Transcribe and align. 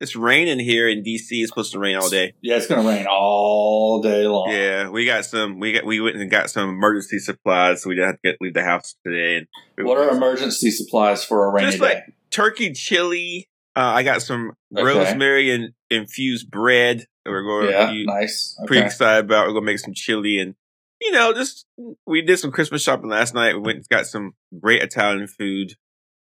It's 0.00 0.14
raining 0.14 0.58
here 0.58 0.88
in 0.88 1.02
DC. 1.02 1.28
It's 1.30 1.48
supposed 1.48 1.72
to 1.72 1.78
rain 1.78 1.96
all 1.96 2.10
day. 2.10 2.34
Yeah, 2.42 2.56
it's 2.56 2.66
gonna 2.66 2.86
rain 2.86 3.06
all 3.10 4.02
day 4.02 4.26
long. 4.26 4.50
Yeah, 4.50 4.90
we 4.90 5.06
got 5.06 5.24
some. 5.24 5.58
We 5.58 5.72
got 5.72 5.86
we 5.86 6.00
went 6.00 6.16
and 6.16 6.30
got 6.30 6.50
some 6.50 6.68
emergency 6.68 7.18
supplies, 7.18 7.82
so 7.82 7.88
we 7.88 7.94
didn't 7.94 8.08
have 8.08 8.16
to 8.16 8.20
get, 8.32 8.36
leave 8.40 8.54
the 8.54 8.62
house 8.62 8.94
today. 9.06 9.36
And 9.76 9.86
What 9.86 9.96
are 9.96 10.10
emergency 10.10 10.70
supplies 10.70 11.24
for 11.24 11.46
a 11.46 11.50
rainy 11.50 11.68
Just 11.68 11.78
day? 11.78 11.94
like- 11.94 12.04
turkey 12.30 12.72
chili? 12.72 13.48
Uh, 13.74 13.92
I 13.96 14.02
got 14.02 14.20
some 14.22 14.52
Okay. 14.74 14.82
rosemary 14.84 15.50
and 15.50 15.72
infused 15.90 16.50
bread. 16.50 17.06
that 17.24 17.30
We're 17.30 17.42
going. 17.42 17.70
yeah, 17.70 17.86
to 17.86 18.04
nice. 18.04 18.54
pretty 18.66 18.84
excited 18.86 19.24
about. 19.24 19.46
We're 19.46 19.54
gonna 19.54 19.66
make 19.66 19.78
some 19.78 19.94
chili 19.94 20.38
and 20.38 20.54
you 21.00 21.10
know, 21.12 21.32
just 21.32 21.66
we 22.06 22.20
did 22.22 22.38
some 22.38 22.50
Christmas 22.52 22.82
shopping 22.82 23.08
last 23.10 23.34
night. 23.34 23.54
We 23.54 23.60
went 23.60 23.76
and 23.78 23.88
got 23.88 24.06
some 24.06 24.32
great 24.60 24.82
Italian 24.82 25.26
food 25.26 25.74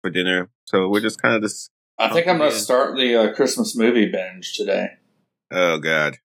for 0.01 0.09
dinner. 0.11 0.49
So 0.65 0.89
we're 0.89 0.99
just 1.01 1.21
kind 1.21 1.35
of 1.35 1.41
just 1.43 1.69
I 1.99 2.09
think 2.09 2.27
I'm 2.27 2.37
gonna 2.37 2.51
start 2.51 2.95
the 2.97 3.15
uh, 3.15 3.33
Christmas 3.33 3.75
movie 3.75 4.09
binge 4.11 4.53
today. 4.53 4.87
oh 5.51 5.77
god. 5.79 6.17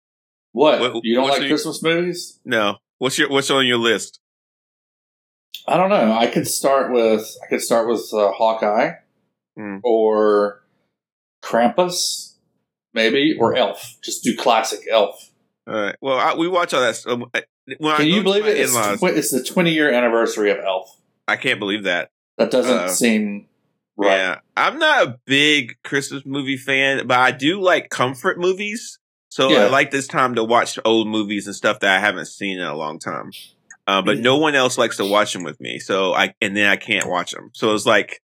What? 0.52 0.80
What- 0.80 1.04
you 1.04 1.14
don't 1.14 1.28
like 1.28 1.40
your- 1.40 1.48
Christmas 1.48 1.82
movies? 1.82 2.40
No. 2.44 2.76
What's 2.98 3.18
your 3.18 3.28
what's 3.28 3.50
on 3.50 3.66
your 3.66 3.78
list? 3.78 4.20
I 5.68 5.76
don't 5.76 5.90
know. 5.90 6.12
I 6.12 6.26
could 6.28 6.46
start 6.46 6.92
with 6.92 7.36
I 7.44 7.48
could 7.48 7.60
start 7.60 7.88
with 7.88 8.08
uh, 8.14 8.32
Hawkeye 8.32 8.92
Hmm. 9.56 9.78
or 9.84 10.62
Krampus, 11.42 12.34
maybe, 12.94 13.36
or 13.38 13.56
Elf. 13.56 13.96
Just 14.02 14.22
do 14.24 14.36
classic 14.36 14.80
Elf. 14.90 15.30
All 15.66 15.74
right. 15.74 15.96
Well, 16.00 16.18
I, 16.18 16.34
we 16.34 16.46
watch 16.48 16.74
all 16.74 16.80
that. 16.80 16.96
stuff. 16.96 17.18
when 17.20 17.30
Can 17.78 17.78
go 17.96 18.02
you 18.02 18.22
believe 18.22 18.46
it? 18.46 18.56
It's, 18.58 18.72
tw- 18.74 19.02
it's 19.04 19.30
the 19.30 19.42
20 19.42 19.72
year 19.72 19.90
anniversary 19.92 20.50
of 20.50 20.58
Elf. 20.58 21.00
I 21.26 21.36
can't 21.36 21.58
believe 21.58 21.84
that. 21.84 22.10
That 22.38 22.50
doesn't 22.50 22.76
Uh, 22.78 22.88
seem 22.88 23.48
right. 23.96 24.16
Yeah, 24.16 24.36
I'm 24.56 24.78
not 24.78 25.06
a 25.06 25.18
big 25.24 25.76
Christmas 25.84 26.24
movie 26.26 26.56
fan, 26.56 27.06
but 27.06 27.18
I 27.18 27.30
do 27.32 27.60
like 27.60 27.90
comfort 27.90 28.38
movies. 28.38 28.98
So 29.28 29.50
Yeah. 29.50 29.64
I 29.64 29.68
like 29.68 29.90
this 29.90 30.06
time 30.06 30.34
to 30.36 30.44
watch 30.44 30.78
old 30.84 31.08
movies 31.08 31.46
and 31.46 31.54
stuff 31.54 31.80
that 31.80 31.96
I 31.96 32.00
haven't 32.00 32.26
seen 32.26 32.58
in 32.58 32.64
a 32.64 32.74
long 32.76 32.98
time. 32.98 33.30
Uh, 33.86 34.02
but 34.02 34.18
no 34.18 34.36
one 34.38 34.54
else 34.54 34.78
likes 34.78 34.96
to 34.96 35.04
watch 35.04 35.32
them 35.32 35.42
with 35.44 35.60
me. 35.60 35.78
So 35.78 36.12
I 36.14 36.34
and 36.40 36.56
then 36.56 36.68
I 36.68 36.76
can't 36.76 37.08
watch 37.08 37.32
them. 37.32 37.50
So 37.52 37.74
it's 37.74 37.86
like, 37.86 38.20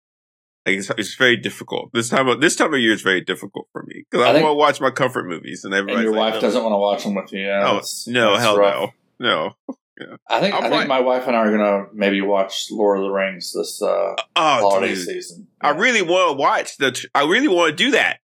like 0.68 0.78
it's, 0.78 0.90
it's 0.98 1.16
very 1.16 1.38
difficult. 1.38 1.92
This 1.94 2.10
time 2.10 2.28
of 2.28 2.42
this 2.42 2.56
time 2.56 2.74
of 2.74 2.80
year 2.80 2.92
is 2.94 3.02
very 3.02 3.22
difficult 3.22 3.68
for 3.72 3.84
me 3.84 4.04
because 4.10 4.24
I 4.26 4.30
I, 4.32 4.34
want 4.34 4.46
to 4.52 4.54
watch 4.54 4.82
my 4.82 4.92
comfort 4.92 5.28
movies, 5.28 5.64
and 5.64 5.74
everybody's 5.74 6.06
And 6.06 6.14
your 6.14 6.14
like, 6.22 6.34
wife 6.34 6.42
no. 6.42 6.48
doesn't 6.48 6.62
want 6.64 6.74
to 6.74 6.78
watch 6.78 7.04
them 7.06 7.16
with 7.16 7.32
you. 7.34 7.40
Yeah, 7.46 7.62
Oh 7.62 7.74
that's- 7.76 8.06
no, 8.08 8.32
that's 8.34 8.44
hell 8.44 8.58
rough. 8.58 8.92
no, 9.20 9.54
no. 9.70 9.76
I 10.28 10.40
think 10.40 10.54
I'll 10.56 10.64
I 10.66 10.70
think 10.70 10.88
my 10.88 11.00
wife 11.00 11.28
and 11.28 11.36
I 11.36 11.40
are 11.40 11.52
gonna 11.52 11.86
maybe 11.94 12.22
watch 12.22 12.68
Lord 12.72 13.00
of 13.00 13.04
the 13.06 13.12
Rings 13.12 13.54
this 13.54 13.82
uh, 13.82 14.16
Oh, 14.18 14.18
holiday 14.36 14.94
dude. 14.96 15.06
season. 15.06 15.48
I 15.62 15.72
really 15.72 16.02
want 16.02 16.38
to 16.38 16.42
watch 16.42 16.78
the. 16.78 16.92
Tr- 16.92 17.08
I 17.16 17.24
really 17.24 17.48
want 17.48 17.76
to 17.78 17.84
do 17.84 17.92
that, 17.92 18.20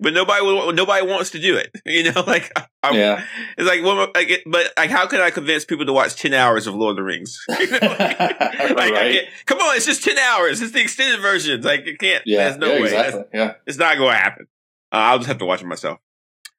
but 0.00 0.12
nobody 0.12 0.42
will- 0.44 0.72
nobody 0.72 1.06
wants 1.06 1.30
to 1.30 1.38
do 1.38 1.56
it. 1.56 1.70
You 1.86 2.12
know, 2.12 2.22
like 2.26 2.52
I'm, 2.82 2.94
yeah. 2.94 3.24
it's 3.56 3.66
like, 3.66 3.82
what, 3.82 4.14
like, 4.14 4.28
it- 4.30 4.42
but 4.46 4.72
like, 4.76 4.90
how 4.90 5.06
can 5.06 5.20
I 5.20 5.30
convince 5.30 5.64
people 5.64 5.86
to 5.86 5.92
watch 5.92 6.16
ten 6.16 6.34
hours 6.34 6.66
of 6.66 6.74
Lord 6.74 6.90
of 6.92 6.96
the 6.96 7.02
Rings? 7.02 7.38
You 7.60 7.66
know, 7.70 7.78
like, 7.80 8.18
like, 8.20 8.92
right. 8.92 9.20
come 9.46 9.58
on, 9.58 9.76
it's 9.76 9.86
just 9.86 10.04
ten 10.04 10.18
hours. 10.18 10.60
It's 10.60 10.72
the 10.72 10.80
extended 10.82 11.20
version. 11.20 11.62
Like, 11.62 11.86
it 11.86 11.98
can't. 11.98 12.22
Yeah. 12.26 12.44
there's 12.48 12.58
no 12.58 12.66
yeah, 12.74 12.80
way. 12.80 12.84
Exactly. 12.84 13.22
Yeah. 13.32 13.54
it's 13.66 13.78
not 13.78 13.96
going 13.96 14.10
to 14.12 14.18
happen. 14.18 14.46
Uh, 14.92 14.96
I'll 14.96 15.18
just 15.18 15.28
have 15.28 15.38
to 15.38 15.46
watch 15.46 15.62
it 15.62 15.66
myself. 15.66 15.98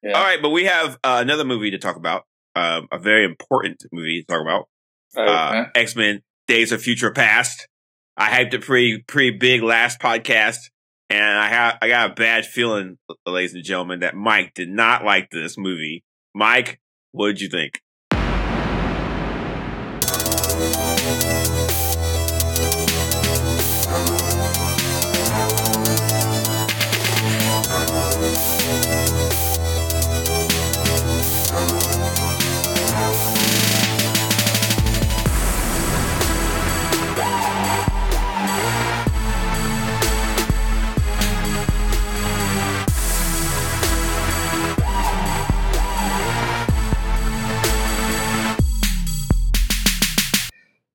Yeah. 0.02 0.12
All 0.12 0.22
right, 0.22 0.40
but 0.40 0.50
we 0.50 0.64
have 0.64 0.98
uh, 1.02 1.18
another 1.20 1.44
movie 1.44 1.70
to 1.72 1.78
talk 1.78 1.96
about. 1.96 2.24
Um, 2.58 2.88
a 2.90 2.98
very 2.98 3.24
important 3.24 3.84
movie 3.92 4.22
to 4.22 4.26
talk 4.26 4.40
about. 4.40 4.68
Okay. 5.16 5.30
Uh, 5.30 5.64
X 5.74 5.94
Men: 5.94 6.22
Days 6.46 6.72
of 6.72 6.82
Future 6.82 7.12
Past. 7.12 7.68
I 8.16 8.30
hyped 8.30 8.54
it 8.54 8.62
pretty 8.62 8.98
pretty 9.06 9.36
big 9.36 9.62
last 9.62 10.00
podcast, 10.00 10.70
and 11.08 11.38
I 11.38 11.48
have 11.48 11.78
I 11.80 11.88
got 11.88 12.10
a 12.10 12.14
bad 12.14 12.46
feeling, 12.46 12.98
ladies 13.26 13.54
and 13.54 13.64
gentlemen, 13.64 14.00
that 14.00 14.16
Mike 14.16 14.54
did 14.54 14.68
not 14.68 15.04
like 15.04 15.30
this 15.30 15.56
movie. 15.56 16.02
Mike, 16.34 16.80
what 17.12 17.28
did 17.28 17.40
you 17.40 17.48
think? 17.48 17.80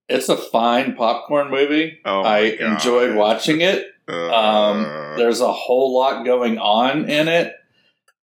It's 0.09 0.29
a 0.29 0.37
fine 0.37 0.95
popcorn 0.95 1.49
movie. 1.49 1.99
Oh, 2.05 2.21
I 2.23 2.55
God. 2.55 2.73
enjoyed 2.73 3.15
watching 3.15 3.61
it. 3.61 3.87
Uh, 4.07 4.33
Um, 4.33 4.83
there's 5.17 5.39
a 5.41 5.51
whole 5.51 5.93
lot 5.97 6.25
going 6.25 6.57
on 6.57 7.09
in 7.09 7.27
it. 7.27 7.53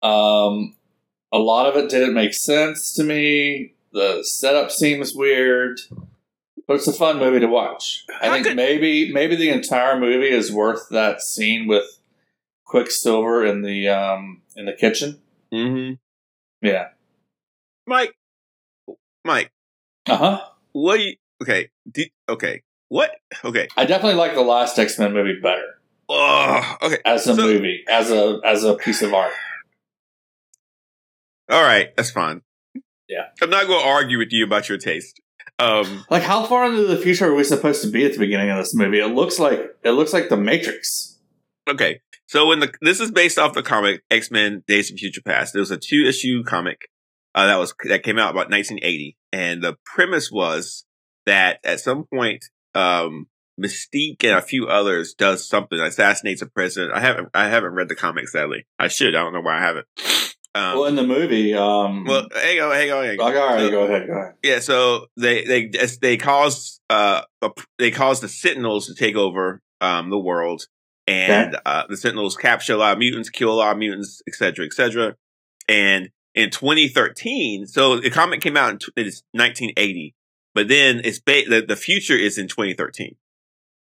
Um, 0.02 0.76
a 1.32 1.38
lot 1.38 1.66
of 1.66 1.76
it 1.76 1.90
didn't 1.90 2.14
make 2.14 2.34
sense 2.34 2.92
to 2.94 3.04
me. 3.04 3.74
The 3.92 4.22
setup 4.22 4.70
seems 4.70 5.14
weird, 5.14 5.80
but 6.68 6.74
it's 6.74 6.86
a 6.86 6.92
fun 6.92 7.18
movie 7.18 7.40
to 7.40 7.46
watch. 7.48 8.04
I 8.20 8.30
think 8.30 8.46
could- 8.46 8.56
maybe 8.56 9.12
maybe 9.12 9.34
the 9.36 9.48
entire 9.50 9.98
movie 9.98 10.28
is 10.30 10.52
worth 10.52 10.88
that 10.90 11.20
scene 11.22 11.66
with 11.66 11.98
Quicksilver 12.64 13.44
in 13.44 13.62
the 13.62 13.88
um 13.88 14.42
in 14.54 14.66
the 14.66 14.72
kitchen. 14.72 15.20
mhm. 15.52 15.98
Yeah. 16.62 16.88
Mike, 17.86 18.14
Mike, 19.24 19.50
Uh 20.08 20.16
huh. 20.16 20.44
what? 20.72 20.96
Do 20.98 21.02
you, 21.04 21.16
okay, 21.42 21.70
did, 21.90 22.10
okay, 22.28 22.62
what? 22.88 23.10
Okay, 23.44 23.68
I 23.76 23.84
definitely 23.84 24.18
like 24.18 24.34
the 24.34 24.42
last 24.42 24.78
X 24.78 24.98
Men 24.98 25.12
movie 25.12 25.38
better 25.42 25.80
oh, 26.08 26.76
okay. 26.82 26.98
as 27.04 27.26
a 27.26 27.34
So- 27.34 27.42
movie, 27.42 27.84
as 27.88 28.10
a 28.10 28.40
as 28.44 28.64
a 28.64 28.74
piece 28.74 29.02
of 29.02 29.12
art. 29.14 29.32
All 31.48 31.62
right, 31.62 31.94
that's 31.96 32.10
fine. 32.10 32.42
Yeah. 33.08 33.26
I'm 33.40 33.50
not 33.50 33.66
going 33.68 33.80
to 33.80 33.88
argue 33.88 34.18
with 34.18 34.32
you 34.32 34.44
about 34.44 34.68
your 34.68 34.78
taste. 34.78 35.20
Um, 35.60 36.04
Like, 36.10 36.24
how 36.24 36.44
far 36.44 36.66
into 36.66 36.82
the 36.84 36.96
future 36.98 37.26
are 37.28 37.34
we 37.34 37.44
supposed 37.44 37.82
to 37.82 37.90
be 37.90 38.04
at 38.04 38.12
the 38.14 38.18
beginning 38.18 38.50
of 38.50 38.58
this 38.58 38.74
movie? 38.74 38.98
It 38.98 39.06
looks 39.14 39.38
like 39.38 39.60
it 39.84 39.90
looks 39.92 40.12
like 40.12 40.28
the 40.28 40.36
Matrix. 40.36 41.18
okay, 41.70 42.00
so 42.26 42.50
in 42.52 42.58
the 42.60 42.72
this 42.80 42.98
is 43.00 43.10
based 43.12 43.38
off 43.38 43.54
the 43.54 43.62
comic 43.62 44.02
X 44.10 44.30
Men: 44.30 44.64
Days 44.66 44.90
of 44.90 44.98
Future 44.98 45.22
Past. 45.22 45.52
There 45.52 45.60
was 45.60 45.70
a 45.70 45.76
two 45.78 46.04
issue 46.06 46.42
comic 46.42 46.88
uh, 47.34 47.46
that 47.46 47.56
was 47.58 47.74
that 47.88 48.02
came 48.02 48.18
out 48.18 48.30
about 48.32 48.50
1980, 48.50 49.16
and 49.32 49.62
the 49.62 49.76
premise 49.84 50.30
was 50.32 50.84
that 51.26 51.58
at 51.64 51.80
some 51.80 52.04
point, 52.04 52.44
um, 52.74 53.26
Mystique 53.60 54.22
and 54.22 54.34
a 54.34 54.42
few 54.42 54.66
others 54.66 55.14
does 55.14 55.48
something, 55.48 55.78
assassinates 55.80 56.42
a 56.42 56.46
president. 56.46 56.92
I 56.94 57.00
haven't 57.00 57.28
I 57.34 57.48
haven't 57.48 57.72
read 57.72 57.88
the 57.88 57.94
comic 57.96 58.28
sadly. 58.28 58.66
I 58.78 58.88
should. 58.88 59.14
I 59.14 59.22
don't 59.22 59.32
know 59.32 59.40
why 59.40 59.58
I 59.58 59.60
haven't. 59.60 59.86
Um, 60.54 60.74
well, 60.78 60.84
in 60.86 60.96
the 60.96 61.06
movie, 61.06 61.52
um, 61.54 62.04
well, 62.04 62.26
hang 62.34 62.60
on, 62.60 62.72
hang 62.72 62.90
on, 62.90 63.04
hang 63.04 63.20
on. 63.20 63.28
okay, 63.30 63.38
all 63.38 63.46
right, 63.46 63.60
So- 63.60 63.70
go 63.70 63.82
ahead, 63.84 64.06
go 64.06 64.12
ahead. 64.14 64.34
Yeah, 64.42 64.58
so 64.60 65.06
they 65.16 65.44
they 65.44 65.70
they 66.00 66.16
cause 66.16 66.80
uh 66.90 67.22
they 67.78 67.90
cause 67.90 68.20
the 68.20 68.28
Sentinels 68.28 68.86
to 68.86 68.94
take 68.94 69.16
over 69.16 69.60
um 69.80 70.10
the 70.10 70.18
world, 70.18 70.66
and 71.06 71.56
uh, 71.66 71.84
the 71.88 71.96
Sentinels 71.96 72.36
capture 72.36 72.74
a 72.74 72.76
lot 72.78 72.92
of 72.92 72.98
mutants, 72.98 73.28
kill 73.30 73.50
a 73.50 73.54
lot 73.54 73.72
of 73.72 73.78
mutants, 73.78 74.22
etc., 74.28 74.66
etc. 74.66 75.16
And 75.68 76.10
in 76.34 76.50
2013, 76.50 77.66
so 77.66 77.98
the 78.00 78.10
comic 78.10 78.40
came 78.40 78.56
out 78.56 78.70
in 78.70 78.78
it's 78.96 79.22
1980, 79.32 80.14
but 80.56 80.66
then 80.68 81.00
it's 81.04 81.20
ba- 81.20 81.44
the 81.48 81.60
the 81.66 81.76
future 81.76 82.16
is 82.16 82.36
in 82.38 82.48
2013. 82.48 83.14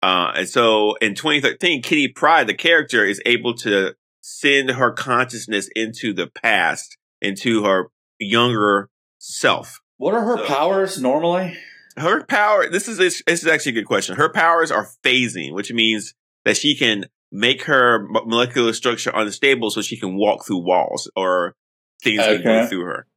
Uh, 0.03 0.33
and 0.35 0.47
so 0.47 0.93
in 1.01 1.15
2013, 1.15 1.81
Kitty 1.81 2.09
Pryde, 2.09 2.45
the 2.45 2.53
character, 2.53 3.03
is 3.03 3.19
able 3.25 3.55
to 3.55 3.95
send 4.21 4.69
her 4.71 4.91
consciousness 4.91 5.67
into 5.75 6.13
the 6.13 6.27
past, 6.27 6.97
into 7.21 7.63
her 7.63 7.89
younger 8.19 8.89
self 9.17 9.81
What 9.97 10.13
are 10.13 10.21
her 10.23 10.37
So- 10.37 10.45
powers 10.45 11.01
normally? 11.01 11.57
her 11.97 12.25
power 12.25 12.69
this 12.69 12.89
is 12.89 12.97
this 12.97 13.23
is 13.25 13.47
actually 13.47 13.71
a 13.71 13.75
good 13.75 13.85
question 13.87 14.17
her 14.17 14.27
powers 14.27 14.69
are 14.69 14.85
phasing 15.01 15.53
which 15.53 15.71
means 15.71 16.13
that 16.43 16.57
she 16.57 16.75
can 16.75 17.05
make 17.31 17.63
her 17.63 18.05
molecular 18.25 18.73
structure 18.73 19.11
unstable 19.15 19.71
so 19.71 19.81
she 19.81 19.97
can 19.97 20.17
walk 20.17 20.45
through 20.45 20.57
walls 20.57 21.09
or 21.15 21.55
things 22.03 22.21
can 22.21 22.43
go 22.43 22.67
through 22.67 22.83
her 22.83 23.07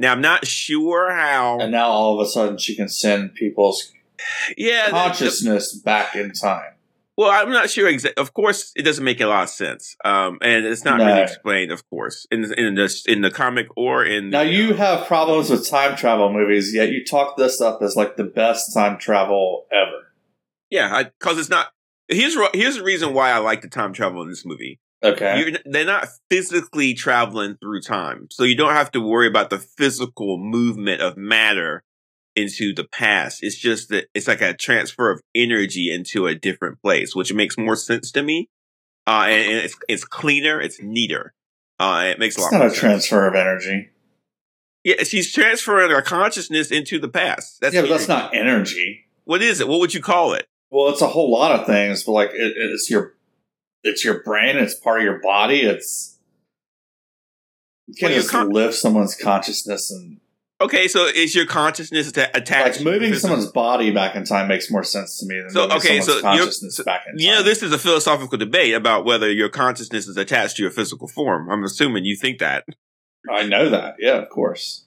now 0.00 0.10
i'm 0.12 0.20
not 0.20 0.46
sure 0.46 1.12
how 1.14 1.58
And 1.60 1.70
now 1.70 1.86
all 1.88 2.18
of 2.20 2.26
a 2.26 2.28
sudden 2.28 2.58
she 2.58 2.74
can 2.74 2.88
send 2.88 3.34
people's 3.34 3.92
yeah 4.56 4.86
the- 4.86 4.92
the- 4.92 4.98
consciousness 4.98 5.74
back 5.78 6.16
in 6.16 6.32
time. 6.32 6.72
well 7.16 7.30
i'm 7.30 7.50
not 7.50 7.70
sure 7.70 7.90
exa- 7.90 8.14
of 8.16 8.32
course 8.34 8.72
it 8.76 8.82
doesn't 8.82 9.04
make 9.04 9.20
a 9.20 9.26
lot 9.26 9.44
of 9.44 9.50
sense 9.50 9.96
um 10.04 10.38
and 10.42 10.64
it's 10.66 10.84
not 10.84 10.98
No. 10.98 11.06
really 11.06 11.22
explained 11.22 11.70
of 11.70 11.88
course 11.88 12.26
in 12.30 12.40
in 12.54 12.74
the 12.74 13.02
in 13.06 13.20
the 13.22 13.30
comic 13.30 13.66
or 13.76 14.04
in 14.04 14.30
Now 14.30 14.42
you 14.42 14.74
have 14.74 15.06
problems 15.06 15.50
with 15.50 15.68
time 15.68 15.96
travel 15.96 16.32
movies, 16.32 16.74
yet 16.74 16.88
you 16.90 17.04
talk 17.04 17.36
this 17.36 17.60
up 17.60 17.80
as 17.82 17.94
like 17.96 18.16
the 18.16 18.24
best 18.24 18.74
time 18.74 18.98
travel 18.98 19.66
ever. 19.72 20.00
Yeah, 20.70 21.02
because 21.18 21.36
it's 21.38 21.48
not. 21.50 21.72
Here's 22.08 22.36
here's 22.54 22.76
the 22.76 22.84
reason 22.84 23.12
why 23.14 23.30
I 23.30 23.38
like 23.38 23.60
the 23.62 23.68
time 23.68 23.92
travel 23.92 24.22
in 24.22 24.28
this 24.28 24.44
movie. 24.46 24.78
Okay. 25.02 25.40
You're, 25.40 25.58
they're 25.64 25.84
not 25.86 26.08
physically 26.28 26.94
traveling 26.94 27.56
through 27.56 27.80
time, 27.80 28.28
so 28.30 28.44
you 28.44 28.56
don't 28.56 28.74
have 28.74 28.90
to 28.92 29.00
worry 29.00 29.26
about 29.26 29.50
the 29.50 29.58
physical 29.58 30.36
movement 30.38 31.00
of 31.00 31.16
matter 31.16 31.82
into 32.36 32.74
the 32.74 32.84
past. 32.84 33.42
It's 33.42 33.56
just 33.56 33.88
that 33.88 34.06
it's 34.14 34.28
like 34.28 34.42
a 34.42 34.54
transfer 34.54 35.10
of 35.10 35.20
energy 35.34 35.92
into 35.92 36.26
a 36.26 36.34
different 36.34 36.80
place, 36.82 37.14
which 37.14 37.32
makes 37.32 37.56
more 37.56 37.76
sense 37.76 38.10
to 38.12 38.22
me. 38.22 38.48
Uh, 39.06 39.24
and, 39.28 39.52
and 39.52 39.64
it's 39.64 39.76
it's 39.88 40.04
cleaner, 40.04 40.60
it's 40.60 40.80
neater. 40.82 41.32
Uh, 41.78 42.08
it 42.10 42.18
makes 42.18 42.36
a 42.36 42.40
lot. 42.40 42.46
it's 42.46 42.52
not 42.52 42.58
more 42.58 42.66
a 42.66 42.70
sense. 42.70 42.80
transfer 42.80 43.26
of 43.26 43.34
energy. 43.34 43.88
Yeah, 44.84 45.02
she's 45.02 45.32
transferring 45.32 45.90
her 45.90 46.02
consciousness 46.02 46.70
into 46.70 46.98
the 46.98 47.08
past. 47.08 47.60
That's 47.60 47.74
yeah, 47.74 47.82
but 47.82 47.90
that's 47.90 48.08
not 48.08 48.34
energy. 48.34 49.06
What 49.24 49.42
is 49.42 49.60
it? 49.60 49.68
What 49.68 49.80
would 49.80 49.94
you 49.94 50.00
call 50.02 50.34
it? 50.34 50.46
Well, 50.70 50.90
it's 50.90 51.02
a 51.02 51.08
whole 51.08 51.30
lot 51.30 51.58
of 51.58 51.66
things, 51.66 52.04
but 52.04 52.12
like 52.12 52.30
it, 52.30 52.52
it's 52.56 52.88
your 52.90 53.14
it's 53.82 54.04
your 54.04 54.22
brain. 54.22 54.56
It's 54.56 54.74
part 54.74 54.98
of 55.00 55.04
your 55.04 55.20
body. 55.20 55.60
It's 55.62 56.18
you 57.86 57.94
can't 57.94 58.10
Well, 58.12 58.20
just 58.20 58.30
con- 58.30 58.50
lift 58.50 58.74
someone's 58.74 59.14
consciousness 59.16 59.90
and 59.90 60.18
Okay, 60.62 60.88
so 60.88 61.06
is 61.06 61.34
your 61.34 61.46
consciousness 61.46 62.08
atta- 62.08 62.36
attached? 62.36 62.76
like 62.80 62.84
moving 62.84 63.14
someone's 63.14 63.46
body 63.46 63.90
back 63.90 64.14
in 64.14 64.24
time 64.24 64.46
makes 64.46 64.70
more 64.70 64.84
sense 64.84 65.18
to 65.18 65.26
me 65.26 65.40
than 65.40 65.48
So, 65.50 65.62
moving 65.62 65.76
okay, 65.78 66.00
someone's 66.00 66.06
so 66.06 66.20
consciousness 66.20 66.76
so- 66.76 66.84
back 66.84 67.04
in 67.06 67.12
time. 67.12 67.18
You 67.18 67.30
know, 67.32 67.42
this 67.42 67.62
is 67.62 67.72
a 67.72 67.78
philosophical 67.78 68.36
debate 68.36 68.74
about 68.74 69.06
whether 69.06 69.30
your 69.32 69.48
consciousness 69.48 70.06
is 70.06 70.18
attached 70.18 70.56
to 70.56 70.62
your 70.62 70.70
physical 70.70 71.08
form. 71.08 71.50
I'm 71.50 71.64
assuming 71.64 72.04
you 72.04 72.14
think 72.14 72.40
that. 72.40 72.64
I 73.30 73.44
know 73.44 73.70
that. 73.70 73.96
Yeah, 73.98 74.18
of 74.18 74.28
course. 74.28 74.84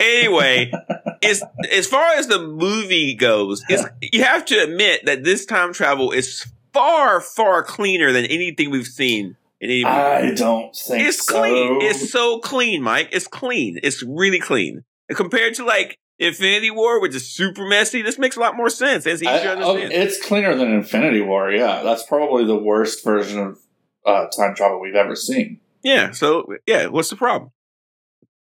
Anyway, 0.00 0.72
as 1.22 1.42
as 1.70 1.86
far 1.86 2.14
as 2.14 2.26
the 2.26 2.40
movie 2.40 3.14
goes, 3.14 3.62
you 4.00 4.24
have 4.24 4.44
to 4.46 4.62
admit 4.62 5.04
that 5.04 5.24
this 5.24 5.44
time 5.46 5.72
travel 5.74 6.10
is 6.10 6.44
far 6.76 7.20
far 7.20 7.62
cleaner 7.62 8.12
than 8.12 8.24
anything 8.26 8.70
we've 8.70 8.86
seen 8.86 9.36
in 9.60 9.70
any 9.70 9.84
movie. 9.84 9.96
I 9.96 10.30
don't 10.34 10.74
think 10.76 11.06
it's 11.08 11.24
so. 11.24 11.40
clean. 11.40 11.82
It's 11.82 12.10
so 12.12 12.38
clean, 12.40 12.82
Mike. 12.82 13.08
It's 13.12 13.26
clean. 13.26 13.80
It's 13.82 14.02
really 14.02 14.40
clean. 14.40 14.84
And 15.08 15.16
compared 15.16 15.54
to 15.54 15.64
like 15.64 15.98
Infinity 16.18 16.70
War, 16.70 17.00
which 17.00 17.14
is 17.14 17.30
super 17.30 17.66
messy, 17.66 18.02
this 18.02 18.18
makes 18.18 18.36
a 18.36 18.40
lot 18.40 18.56
more 18.56 18.70
sense. 18.70 19.06
It's 19.06 19.22
easier 19.22 19.52
I- 19.52 19.54
to 19.56 19.62
oh, 19.62 19.74
understand. 19.74 20.02
it's 20.02 20.26
cleaner 20.26 20.54
than 20.54 20.72
Infinity 20.72 21.20
War. 21.20 21.50
Yeah, 21.50 21.82
that's 21.82 22.04
probably 22.04 22.44
the 22.44 22.56
worst 22.56 23.04
version 23.04 23.38
of 23.38 23.58
uh, 24.04 24.26
time 24.28 24.54
travel 24.54 24.80
we've 24.80 24.94
ever 24.94 25.16
seen. 25.16 25.60
yeah. 25.82 26.10
So 26.12 26.46
yeah, 26.66 26.86
what's 26.86 27.10
the 27.10 27.16
problem? 27.16 27.52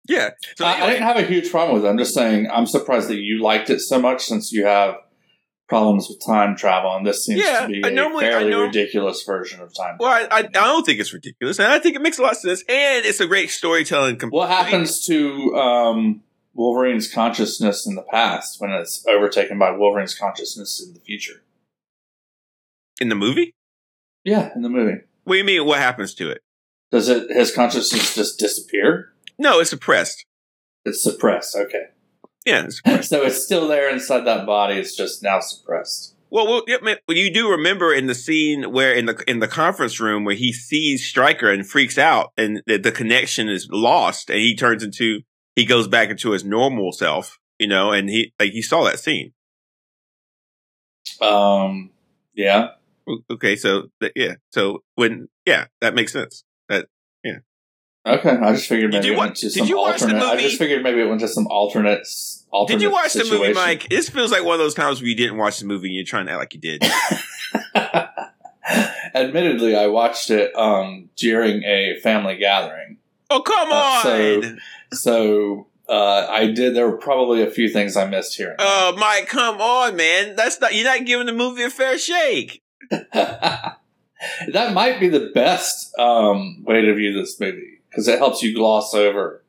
Yeah. 0.09 0.31
So 0.57 0.65
I, 0.65 0.85
I 0.85 0.91
didn't 0.91 1.03
have 1.03 1.17
a 1.17 1.23
huge 1.23 1.51
problem 1.51 1.75
with 1.77 1.85
it. 1.85 1.89
I'm 1.89 1.99
just 1.99 2.15
saying 2.15 2.49
I'm 2.51 2.67
surprised 2.67 3.09
that 3.09 3.19
you 3.19 3.43
liked 3.43 3.71
it 3.71 3.81
so 3.81 3.99
much 4.01 4.25
since 4.25 4.53
you 4.53 4.65
have 4.65 4.97
problems 5.69 6.09
with 6.09 6.25
time 6.25 6.57
travel, 6.57 6.95
and 6.97 7.05
this 7.07 7.25
seems 7.25 7.43
Yeah, 7.43 7.63
to 7.63 7.67
be 7.69 7.85
I 7.85 7.89
a 7.89 7.91
normally- 7.91 8.25
fairly 8.27 8.55
ridiculous 8.55 9.23
version 9.25 9.61
of 9.61 9.75
time. 9.75 9.97
well, 9.99 10.11
I, 10.11 10.23
I, 10.31 10.39
I 10.39 10.43
don't 10.43 10.85
think 10.87 11.01
it's 11.01 11.13
ridiculous, 11.13 11.59
and 11.59 11.69
I 11.73 11.79
think 11.79 11.97
it 11.97 12.03
makes 12.03 12.19
a 12.19 12.23
lot 12.23 12.33
of 12.33 12.39
sense, 12.39 12.63
and 12.69 13.05
it's 13.05 13.21
a 13.21 13.27
great 13.27 13.51
storytelling. 13.51 14.21
What 14.31 14.49
happens 14.49 15.05
to 15.07 15.55
um, 15.57 16.23
Wolverine's 16.55 17.13
consciousness 17.13 17.87
in 17.87 17.97
the 17.97 18.03
past 18.03 18.61
when 18.61 18.71
it's 18.71 19.05
overtaken 19.09 19.59
by 19.59 19.73
Wolverine's 19.73 20.15
consciousness 20.15 20.81
in 20.87 20.95
the 20.95 21.01
future? 21.01 21.43
in 23.01 23.09
the 23.11 23.15
movie? 23.15 23.55
Yeah, 24.25 24.51
in 24.55 24.63
the 24.63 24.71
movie. 24.71 25.01
What 25.25 25.35
do 25.35 25.39
you 25.39 25.45
mean? 25.45 25.67
What 25.67 25.79
happens 25.81 26.15
to 26.15 26.31
it? 26.31 26.41
Does 26.91 27.09
it 27.11 27.31
his 27.31 27.53
consciousness 27.55 28.15
just 28.15 28.39
disappear? 28.39 29.13
No, 29.39 29.61
it's 29.61 29.69
suppressed. 29.71 30.25
It's 30.87 31.03
suppressed. 31.03 31.55
Okay, 31.57 31.89
Yeah. 32.47 32.69
It's, 32.87 33.09
so 33.09 33.23
it's 33.25 33.43
still 33.43 33.69
there 33.69 33.91
inside 33.91 34.21
that 34.21 34.47
body. 34.47 34.77
It's 34.77 34.97
just 34.97 35.23
now 35.23 35.41
suppressed. 35.41 36.15
well, 36.31 36.47
well, 36.47 36.63
yeah, 36.67 36.77
man, 36.81 36.97
you 37.09 37.33
do 37.33 37.51
remember 37.51 37.93
in 37.93 38.07
the 38.07 38.15
scene 38.15 38.73
where 38.73 38.95
in 38.95 39.07
the 39.07 39.23
in 39.27 39.41
the 39.41 39.49
conference 39.49 40.01
room 40.01 40.25
where 40.25 40.37
he 40.37 40.53
sees 40.53 41.07
Stryker 41.07 41.51
and 41.51 41.69
freaks 41.69 41.99
out, 41.99 42.33
and 42.37 42.63
the, 42.67 42.79
the 42.79 42.93
connection 42.93 43.49
is 43.49 43.69
lost, 43.71 44.31
and 44.31 44.39
he 44.39 44.55
turns 44.57 44.83
into 44.83 45.21
he 45.57 45.67
goes 45.67 45.89
back 45.89 46.09
into 46.09 46.31
his 46.31 46.45
normal 46.45 46.93
self, 46.93 47.39
you 47.59 47.67
know, 47.67 47.93
and 47.93 48.09
he 48.09 48.33
like 48.39 48.53
he 48.53 48.63
saw 48.63 48.85
that 48.85 49.01
scene. 49.01 49.33
Um, 51.21 51.91
yeah. 52.35 52.71
Okay, 53.31 53.57
so 53.57 53.89
yeah, 54.15 54.35
so 54.51 54.83
when 54.95 55.29
yeah, 55.45 55.67
that 55.81 55.95
makes 55.95 56.13
sense. 56.13 56.45
Okay, 58.07 58.31
I 58.31 58.53
just 58.53 58.69
figured 58.69 58.93
maybe 58.93 59.09
you 59.09 59.15
it 59.15 59.19
went 59.19 59.35
to 59.37 59.51
some 59.51 59.67
you 59.67 59.79
watch 59.79 59.99
the 60.01 60.07
alternate. 60.07 60.23
I 60.25 60.37
just 60.41 60.59
figured 60.59 60.83
maybe 60.83 61.01
it 61.01 61.07
went 61.09 61.21
to 61.23 61.29
some 61.29 61.47
alternate. 61.49 62.07
alternate 62.53 62.79
Did 62.79 62.83
you 62.85 62.93
watch 62.93 63.15
the 63.15 63.25
movie. 63.25 63.53
Mike? 63.53 63.89
This 63.89 64.09
feels 64.09 64.31
like 64.31 64.45
one 64.45 64.55
of 64.55 64.61
those 64.61 64.75
times 64.75 65.01
where 65.01 65.09
you 65.09 65.17
didn't 65.17 65.39
watch 65.39 65.59
the 65.59 65.67
movie 65.67 65.89
and 65.89 65.97
you're 65.97 66.05
trying 66.05 66.27
to 66.27 66.33
act 66.33 66.39
like 66.41 66.55
you 66.55 66.61
did. 66.61 66.85
Admittedly, 69.15 69.77
I 69.77 69.87
watched 69.89 70.31
it 70.31 70.55
um, 70.57 71.09
during 71.17 71.63
a 71.65 71.99
family 72.03 72.37
gathering, 72.37 72.99
oh 73.31 73.41
come 73.43 73.71
Uh, 73.71 73.75
on! 73.75 74.03
so- 74.03 74.57
so 74.93 75.67
uh, 75.89 76.27
I 76.31 76.47
did. 76.53 76.77
There 76.77 76.89
were 76.89 76.97
probably 76.99 77.43
a 77.43 77.51
few 77.51 77.69
things 77.69 77.97
I 77.97 78.07
missed 78.07 78.37
here. 78.37 78.55
Oh, 78.59 78.95
Mike, 78.99 79.27
come 79.29 79.61
on, 79.61 79.97
man. 79.97 80.37
That's 80.37 80.61
not 80.61 80.75
you're 80.75 80.85
not 80.85 81.05
giving 81.07 81.27
the 81.27 81.33
movie 81.33 81.65
a 81.65 81.71
fair 81.71 81.99
shake. 81.99 82.63
that 82.91 83.79
might 84.73 85.01
be 85.01 85.09
the 85.09 85.31
best 85.35 85.97
um, 85.99 86.63
way 86.65 86.83
to 86.83 86.95
view 86.95 87.13
this 87.13 87.39
movie 87.41 87.76
because 87.97 88.09
it 88.09 88.19
helps 88.19 88.43
you 88.43 88.55
gloss 88.55 88.93
over. 88.95 89.43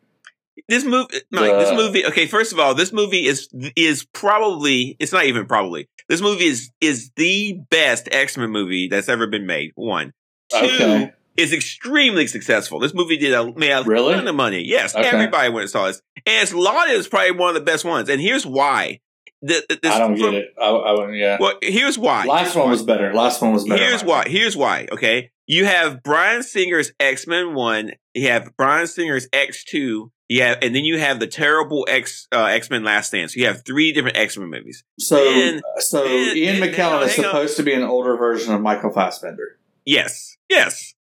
This 0.69 0.83
movie, 0.85 1.19
Mike, 1.31 1.51
this 1.51 1.71
movie. 1.73 2.05
Okay, 2.05 2.25
first 2.25 2.51
of 2.53 2.59
all, 2.59 2.73
this 2.73 2.91
movie 2.93 3.25
is 3.25 3.47
is 3.75 4.05
probably 4.13 4.95
it's 4.99 5.11
not 5.13 5.25
even 5.25 5.45
probably 5.45 5.87
this 6.09 6.21
movie 6.21 6.45
is 6.45 6.71
is 6.81 7.11
the 7.15 7.59
best 7.69 8.07
X 8.11 8.37
Men 8.37 8.49
movie 8.49 8.87
that's 8.87 9.07
ever 9.09 9.27
been 9.27 9.45
made. 9.45 9.71
One, 9.75 10.13
two 10.51 10.57
Okay. 10.65 11.13
is 11.37 11.53
extremely 11.53 12.25
successful. 12.25 12.79
This 12.79 12.93
movie 12.93 13.17
did 13.17 13.33
a 13.33 13.53
made 13.53 13.71
a 13.71 13.83
Really? 13.83 14.15
ton 14.15 14.27
of 14.27 14.35
money. 14.35 14.63
Yes, 14.65 14.95
Okay. 14.95 15.07
everybody 15.07 15.49
went 15.49 15.63
and 15.63 15.69
saw 15.69 15.87
this, 15.87 16.01
and 16.25 16.41
it's 16.43 16.53
lauded 16.53 16.95
as 16.97 17.07
probably 17.07 17.31
one 17.31 17.49
of 17.49 17.55
the 17.55 17.61
best 17.61 17.85
ones. 17.85 18.09
And 18.09 18.19
here's 18.19 18.45
why. 18.45 18.99
The, 19.41 19.63
the- 19.69 19.79
this- 19.81 19.93
I 19.93 19.99
don't 19.99 20.15
get 20.15 20.33
it. 20.33 20.53
I, 20.59 20.65
I 20.65 20.91
wouldn't- 20.93 21.17
yeah. 21.17 21.37
Well, 21.39 21.57
here's 21.61 21.97
why. 21.97 22.25
Last 22.25 22.43
Here's 22.45 22.55
one 22.55 22.65
why. 22.65 22.71
was 22.71 22.83
better. 22.83 23.13
Last 23.13 23.41
one 23.41 23.53
was 23.53 23.65
better. 23.67 23.83
Here's 23.83 24.03
why. 24.03 24.23
Here's 24.27 24.57
why. 24.57 24.87
Okay, 24.91 25.31
you 25.45 25.65
have 25.65 26.01
Bryan 26.03 26.41
Singer's 26.43 26.91
X 26.99 27.27
Men 27.27 27.53
One. 27.53 27.91
You 28.13 28.29
have 28.29 28.55
Bryan 28.57 28.87
Singer's 28.87 29.27
X 29.31 29.63
Two. 29.63 30.11
You 30.29 30.41
have, 30.41 30.57
and 30.61 30.75
then 30.75 30.83
you 30.83 30.99
have 30.99 31.19
the 31.21 31.27
terrible 31.27 31.85
X 31.89 32.27
uh, 32.33 32.45
X 32.45 32.69
Men 32.69 32.83
Last 32.83 33.07
Stand. 33.09 33.31
So 33.31 33.39
you 33.39 33.45
have 33.47 33.63
three 33.63 33.93
different 33.93 34.17
X 34.17 34.37
Men 34.37 34.49
movies. 34.49 34.83
So, 34.99 35.17
And- 35.25 35.61
so 35.77 36.03
and- 36.05 36.35
Ian 36.35 36.61
and- 36.61 36.73
McKellen 36.73 37.03
is 37.05 37.15
hang 37.15 37.25
on. 37.25 37.31
supposed 37.31 37.57
to 37.57 37.63
be 37.63 37.73
an 37.73 37.83
older 37.83 38.17
version 38.17 38.53
of 38.53 38.61
Michael 38.61 38.91
Fassbender. 38.91 39.57
Yes, 39.85 40.35
yes. 40.49 40.95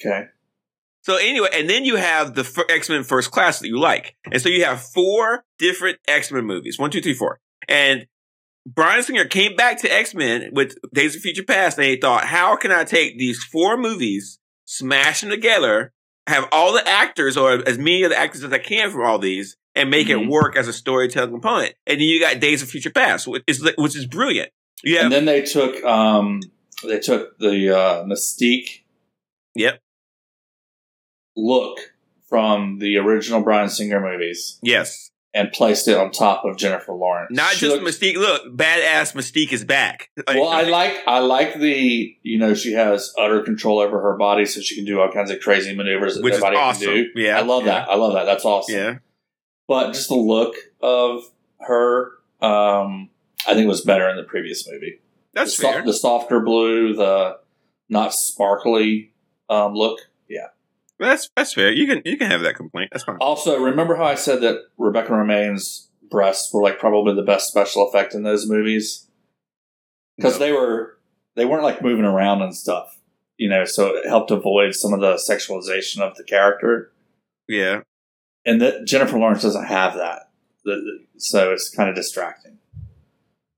Okay. 0.00 0.26
So 1.02 1.16
anyway, 1.16 1.48
and 1.52 1.68
then 1.68 1.84
you 1.84 1.96
have 1.96 2.34
the 2.34 2.64
X 2.68 2.88
Men 2.88 3.02
First 3.02 3.30
Class 3.30 3.58
that 3.60 3.68
you 3.68 3.78
like, 3.78 4.14
and 4.30 4.40
so 4.40 4.48
you 4.48 4.64
have 4.64 4.80
four 4.82 5.44
different 5.58 5.98
X 6.06 6.30
Men 6.30 6.44
movies. 6.44 6.78
One, 6.78 6.90
two, 6.90 7.00
three, 7.00 7.14
four. 7.14 7.40
And 7.68 8.06
Bryan 8.66 9.02
Singer 9.02 9.24
came 9.24 9.56
back 9.56 9.80
to 9.80 9.92
X 9.92 10.14
Men 10.14 10.50
with 10.52 10.76
Days 10.94 11.16
of 11.16 11.22
Future 11.22 11.42
Past, 11.42 11.78
and 11.78 11.86
he 11.86 11.96
thought, 11.96 12.24
how 12.24 12.56
can 12.56 12.70
I 12.70 12.84
take 12.84 13.18
these 13.18 13.42
four 13.42 13.76
movies, 13.76 14.38
smash 14.64 15.22
them 15.22 15.30
together, 15.30 15.92
have 16.28 16.48
all 16.52 16.72
the 16.72 16.86
actors 16.86 17.36
or 17.36 17.66
as 17.68 17.78
many 17.78 18.04
of 18.04 18.10
the 18.10 18.18
actors 18.18 18.44
as 18.44 18.52
I 18.52 18.58
can 18.58 18.90
from 18.92 19.02
all 19.04 19.18
these, 19.18 19.56
and 19.74 19.90
make 19.90 20.08
it 20.08 20.18
Mhm. 20.18 20.28
work 20.28 20.56
as 20.56 20.68
a 20.68 20.72
storytelling 20.72 21.32
component. 21.32 21.74
And 21.86 21.98
then 21.98 22.06
you 22.06 22.20
got 22.20 22.38
Days 22.38 22.62
of 22.62 22.68
Future 22.68 22.90
Past, 22.90 23.26
which 23.26 23.42
is 23.48 23.68
which 23.76 23.96
is 23.96 24.06
brilliant. 24.06 24.50
Have 24.86 25.04
And 25.04 25.12
then 25.12 25.24
they 25.24 25.42
took 25.42 25.82
um 25.84 26.40
they 26.84 27.00
took 27.00 27.38
the 27.38 27.76
uh, 27.76 28.04
Mystique 28.04 28.82
yep, 29.56 29.80
look 31.36 31.78
from 32.28 32.78
the 32.78 32.96
original 32.96 33.42
Bryan 33.42 33.68
Singer 33.68 34.00
movies 34.00 34.58
yes. 34.62 35.10
and 35.34 35.52
placed 35.52 35.86
it 35.88 35.96
on 35.96 36.10
top 36.10 36.44
of 36.44 36.56
Jennifer 36.56 36.92
Lawrence. 36.92 37.28
Not 37.30 37.52
She 37.52 37.66
just 37.66 37.82
looked- 37.82 37.86
Mystique. 37.86 38.16
Look, 38.16 38.56
badass 38.56 39.14
Mystique 39.14 39.52
is 39.52 39.64
back. 39.64 40.10
Well, 40.26 40.48
I 40.48 40.62
like 40.62 40.96
I 41.06 41.18
like 41.18 41.54
the 41.58 42.16
you 42.22 42.38
know 42.38 42.54
she 42.54 42.72
has 42.72 43.12
utter 43.18 43.42
control 43.42 43.78
over 43.80 44.00
her 44.00 44.16
body, 44.16 44.46
so 44.46 44.60
she 44.60 44.76
can 44.76 44.84
do 44.84 45.00
all 45.00 45.10
kinds 45.12 45.30
of 45.30 45.40
crazy 45.40 45.74
maneuvers 45.74 46.14
that 46.14 46.22
which 46.22 46.34
nobody 46.34 46.56
awesome. 46.56 46.86
can 46.86 46.94
do. 46.94 47.10
Yeah, 47.16 47.38
I 47.38 47.42
love 47.42 47.64
yeah, 47.66 47.80
that. 47.80 47.90
I 47.90 47.96
love 47.96 48.14
that. 48.14 48.24
That's 48.24 48.44
awesome. 48.44 48.74
Yeah, 48.74 48.98
But 49.68 49.92
just 49.92 50.08
the 50.08 50.14
look 50.16 50.54
of 50.80 51.22
her, 51.60 52.12
um, 52.40 53.10
I 53.46 53.54
think 53.54 53.68
was 53.68 53.82
better 53.82 54.08
in 54.08 54.16
the 54.16 54.24
previous 54.24 54.66
movie. 54.68 55.00
that's 55.34 55.56
the, 55.56 55.62
so- 55.62 55.72
fair. 55.72 55.84
the 55.84 55.92
softer 55.92 56.40
blue, 56.40 56.94
the 56.94 57.38
not 57.88 58.14
sparkly 58.14 59.12
um, 59.50 59.74
look. 59.74 60.00
Yeah. 60.28 60.46
That's 61.02 61.28
that's 61.36 61.52
fair. 61.54 61.70
You 61.72 61.86
can 61.86 62.02
you 62.04 62.16
can 62.16 62.30
have 62.30 62.42
that 62.42 62.54
complaint. 62.56 62.90
That's 62.92 63.04
fine. 63.04 63.16
Also, 63.20 63.58
remember 63.58 63.96
how 63.96 64.04
I 64.04 64.14
said 64.14 64.40
that 64.42 64.58
Rebecca 64.78 65.10
Romijn's 65.12 65.88
breasts 66.10 66.52
were 66.52 66.62
like 66.62 66.78
probably 66.78 67.14
the 67.14 67.22
best 67.22 67.48
special 67.48 67.88
effect 67.88 68.14
in 68.14 68.22
those 68.22 68.48
movies 68.48 69.08
because 70.16 70.34
No. 70.34 70.38
they 70.46 70.52
were 70.52 70.98
they 71.36 71.44
weren't 71.44 71.62
like 71.64 71.82
moving 71.82 72.04
around 72.04 72.42
and 72.42 72.54
stuff, 72.54 72.98
you 73.36 73.48
know. 73.48 73.64
So 73.64 73.96
it 73.96 74.06
helped 74.06 74.30
avoid 74.30 74.74
some 74.74 74.92
of 74.92 75.00
the 75.00 75.14
sexualization 75.14 76.00
of 76.00 76.16
the 76.16 76.24
character. 76.24 76.92
Yeah, 77.48 77.80
And 78.46 78.60
that 78.62 78.86
Jennifer 78.86 79.18
Lawrence 79.18 79.42
doesn't 79.42 79.66
have 79.66 79.94
that, 79.94 80.30
so 81.18 81.52
it's 81.52 81.68
kind 81.68 81.90
of 81.90 81.96
distracting. 81.96 82.58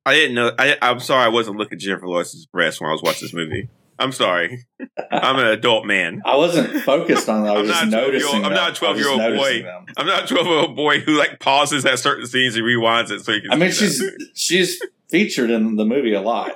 I 0.07 0.15
didn't 0.15 0.35
know. 0.35 0.53
I, 0.59 0.77
I'm 0.83 1.01
sorry, 1.01 1.25
I 1.25 1.29
wasn't 1.29 1.59
looking 1.59 1.77
at 1.77 1.81
Jennifer 1.81 2.09
Lawrence's 2.09 2.47
breasts 2.47 2.81
when 2.81 2.89
I 2.91 2.93
was 2.93 3.03
watching 3.03 3.27
this 3.27 3.35
movie. 3.35 3.69
I'm 3.99 4.13
sorry. 4.13 4.67
I'm 5.11 5.39
an 5.39 5.47
adult 5.47 5.87
man. 5.87 6.23
I 6.27 6.37
wasn't 6.37 6.83
focused 6.83 7.29
on 7.29 7.45
that. 7.45 7.57
I 7.57 7.61
was 7.61 7.71
just 7.71 7.87
not 7.87 8.03
a 8.05 8.07
12-year-old 8.07 8.13
noticing. 8.13 8.45
I'm 8.45 8.53
not 8.53 8.77
a 8.77 8.81
them. 8.81 8.89
I 8.89 8.93
was 8.93 9.01
12-year-old 9.01 9.37
boy. 9.39 9.63
them. 9.63 9.87
I'm 9.97 10.07
not 10.07 10.25
a 10.25 10.27
12 10.27 10.47
year 10.47 10.57
old 10.59 10.77
boy 10.77 11.01
who 11.01 11.19
like 11.19 11.41
pauses 11.41 11.85
at 11.85 11.99
certain 11.99 12.27
scenes 12.27 12.57
and 12.57 12.65
rewinds 12.65 13.11
it 13.11 13.25
so 13.25 13.33
he 13.33 13.41
can. 13.41 13.53
I 13.53 13.57
mean, 13.57 13.71
she's 13.71 13.99
that. 13.99 14.29
she's 14.35 14.81
featured 15.09 15.51
in 15.51 15.77
the 15.77 15.85
movie 15.85 16.15
a 16.15 16.21
lot. 16.21 16.53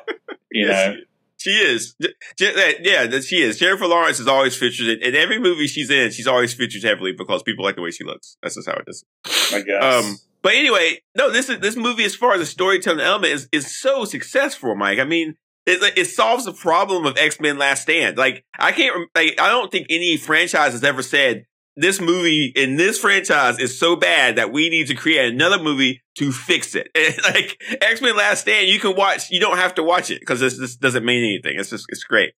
You 0.51 0.67
Yes, 0.67 0.95
know, 0.95 1.01
She 1.37 1.51
is. 1.51 1.95
Yeah, 2.39 3.21
she 3.21 3.43
is. 3.43 3.59
Jennifer 3.59 3.87
Lawrence 3.87 4.19
is 4.19 4.27
always 4.27 4.57
featured 4.57 4.89
in, 4.89 5.03
in 5.09 5.15
every 5.15 5.39
movie 5.39 5.67
she's 5.67 5.91
in. 5.91 6.11
She's 6.11 6.27
always 6.27 6.55
featured 6.55 6.83
heavily 6.83 7.13
because 7.13 7.43
people 7.43 7.65
like 7.65 7.77
the 7.77 7.83
way 7.83 7.91
she 7.91 8.05
looks. 8.05 8.37
That's 8.43 8.55
just 8.57 8.67
how 8.69 8.75
it 8.75 8.85
is. 8.87 9.05
I 9.53 9.61
guess. 9.61 9.83
Um, 10.05 10.17
but 10.43 10.55
anyway, 10.55 11.01
no, 11.17 11.31
this 11.31 11.49
is 11.49 11.59
this 11.61 11.77
movie 11.77 12.05
as 12.05 12.15
far 12.15 12.33
as 12.35 12.41
the 12.41 12.47
storytelling 12.47 13.01
element 13.01 13.33
is 13.33 13.49
is 13.53 13.79
so 13.79 14.05
successful, 14.05 14.75
Mike. 14.75 14.99
I 14.99 15.05
mean, 15.05 15.35
it 15.69 15.99
it 15.99 16.07
solves 16.07 16.45
the 16.45 16.53
problem 16.53 17.07
of 17.07 17.17
X 17.17 17.41
Men 17.41 17.59
Last 17.59 17.83
Stand. 17.83 18.17
Like 18.17 18.45
I 18.59 18.73
can't, 18.73 19.09
like 19.15 19.41
I 19.41 19.49
don't 19.49 19.71
think 19.71 19.87
any 19.91 20.17
franchise 20.17 20.73
has 20.73 20.83
ever 20.85 21.03
said 21.03 21.45
this 21.77 22.01
movie 22.01 22.53
in 22.57 22.77
this 22.77 22.99
franchise 22.99 23.59
is 23.61 23.79
so 23.79 23.95
bad 23.95 24.37
that 24.37 24.51
we 24.53 24.69
need 24.69 24.89
to 24.89 24.95
create 24.95 25.33
another 25.33 25.63
movie 25.63 26.03
to 26.17 26.33
fix 26.33 26.75
it. 26.75 26.89
And, 26.97 27.15
like 27.23 27.63
X 27.81 28.01
Men 28.03 28.17
Last 28.17 28.41
Stand, 28.43 28.69
you 28.69 28.81
can 28.81 28.97
watch. 28.97 29.31
You 29.31 29.41
don't 29.41 29.59
have 29.59 29.75
to 29.77 29.83
watch 29.83 30.11
it 30.11 30.21
because 30.21 30.41
this 30.41 30.59
this 30.59 30.77
doesn't 30.77 31.05
mean 31.05 31.23
anything. 31.23 31.59
It's 31.59 31.71
just 31.71 31.87
it's 31.89 32.05
great. 32.05 32.33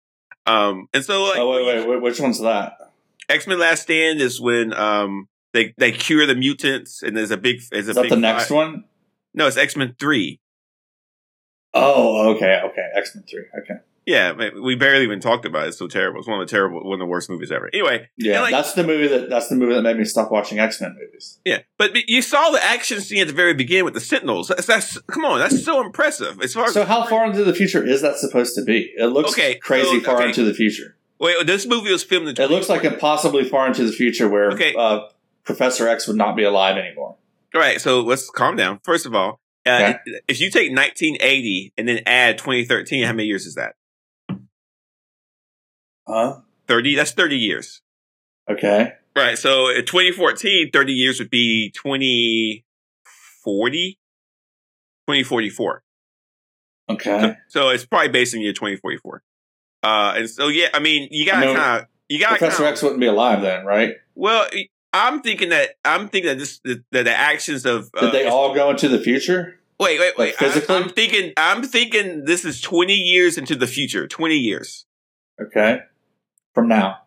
Um, 0.47 0.89
and 0.93 1.05
so 1.05 1.25
like 1.25 1.39
oh 1.39 1.51
wait, 1.51 1.67
wait, 1.67 1.89
wait, 1.89 2.03
which 2.03 2.21
one's 2.21 2.41
that? 2.41 2.77
X 3.29 3.47
Men 3.47 3.59
Last 3.59 3.83
Stand 3.83 4.21
is 4.21 4.41
when 4.41 4.75
um 4.75 5.29
they 5.53 5.73
they 5.79 5.93
cure 5.93 6.27
the 6.27 6.35
mutants 6.35 7.03
and 7.03 7.17
there's 7.17 7.31
a 7.31 7.37
big 7.37 7.61
there's 7.71 7.87
a 7.87 7.91
Is 7.91 7.97
that 7.97 8.03
big 8.03 8.11
the 8.11 8.17
next 8.17 8.49
fight. 8.49 8.55
one? 8.55 8.85
No, 9.33 9.47
it's 9.47 9.57
X 9.57 9.77
Men 9.77 9.95
Three. 9.99 10.40
Oh, 11.75 12.35
okay, 12.35 12.61
okay. 12.65 12.89
X 12.95 13.15
Men 13.15 13.25
Three. 13.29 13.45
Okay. 13.63 13.81
Yeah, 14.07 14.33
we 14.61 14.75
barely 14.75 15.05
even 15.05 15.21
talked 15.21 15.45
about 15.45 15.67
it. 15.67 15.69
It's 15.69 15.79
so 15.79 15.87
terrible. 15.87 16.19
It's 16.19 16.27
one 16.29 16.41
of 16.41 16.49
the 16.49 16.51
terrible, 16.51 16.83
one 16.83 16.95
of 16.95 16.99
the 16.99 17.07
worst 17.07 17.31
movies 17.31 17.53
ever. 17.53 17.71
Anyway, 17.73 18.09
Yeah, 18.17 18.41
like- 18.41 18.51
that's 18.51 18.73
the 18.73 18.83
movie 18.83 19.07
that 19.07 19.29
that's 19.29 19.49
the 19.49 19.55
movie 19.55 19.75
that 19.75 19.83
made 19.83 19.97
me 19.99 20.05
stop 20.05 20.33
watching 20.33 20.59
X 20.59 20.81
Men 20.81 20.97
movies. 21.01 21.39
yeah, 21.45 21.59
but 21.79 21.95
you 22.09 22.23
saw 22.23 22.51
the 22.51 22.65
action 22.65 23.01
scene 23.01 23.21
at 23.21 23.29
the 23.29 23.35
very 23.35 23.55
beginning 23.55 23.85
with 23.85 23.95
the 23.95 24.01
Sentinels. 24.01 24.49
That's, 24.49 24.67
that's 24.67 24.99
come 25.03 25.25
on, 25.25 25.39
that's 25.39 25.63
so 25.65 25.85
impressive. 25.85 26.41
As 26.41 26.55
far 26.55 26.65
as 26.65 26.73
So 26.73 26.85
how 26.85 27.05
far 27.07 27.27
into 27.27 27.45
the 27.45 27.55
future 27.55 27.87
is 27.87 28.01
that 28.03 28.17
supposed 28.17 28.57
to 28.57 28.63
be? 28.65 28.93
It 28.97 29.07
looks 29.07 29.33
Okay, 29.33 29.57
crazy 29.57 30.01
so- 30.01 30.05
far 30.07 30.17
okay. 30.17 30.29
into 30.29 30.45
the 30.45 30.55
future. 30.55 30.97
wait, 31.21 31.47
this 31.47 31.67
movie 31.67 31.93
was 31.93 32.03
filmed 32.03 32.27
in. 32.29 32.43
It 32.43 32.51
looks 32.51 32.69
like 32.69 32.83
impossibly 32.85 33.45
far 33.45 33.67
into 33.69 33.85
the 33.85 33.93
future 33.93 34.29
where 34.29 34.51
Okay. 34.53 34.75
uh, 34.77 35.03
Professor 35.45 35.87
X 35.87 36.09
would 36.09 36.17
not 36.17 36.35
be 36.37 36.43
alive 36.43 36.77
anymore. 36.79 37.17
All 37.55 37.61
right, 37.61 37.81
so 37.81 38.01
let's 38.01 38.31
calm 38.31 38.57
down. 38.57 38.81
First 38.85 39.07
of 39.07 39.15
all, 39.15 39.40
uh, 39.67 39.95
if 40.27 40.41
you 40.41 40.51
take 40.51 40.71
1980 40.71 41.75
and 41.77 41.87
then 41.89 42.01
add 42.07 42.39
2013, 42.39 43.05
how 43.05 43.13
many 43.13 43.27
years 43.27 43.45
is 43.47 43.57
that? 43.57 43.75
Huh? 46.09 46.41
30. 46.67 46.97
That's 46.97 47.13
30 47.13 47.37
years. 47.37 47.83
Okay. 48.49 48.95
Right. 49.15 49.37
So 49.37 49.69
in 49.69 49.85
2014, 49.85 50.71
30 50.73 50.93
years 50.93 51.19
would 51.19 51.31
be 51.31 51.71
2040, 51.75 53.99
2044. 55.09 55.83
Okay. 56.91 57.37
So 57.49 57.69
it's 57.69 57.87
probably 57.87 58.09
based 58.09 58.35
in 58.35 58.41
year 58.41 58.53
2044. 58.53 59.23
Uh, 59.83 60.15
and 60.17 60.29
so, 60.29 60.49
yeah, 60.49 60.69
I 60.75 60.81
mean, 60.81 61.09
you 61.11 61.25
gotta 61.25 61.55
kind 61.55 61.83
of, 61.83 61.87
you 62.09 62.19
gotta 62.19 62.37
Professor 62.37 62.59
kind 62.59 62.69
of, 62.69 62.73
X 62.73 62.83
wouldn't 62.83 63.01
be 63.01 63.07
alive 63.07 63.43
then, 63.43 63.65
right? 63.65 63.95
well, 64.15 64.47
I'm 64.93 65.23
thinking 65.23 65.51
that, 65.51 65.71
I'm 65.85 66.09
thinking 66.09 66.29
that 66.29 66.39
this, 66.39 66.59
that 66.65 66.83
the, 66.91 67.03
the 67.05 67.17
actions 67.17 67.65
of, 67.65 67.91
uh, 67.95 68.03
Did 68.03 68.13
they 68.13 68.27
all 68.27 68.55
go 68.55 68.71
into 68.71 68.89
the 68.89 69.01
future? 69.01 69.59
wait, 69.79 69.99
wait, 69.99 70.19
wait. 70.19 70.27
like, 70.29 70.35
physically? 70.35 70.75
I, 70.75 70.79
am 70.79 70.89
thinking, 70.91 71.33
I'm 71.37 71.63
thinking 71.63 72.25
this 72.25 72.45
is 72.45 72.61
20 72.61 72.93
years 72.95 73.39
into 73.39 73.57
the 73.57 73.67
future, 73.67 74.07
20 74.07 74.37
years 74.37 74.87
Okay. 75.41 75.81
From 76.55 76.69
now. 76.69 76.99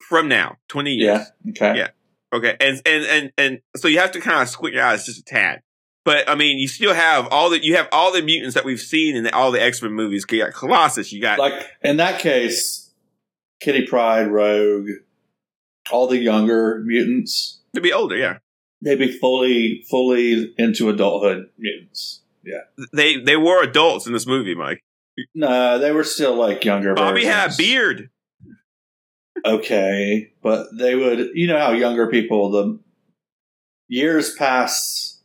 from 0.00 0.28
now, 0.28 0.56
20 0.68 0.92
years. 0.92 1.26
Yeah. 1.44 1.50
Okay. 1.50 1.78
Yeah. 1.78 1.88
Okay, 2.32 2.56
and 2.60 2.82
and 2.84 3.04
and 3.06 3.32
and 3.38 3.60
so 3.76 3.88
you 3.88 4.00
have 4.00 4.12
to 4.12 4.20
kind 4.20 4.42
of 4.42 4.48
squint 4.48 4.74
your 4.74 4.84
eyes 4.84 5.06
just 5.06 5.20
a 5.20 5.24
tad. 5.24 5.62
But 6.04 6.28
I 6.28 6.34
mean, 6.34 6.58
you 6.58 6.68
still 6.68 6.92
have 6.92 7.26
all 7.28 7.48
the 7.50 7.62
you 7.62 7.76
have 7.76 7.88
all 7.90 8.12
the 8.12 8.22
mutants 8.22 8.54
that 8.54 8.64
we've 8.64 8.80
seen 8.80 9.16
in 9.16 9.26
all 9.28 9.50
the 9.50 9.62
X 9.62 9.80
Men 9.82 9.92
movies. 9.92 10.26
You 10.30 10.44
got 10.44 10.52
Colossus, 10.52 11.12
you 11.12 11.22
got 11.22 11.38
Like 11.38 11.66
in 11.82 11.96
that 11.96 12.20
case, 12.20 12.90
Kitty 13.60 13.86
Pryde, 13.86 14.28
Rogue, 14.28 14.88
all 15.90 16.06
the 16.06 16.18
younger 16.18 16.82
mutants, 16.84 17.60
to 17.74 17.80
be 17.80 17.92
older. 17.92 18.16
Yeah, 18.16 18.38
they'd 18.82 18.98
be 18.98 19.16
fully 19.18 19.84
fully 19.88 20.54
into 20.58 20.88
adulthood 20.88 21.50
mutants. 21.58 22.22
Yeah. 22.44 22.84
they 22.92 23.20
they 23.20 23.36
were 23.36 23.62
adults 23.62 24.06
in 24.06 24.12
this 24.12 24.26
movie, 24.26 24.54
Mike. 24.54 24.82
No, 25.34 25.78
they 25.78 25.92
were 25.92 26.04
still 26.04 26.34
like 26.34 26.64
younger. 26.64 26.94
Bobby 26.94 27.24
had 27.24 27.52
a 27.52 27.56
beard. 27.56 28.10
Okay, 29.44 30.32
but 30.42 30.66
they 30.76 30.94
would. 30.94 31.30
You 31.34 31.46
know 31.46 31.58
how 31.58 31.72
younger 31.72 32.08
people 32.08 32.50
the 32.50 32.78
years 33.88 34.34
pass 34.34 35.17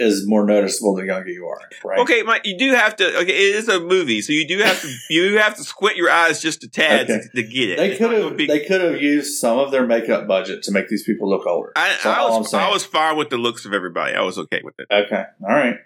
is 0.00 0.26
more 0.26 0.44
noticeable 0.44 0.94
the 0.96 1.04
younger 1.04 1.28
you 1.30 1.46
are, 1.46 1.60
right? 1.84 1.98
Okay, 2.00 2.22
Mike, 2.22 2.42
you 2.46 2.58
do 2.58 2.72
have 2.72 2.96
to. 2.96 3.18
Okay, 3.20 3.32
it 3.32 3.54
is 3.56 3.68
a 3.68 3.78
movie, 3.80 4.22
so 4.22 4.32
you 4.32 4.46
do 4.48 4.58
have 4.58 4.80
to 4.80 4.88
you 5.10 5.38
have 5.38 5.54
to 5.56 5.62
squint 5.64 5.96
your 5.96 6.10
eyes 6.10 6.40
just 6.40 6.64
a 6.64 6.68
tad 6.68 7.10
Okay. 7.10 7.20
to, 7.20 7.28
to 7.36 7.42
get 7.42 7.70
it. 7.70 7.76
They 7.78 7.96
could 7.96 8.10
have 8.12 8.36
big- 8.36 8.48
they 8.48 8.64
could 8.64 8.80
have 8.80 9.00
used 9.00 9.38
some 9.38 9.58
of 9.58 9.70
their 9.70 9.86
makeup 9.86 10.26
budget 10.26 10.62
to 10.64 10.72
make 10.72 10.88
these 10.88 11.02
people 11.04 11.28
look 11.28 11.46
older. 11.46 11.72
I, 11.76 11.96
I 12.04 12.28
was. 12.30 12.52
I 12.54 12.70
was 12.70 12.84
fine 12.84 13.16
with 13.16 13.30
the 13.30 13.36
looks 13.38 13.64
of 13.66 13.72
everybody. 13.72 14.14
I 14.14 14.22
was 14.22 14.38
okay 14.38 14.60
with 14.64 14.74
it. 14.78 14.86
Okay, 14.90 15.24
all 15.42 15.48
right. 15.54 15.76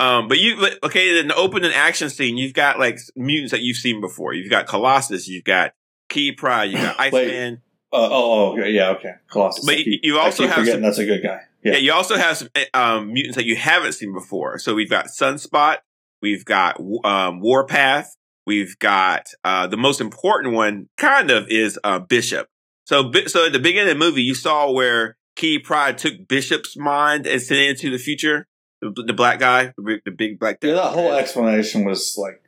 Um, 0.00 0.28
but 0.28 0.38
you, 0.38 0.56
but- 0.60 0.78
okay, 0.84 1.18
in 1.18 1.28
the 1.28 1.34
opening 1.34 1.72
action 1.72 2.08
scene, 2.10 2.36
you've 2.36 2.54
got 2.54 2.78
like 2.78 2.98
mutants 3.16 3.50
that 3.52 3.62
you've 3.62 3.76
seen 3.76 4.00
before. 4.00 4.32
You've 4.32 4.50
got 4.50 4.66
Colossus, 4.66 5.26
you've 5.28 5.44
got 5.44 5.72
Key 6.08 6.32
Pride, 6.32 6.70
you've 6.70 6.80
got. 6.82 7.00
Iceman. 7.00 7.62
Uh, 7.92 8.08
oh, 8.10 8.52
oh, 8.52 8.64
yeah, 8.64 8.90
okay. 8.90 9.12
Colossus. 9.30 9.64
But 9.64 9.76
keep- 9.76 10.00
you 10.02 10.18
also 10.18 10.46
have 10.46 10.66
some, 10.66 10.82
that's 10.82 10.98
a 10.98 11.06
good 11.06 11.22
guy. 11.22 11.40
Yeah. 11.62 11.72
Yeah. 11.72 11.78
you 11.78 11.92
also 11.92 12.16
have 12.16 12.36
some 12.36 12.48
um, 12.74 13.12
mutants 13.12 13.36
that 13.36 13.44
you 13.44 13.56
haven't 13.56 13.92
seen 13.92 14.12
before. 14.12 14.58
So 14.58 14.74
we've 14.74 14.90
got 14.90 15.06
Sunspot, 15.06 15.78
we've 16.22 16.44
got 16.44 16.78
um, 17.04 17.40
Warpath, 17.40 18.14
we've 18.46 18.78
got 18.78 19.26
uh, 19.42 19.66
the 19.66 19.76
most 19.76 20.00
important 20.00 20.54
one, 20.54 20.88
kind 20.96 21.30
of, 21.30 21.48
is 21.48 21.78
uh, 21.82 21.98
Bishop. 21.98 22.48
So, 22.84 23.10
so 23.26 23.46
at 23.46 23.52
the 23.52 23.58
beginning 23.58 23.90
of 23.90 23.98
the 23.98 24.04
movie, 24.04 24.22
you 24.22 24.34
saw 24.34 24.70
where 24.70 25.16
Key 25.36 25.58
Pride 25.58 25.98
took 25.98 26.26
Bishop's 26.28 26.76
mind 26.76 27.26
and 27.26 27.40
sent 27.40 27.60
it 27.60 27.70
into 27.70 27.90
the 27.90 27.98
future. 27.98 28.46
The, 28.80 28.92
the 29.06 29.12
black 29.12 29.40
guy, 29.40 29.72
the 29.76 29.82
big, 29.82 30.00
the 30.04 30.10
big 30.10 30.38
black. 30.38 30.58
Yeah, 30.62 30.74
that 30.74 30.92
whole 30.92 31.12
explanation 31.12 31.84
was 31.84 32.16
like 32.16 32.42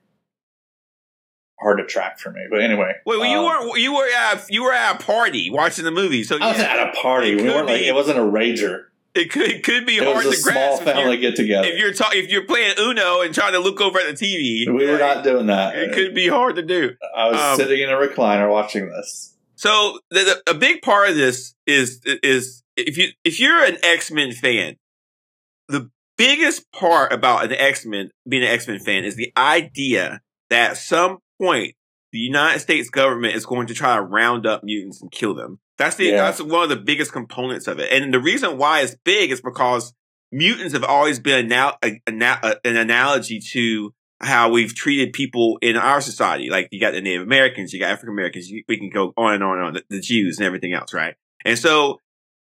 hard 1.61 1.79
to 1.79 1.85
track 1.87 2.19
for 2.19 2.31
me. 2.31 2.47
But 2.51 2.63
anyway, 2.63 2.95
Wait, 3.07 3.19
well, 3.21 3.31
you 3.31 3.39
um, 3.39 3.45
weren't. 3.69 3.81
You 3.81 3.95
were 3.95 4.09
at. 4.17 4.47
You 4.51 4.65
were 4.65 4.73
at 4.73 5.01
a 5.01 5.05
party 5.05 5.51
watching 5.51 5.85
the 5.85 5.91
movie, 5.91 6.25
so 6.25 6.37
I 6.41 6.49
was 6.53 6.61
at 6.61 6.89
a 6.89 6.93
party. 6.93 7.33
It 7.33 7.37
We 7.43 7.49
weren't 7.49 7.67
like 7.67 7.83
it 7.83 7.95
wasn't 7.95 8.19
a 8.19 8.23
rager. 8.23 8.85
it 9.15 9.31
could 9.31 9.51
it 9.51 9.65
could 9.65 9.87
be 9.87 9.97
It 9.97 10.05
hard 10.05 10.25
was 10.25 10.35
a 10.35 10.37
to 10.37 10.43
grasp 10.53 10.83
you're- 10.83 10.93
family 10.95 11.17
get 11.19 11.37
together. 11.37 11.67
if 11.69 11.79
you're 11.79 11.93
ta- 11.93 12.11
if 12.13 12.31
you're 12.31 12.45
playing 12.47 12.75
Uno 12.79 13.23
and 13.23 13.35
trying 13.35 13.53
to 13.53 13.59
look 13.59 13.81
over 13.81 13.99
at 13.99 14.07
the 14.07 14.13
TV. 14.25 14.67
We 14.73 14.87
were 14.87 14.93
like, 14.93 15.01
not 15.17 15.25
doing 15.25 15.47
that. 15.47 15.77
It 15.77 15.93
could 15.93 16.15
be 16.15 16.29
hard 16.29 16.57
to 16.57 16.63
do. 16.63 16.95
I 17.17 17.29
was 17.31 17.41
um, 17.41 17.57
sitting 17.57 17.81
in 17.81 17.91
a 17.91 17.97
recliner 17.97 18.51
watching 18.51 18.89
this. 18.89 19.35
So 19.57 19.99
the, 20.11 20.41
the, 20.47 20.53
a 20.53 20.55
big 20.55 20.81
part 20.83 21.11
of 21.11 21.17
this 21.17 21.55
is 21.67 22.01
is 22.23 22.63
if 22.77 22.97
you 22.97 23.09
if 23.25 23.39
you're 23.41 23.63
an 23.65 23.77
X 23.83 24.11
Men 24.11 24.33
fan, 24.33 24.77
the 25.69 25.91
biggest 26.17 26.71
part 26.73 27.13
about 27.13 27.45
an 27.45 27.53
X 27.53 27.85
Men 27.85 28.11
being 28.29 28.43
an 28.43 28.49
X 28.49 28.67
Men 28.69 28.79
fan 28.79 29.05
is 29.05 29.17
the 29.17 29.33
idea 29.37 30.21
that 30.51 30.71
at 30.73 30.77
some 30.77 31.19
point 31.41 31.75
the 32.13 32.19
United 32.19 32.59
States 32.61 32.91
government 32.91 33.35
is 33.37 33.47
going 33.47 33.69
to 33.69 33.75
try 33.75 33.95
to 33.97 34.03
round 34.03 34.47
up 34.47 34.65
mutants 34.65 35.01
and 35.01 35.11
kill 35.13 35.35
them. 35.35 35.61
That's 35.79 35.97
the 35.97 36.07
Yeah. 36.07 36.23
that's 36.23 36.43
one 36.43 36.65
of 36.65 36.69
the 36.69 36.77
biggest 36.77 37.13
components 37.13 37.67
of 37.69 37.79
it, 37.79 37.91
and 37.93 38.13
the 38.13 38.21
reason 38.21 38.59
why 38.59 38.81
it's 38.81 38.97
big 39.05 39.31
is 39.31 39.41
because 39.41 39.95
mutants 40.33 40.73
have 40.75 40.85
always 40.85 41.19
been 41.19 41.47
anal- 41.53 41.79
a, 41.83 42.01
a, 42.09 42.57
an 42.65 42.77
analogy 42.77 43.41
to 43.53 43.95
how 44.23 44.51
we've 44.51 44.75
treated 44.75 45.13
people 45.15 45.59
in 45.63 45.77
our 45.77 46.01
society. 46.01 46.51
Like 46.51 46.69
you 46.71 46.81
got 46.81 46.93
the 46.93 47.01
Native 47.01 47.23
Americans, 47.23 47.73
you 47.73 47.81
got 47.81 47.91
African 47.93 48.13
Americans, 48.13 48.51
we 48.69 48.77
can 48.77 48.91
go 48.91 49.13
on 49.17 49.35
and 49.35 49.43
on 49.43 49.57
and 49.59 49.67
on, 49.69 49.73
the, 49.75 49.85
the 49.89 50.01
Jews 50.01 50.37
and 50.39 50.47
everything 50.47 50.75
else, 50.75 50.93
right? 50.93 51.15
And 51.45 51.59
so 51.59 52.01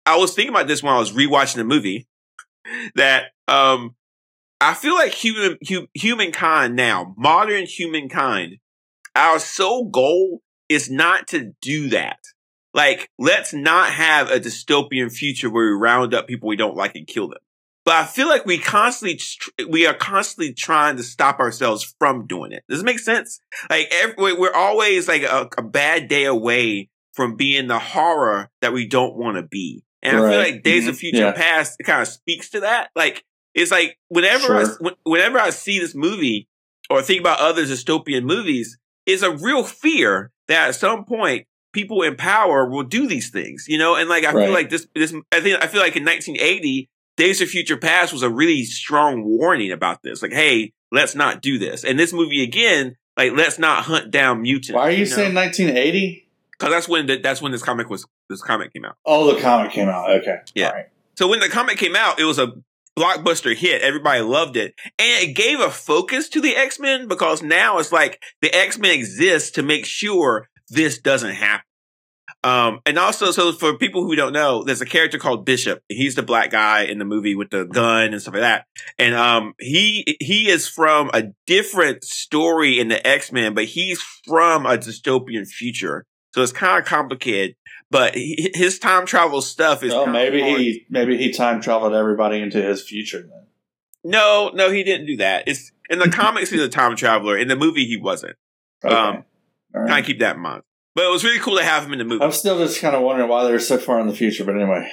I 0.06 0.16
was 0.18 0.34
thinking 0.34 0.54
about 0.56 0.68
this 0.68 0.82
when 0.82 0.94
I 0.94 1.00
was 1.00 1.12
rewatching 1.12 1.56
the 1.56 1.64
movie 1.66 2.08
that, 2.96 3.26
um, 3.48 3.96
I 4.62 4.74
feel 4.74 4.96
like 4.96 5.12
human, 5.12 5.58
hu- 5.68 5.88
humankind 5.94 6.76
now, 6.78 7.14
modern 7.18 7.66
humankind, 7.66 8.58
our 9.16 9.40
sole 9.40 9.86
goal 9.90 10.42
is 10.70 10.90
not 10.90 11.28
to 11.30 11.54
do 11.62 11.90
that. 11.90 12.20
Like, 12.74 13.10
let's 13.18 13.54
not 13.54 13.92
have 13.92 14.30
a 14.30 14.40
dystopian 14.40 15.12
future 15.12 15.50
where 15.50 15.66
we 15.66 15.72
round 15.72 16.14
up 16.14 16.28
people 16.28 16.50
we 16.50 16.58
don't 16.58 16.76
like 16.76 16.96
and 16.96 17.08
kill 17.08 17.30
them. 17.30 17.40
But 17.86 17.96
I 17.96 18.06
feel 18.06 18.28
like 18.28 18.46
we 18.46 18.58
constantly, 18.58 19.20
we 19.70 19.86
are 19.86 19.94
constantly 19.94 20.54
trying 20.54 20.98
to 20.98 21.04
stop 21.04 21.40
ourselves 21.40 21.96
from 22.00 22.26
doing 22.26 22.52
it. 22.52 22.64
Does 22.68 22.82
it 22.82 22.86
make 22.86 23.00
sense? 23.00 23.40
Like, 23.70 23.88
every, 23.94 24.34
we're 24.34 24.54
always 24.54 25.08
like 25.08 25.22
a, 25.22 25.48
a 25.58 25.62
bad 25.62 26.08
day 26.08 26.26
away 26.26 26.90
from 27.14 27.36
being 27.36 27.68
the 27.68 27.80
horror 27.80 28.50
that 28.62 28.74
we 28.74 28.88
don't 28.88 29.16
want 29.16 29.38
to 29.38 29.44
be. 29.44 29.84
And 30.02 30.18
I 30.18 30.30
feel 30.30 30.40
like 30.40 30.64
Days 30.64 30.88
of 30.88 30.96
Mhm. 30.96 31.00
Future 31.00 31.18
Yeah. 31.20 31.32
Past 31.32 31.78
kind 31.86 32.02
of 32.02 32.08
speaks 32.08 32.50
to 32.50 32.62
that. 32.62 32.90
Like, 32.96 33.24
it's 33.54 33.72
like 33.72 33.98
whenever 34.10 34.56
I, 34.58 34.64
Sure. 34.66 34.78
when- 34.82 34.96
whenever 35.04 35.40
I 35.40 35.52
see 35.52 35.80
this 35.80 35.96
movie 35.96 36.50
or 36.90 37.02
think 37.02 37.22
about 37.22 37.40
other 37.40 37.64
dystopian 37.66 38.24
movies, 38.24 38.78
is 39.06 39.24
a 39.24 39.32
real 39.32 39.64
fear 39.64 40.32
that 40.48 40.70
at 40.70 40.76
some 40.76 41.06
point 41.06 41.48
people 41.74 42.02
in 42.04 42.16
power 42.16 42.70
will 42.70 42.84
do 42.84 43.08
these 43.08 43.30
things, 43.30 43.66
you 43.68 43.78
know? 43.78 43.96
And 43.96 44.08
like, 44.10 44.24
I 44.24 44.32
Right. 44.32 44.46
feel 44.46 44.54
like 44.54 44.70
this, 44.70 44.88
this, 44.96 45.14
I 45.32 45.42
think, 45.42 45.64
I 45.64 45.68
feel 45.68 45.82
like 45.82 45.96
in 45.96 46.06
1980, 46.06 46.90
Days 47.18 47.42
of 47.42 47.50
Future 47.50 47.78
Past 47.78 48.12
was 48.14 48.24
a 48.24 48.30
really 48.30 48.64
strong 48.64 49.24
warning 49.24 49.72
about 49.72 50.02
this. 50.04 50.22
Like, 50.22 50.34
hey, 50.34 50.74
let's 50.92 51.16
not 51.16 51.42
do 51.42 51.58
this. 51.58 51.84
And 51.84 51.98
this 52.00 52.12
movie 52.14 52.44
again, 52.44 52.96
like, 53.18 53.32
let's 53.34 53.58
not 53.60 53.84
hunt 53.84 54.12
down 54.12 54.42
mutants. 54.42 54.72
Why 54.74 54.88
are 54.88 54.92
you 54.92 55.00
know? 55.00 55.16
saying 55.16 55.34
1980? 55.34 56.28
Cause 56.58 56.70
that's 56.70 56.88
when, 56.88 57.06
the, 57.06 57.18
that's 57.18 57.42
when 57.42 57.52
this 57.52 57.64
comic 57.64 57.90
was, 57.90 58.06
this 58.30 58.42
comic 58.42 58.72
came 58.74 58.86
out. 58.86 58.96
Oh, 59.06 59.34
the 59.34 59.42
comic 59.42 59.72
came 59.72 59.90
out. 59.90 60.10
Okay. 60.12 60.40
Yeah. 60.54 60.68
All 60.68 60.74
right. 60.74 60.86
So 61.18 61.28
when 61.28 61.40
the 61.40 61.50
comic 61.50 61.78
came 61.78 61.96
out, 61.96 62.20
it 62.20 62.24
was 62.26 62.40
a 62.40 62.54
blockbuster 62.98 63.56
hit. 63.56 63.82
Everybody 63.82 64.22
loved 64.22 64.58
it. 64.58 64.74
And 64.98 65.30
it 65.30 65.36
gave 65.36 65.60
a 65.60 65.70
focus 65.70 66.30
to 66.30 66.42
the 66.42 66.56
X-Men 66.56 67.08
because 67.08 67.42
now 67.42 67.80
it's 67.80 67.92
like 67.92 68.22
the 68.42 68.54
X-Men 68.54 68.92
exist 68.92 69.56
to 69.56 69.64
make 69.64 69.86
sure 69.86 70.48
this 70.70 71.00
doesn't 71.00 71.36
happen. 71.36 71.66
Um, 72.44 72.80
and 72.86 73.00
also, 73.00 73.32
so 73.32 73.52
for 73.54 73.76
people 73.76 74.04
who 74.04 74.16
don't 74.16 74.34
know, 74.34 74.64
there's 74.64 74.82
a 74.82 74.86
character 74.86 75.18
called 75.18 75.46
Bishop. 75.46 75.82
He's 75.90 76.14
the 76.14 76.22
black 76.22 76.52
guy 76.52 76.84
in 76.84 77.00
the 77.00 77.06
movie 77.06 77.34
with 77.34 77.50
the 77.50 77.66
gun 77.66 78.14
and 78.14 78.22
stuff 78.22 78.36
like 78.36 78.42
that. 78.42 78.66
And, 79.00 79.16
um, 79.16 79.54
he, 79.60 80.18
he 80.20 80.48
is 80.48 80.68
from 80.68 81.10
a 81.14 81.24
different 81.48 82.04
story 82.04 82.80
in 82.80 82.88
the 82.88 83.06
X-Men, 83.06 83.56
but 83.56 83.66
he's 83.66 84.00
from 84.28 84.68
a 84.68 84.78
dystopian 84.78 85.48
future. 85.48 86.06
So 86.36 86.44
it's 86.44 86.52
kind 86.52 86.78
of 86.78 86.86
complicated, 86.86 87.56
but 87.92 88.16
he, 88.16 88.52
his 88.54 88.80
time 88.80 89.06
travel 89.06 89.42
stuff 89.42 89.84
is. 89.84 89.94
Oh, 89.94 90.06
maybe 90.06 90.42
hard. 90.42 90.60
he 90.60 90.86
maybe 90.90 91.18
he 91.18 91.32
time 91.32 91.62
traveled 91.62 91.94
everybody 91.94 92.40
into 92.40 92.62
his 92.62 92.82
future 92.82 93.22
then. 93.22 93.48
No, 94.04 94.52
no, 94.54 94.72
he 94.72 94.84
didn't 94.84 95.08
do 95.08 95.18
that. 95.18 95.48
It's 95.48 95.72
in 95.90 96.00
the 96.00 96.10
comics 96.10 96.50
he's 96.50 96.62
a 96.62 96.70
time 96.70 96.96
traveler. 96.96 97.38
In 97.38 97.48
the 97.48 97.56
movie 97.56 97.86
he 97.86 97.98
wasn't. 97.98 98.36
Okay. 98.84 98.94
Um, 98.94 99.24
right. 99.74 99.88
Kind 99.88 100.00
of 100.00 100.06
keep 100.06 100.20
that 100.20 100.36
in 100.36 100.42
mind. 100.42 100.64
But 100.94 101.06
it 101.06 101.12
was 101.12 101.24
really 101.24 101.40
cool 101.40 101.58
to 101.58 101.64
have 101.64 101.86
him 101.86 101.92
in 101.94 102.00
the 102.00 102.06
movie. 102.06 102.24
I'm 102.24 102.32
still 102.32 102.58
just 102.58 102.80
kind 102.80 102.96
of 102.96 103.02
wondering 103.02 103.28
why 103.30 103.44
they're 103.44 103.60
so 103.60 103.78
far 103.78 104.00
in 104.00 104.08
the 104.08 104.16
future, 104.16 104.46
but 104.46 104.56
anyway. 104.56 104.90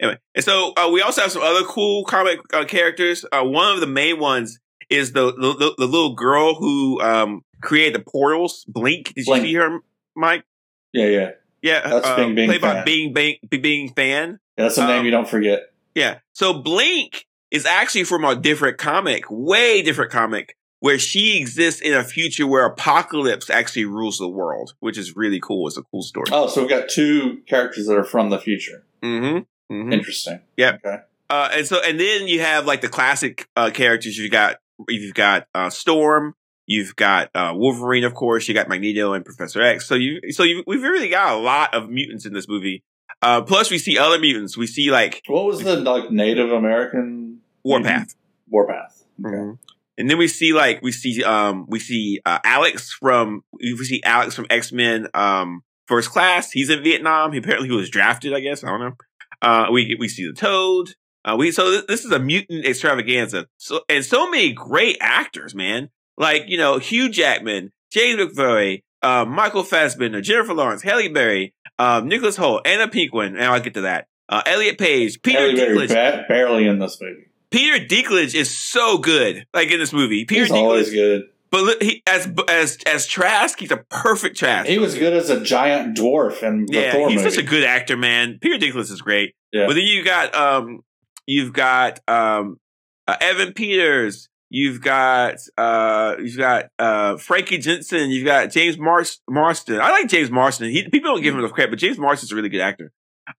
Anyway, 0.00 0.18
and 0.34 0.44
so 0.44 0.72
uh, 0.76 0.90
we 0.90 1.02
also 1.02 1.20
have 1.20 1.30
some 1.30 1.42
other 1.42 1.64
cool 1.66 2.04
comic 2.04 2.40
uh, 2.54 2.64
characters. 2.64 3.24
Uh, 3.30 3.44
one 3.44 3.74
of 3.74 3.80
the 3.80 3.86
main 3.86 4.18
ones 4.18 4.58
is 4.88 5.12
the 5.12 5.32
the, 5.32 5.54
the, 5.54 5.74
the 5.78 5.86
little 5.86 6.14
girl 6.14 6.54
who 6.54 7.00
um, 7.02 7.42
created 7.60 7.94
the 7.94 8.04
portals. 8.04 8.64
Blink. 8.66 9.12
Did 9.14 9.26
Blink. 9.26 9.44
you 9.44 9.50
see 9.50 9.54
her, 9.56 9.80
Mike? 10.16 10.44
Yeah, 10.92 11.06
yeah. 11.06 11.30
Yeah, 11.62 11.88
That's 11.88 12.06
uh, 12.06 12.16
Bing 12.16 12.34
Bing 12.34 12.48
played 12.48 12.60
by 12.60 12.74
Fan. 12.74 12.84
Bing 12.84 13.12
Bing 13.12 13.38
Bing 13.48 13.92
Fan. 13.94 14.40
Yeah, 14.58 14.64
that's 14.64 14.78
a 14.78 14.86
name 14.86 15.00
Um, 15.00 15.04
you 15.04 15.10
don't 15.10 15.28
forget. 15.28 15.72
Yeah. 15.94 16.18
So 16.32 16.52
Blink 16.54 17.26
is 17.50 17.64
actually 17.66 18.04
from 18.04 18.24
a 18.24 18.34
different 18.34 18.78
comic, 18.78 19.24
way 19.30 19.82
different 19.82 20.10
comic, 20.10 20.56
where 20.80 20.98
she 20.98 21.38
exists 21.38 21.80
in 21.80 21.94
a 21.94 22.02
future 22.02 22.46
where 22.46 22.66
Apocalypse 22.66 23.48
actually 23.48 23.84
rules 23.84 24.18
the 24.18 24.28
world, 24.28 24.74
which 24.80 24.98
is 24.98 25.14
really 25.14 25.38
cool. 25.38 25.68
It's 25.68 25.76
a 25.76 25.82
cool 25.82 26.02
story. 26.02 26.26
Oh, 26.32 26.48
so 26.48 26.62
we've 26.62 26.70
got 26.70 26.88
two 26.88 27.42
characters 27.46 27.86
that 27.86 27.96
are 27.96 28.04
from 28.04 28.30
the 28.30 28.38
future. 28.38 28.84
Mm-hmm. 29.02 29.74
mm-hmm. 29.74 29.92
Interesting. 29.92 30.40
Yeah. 30.56 30.78
Okay. 30.84 31.02
Uh, 31.30 31.48
and 31.52 31.66
so, 31.66 31.80
and 31.80 32.00
then 32.00 32.26
you 32.26 32.40
have 32.40 32.66
like 32.66 32.80
the 32.80 32.88
classic 32.88 33.48
uh, 33.56 33.70
characters. 33.70 34.18
You've 34.18 34.32
got 34.32 34.56
you've 34.88 35.14
got 35.14 35.46
uh, 35.54 35.70
Storm. 35.70 36.34
You've 36.72 36.96
got 36.96 37.28
uh, 37.34 37.52
Wolverine, 37.54 38.04
of 38.04 38.14
course. 38.14 38.48
You 38.48 38.54
got 38.54 38.68
Magneto 38.68 39.12
and 39.12 39.24
Professor 39.24 39.60
X. 39.62 39.86
So 39.86 39.94
you, 39.94 40.20
so 40.32 40.42
you, 40.42 40.64
we've 40.66 40.82
really 40.82 41.08
got 41.10 41.34
a 41.34 41.38
lot 41.38 41.74
of 41.74 41.90
mutants 41.90 42.24
in 42.24 42.32
this 42.32 42.48
movie. 42.48 42.82
Uh, 43.20 43.42
plus, 43.42 43.70
we 43.70 43.78
see 43.78 43.98
other 43.98 44.18
mutants. 44.18 44.56
We 44.56 44.66
see 44.66 44.90
like 44.90 45.22
What 45.26 45.44
was 45.44 45.62
the 45.62 45.76
like 45.76 46.10
Native 46.10 46.50
American 46.50 47.40
Warpath. 47.62 48.14
Warpath? 48.48 49.04
Okay. 49.24 49.34
Mhm. 49.36 49.58
And 49.98 50.08
then 50.10 50.16
we 50.16 50.26
see 50.26 50.52
like 50.54 50.80
we 50.82 50.90
see 50.90 51.22
um 51.22 51.66
we 51.68 51.78
see 51.78 52.20
uh, 52.24 52.38
Alex 52.44 52.92
from 52.92 53.44
we 53.52 53.76
see 53.84 54.02
Alex 54.02 54.34
from 54.34 54.46
X 54.48 54.72
Men 54.72 55.08
um 55.14 55.62
First 55.86 56.10
Class. 56.10 56.50
He's 56.50 56.70
in 56.70 56.82
Vietnam. 56.82 57.32
He 57.32 57.38
apparently 57.38 57.68
he 57.68 57.74
was 57.76 57.90
drafted. 57.90 58.32
I 58.32 58.40
guess 58.40 58.64
I 58.64 58.68
don't 58.68 58.80
know. 58.80 58.96
Uh, 59.42 59.66
we 59.70 59.94
we 60.00 60.08
see 60.08 60.26
the 60.26 60.32
Toad. 60.32 60.94
Uh, 61.24 61.36
we 61.38 61.52
so 61.52 61.70
th- 61.70 61.86
this 61.86 62.04
is 62.04 62.10
a 62.10 62.18
mutant 62.18 62.64
extravaganza. 62.64 63.46
So 63.58 63.82
and 63.88 64.04
so 64.04 64.28
many 64.30 64.52
great 64.52 64.96
actors, 65.00 65.54
man. 65.54 65.90
Like 66.16 66.44
you 66.48 66.58
know 66.58 66.78
Hugh 66.78 67.08
Jackman, 67.08 67.72
James 67.90 68.20
McAvoy, 68.20 68.82
uh, 69.02 69.24
Michael 69.24 69.64
Fassbender, 69.64 70.20
Jennifer 70.20 70.54
Lawrence, 70.54 70.82
Halle 70.82 71.08
Berry, 71.08 71.54
um, 71.78 72.08
Nicholas 72.08 72.36
Hoult, 72.36 72.66
Anna 72.66 72.88
Paquin. 72.88 73.36
And 73.36 73.44
I'll 73.44 73.60
get 73.60 73.74
to 73.74 73.82
that. 73.82 74.06
Uh, 74.28 74.42
Elliot 74.46 74.78
Page, 74.78 75.20
Peter 75.22 75.38
Halle 75.38 75.54
Dinklage. 75.54 75.88
ba- 75.88 76.24
barely 76.28 76.66
in 76.66 76.78
this 76.78 76.98
movie. 77.00 77.26
Peter 77.50 77.84
Dinklage 77.84 78.34
is 78.34 78.56
so 78.56 78.96
good, 78.98 79.46
like 79.52 79.70
in 79.70 79.78
this 79.78 79.92
movie. 79.92 80.24
Peter 80.24 80.42
He's 80.44 80.52
always 80.52 80.90
good. 80.90 81.24
but 81.50 81.62
look, 81.64 81.82
he, 81.82 82.02
as 82.06 82.30
as 82.48 82.78
as 82.86 83.06
Trask, 83.06 83.58
he's 83.58 83.70
a 83.70 83.76
perfect 83.90 84.38
Trask. 84.38 84.66
He 84.68 84.78
was 84.78 84.94
good 84.94 85.12
as 85.12 85.28
a 85.28 85.40
giant 85.42 85.96
dwarf 85.98 86.42
in 86.42 86.64
the 86.66 86.72
yeah, 86.72 86.92
Thor 86.92 87.10
he's 87.10 87.18
movie. 87.18 87.30
such 87.30 87.44
a 87.44 87.46
good 87.46 87.64
actor, 87.64 87.96
man. 87.96 88.38
Peter 88.40 88.58
Dinklage 88.64 88.90
is 88.90 89.02
great. 89.02 89.34
Yeah. 89.52 89.66
But 89.66 89.74
then 89.74 89.84
you 89.84 90.02
got 90.02 90.34
um, 90.34 90.80
you've 91.26 91.52
got 91.52 92.00
um, 92.08 92.58
uh, 93.06 93.16
Evan 93.20 93.52
Peters. 93.52 94.30
You've 94.54 94.82
got 94.82 95.36
uh, 95.56 96.16
you've 96.18 96.36
got 96.36 96.66
uh, 96.78 97.14
Famke 97.14 97.58
Janssen. 97.58 98.10
You've 98.10 98.26
got 98.26 98.50
James 98.50 98.76
Mars- 98.76 99.22
Marsden. 99.26 99.80
I 99.80 99.90
like 99.92 100.08
James 100.08 100.30
Marsden. 100.30 100.70
He, 100.70 100.86
people 100.90 101.14
don't 101.14 101.22
give 101.22 101.32
him 101.32 101.40
enough 101.40 101.52
credit, 101.54 101.70
but 101.70 101.78
James 101.78 101.96
Marsden's 101.96 102.32
a 102.32 102.36
really 102.36 102.50
good 102.50 102.60
actor. 102.60 102.92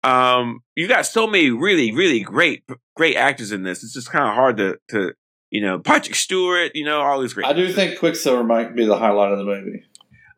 Um, 0.04 0.62
you've 0.76 0.90
got 0.90 1.06
so 1.06 1.28
many 1.28 1.52
really, 1.52 1.92
really 1.92 2.22
great, 2.22 2.64
great 2.96 3.16
actors 3.16 3.52
in 3.52 3.62
this. 3.62 3.84
It's 3.84 3.94
just 3.94 4.10
kind 4.10 4.28
of 4.28 4.34
hard 4.34 4.58
to, 4.58 4.80
to, 4.90 5.14
you 5.52 5.62
know, 5.62 5.78
Patrick 5.78 6.16
Stewart. 6.16 6.72
You 6.74 6.86
know, 6.86 7.02
all 7.02 7.22
these 7.22 7.34
great. 7.36 7.46
I 7.46 7.54
do 7.54 7.72
think 7.72 8.00
Quicksilver 8.00 8.44
might 8.44 8.76
be 8.76 8.86
the 8.88 8.98
highlight 8.98 9.34
of 9.34 9.38
the 9.38 9.46
movie. 9.46 9.84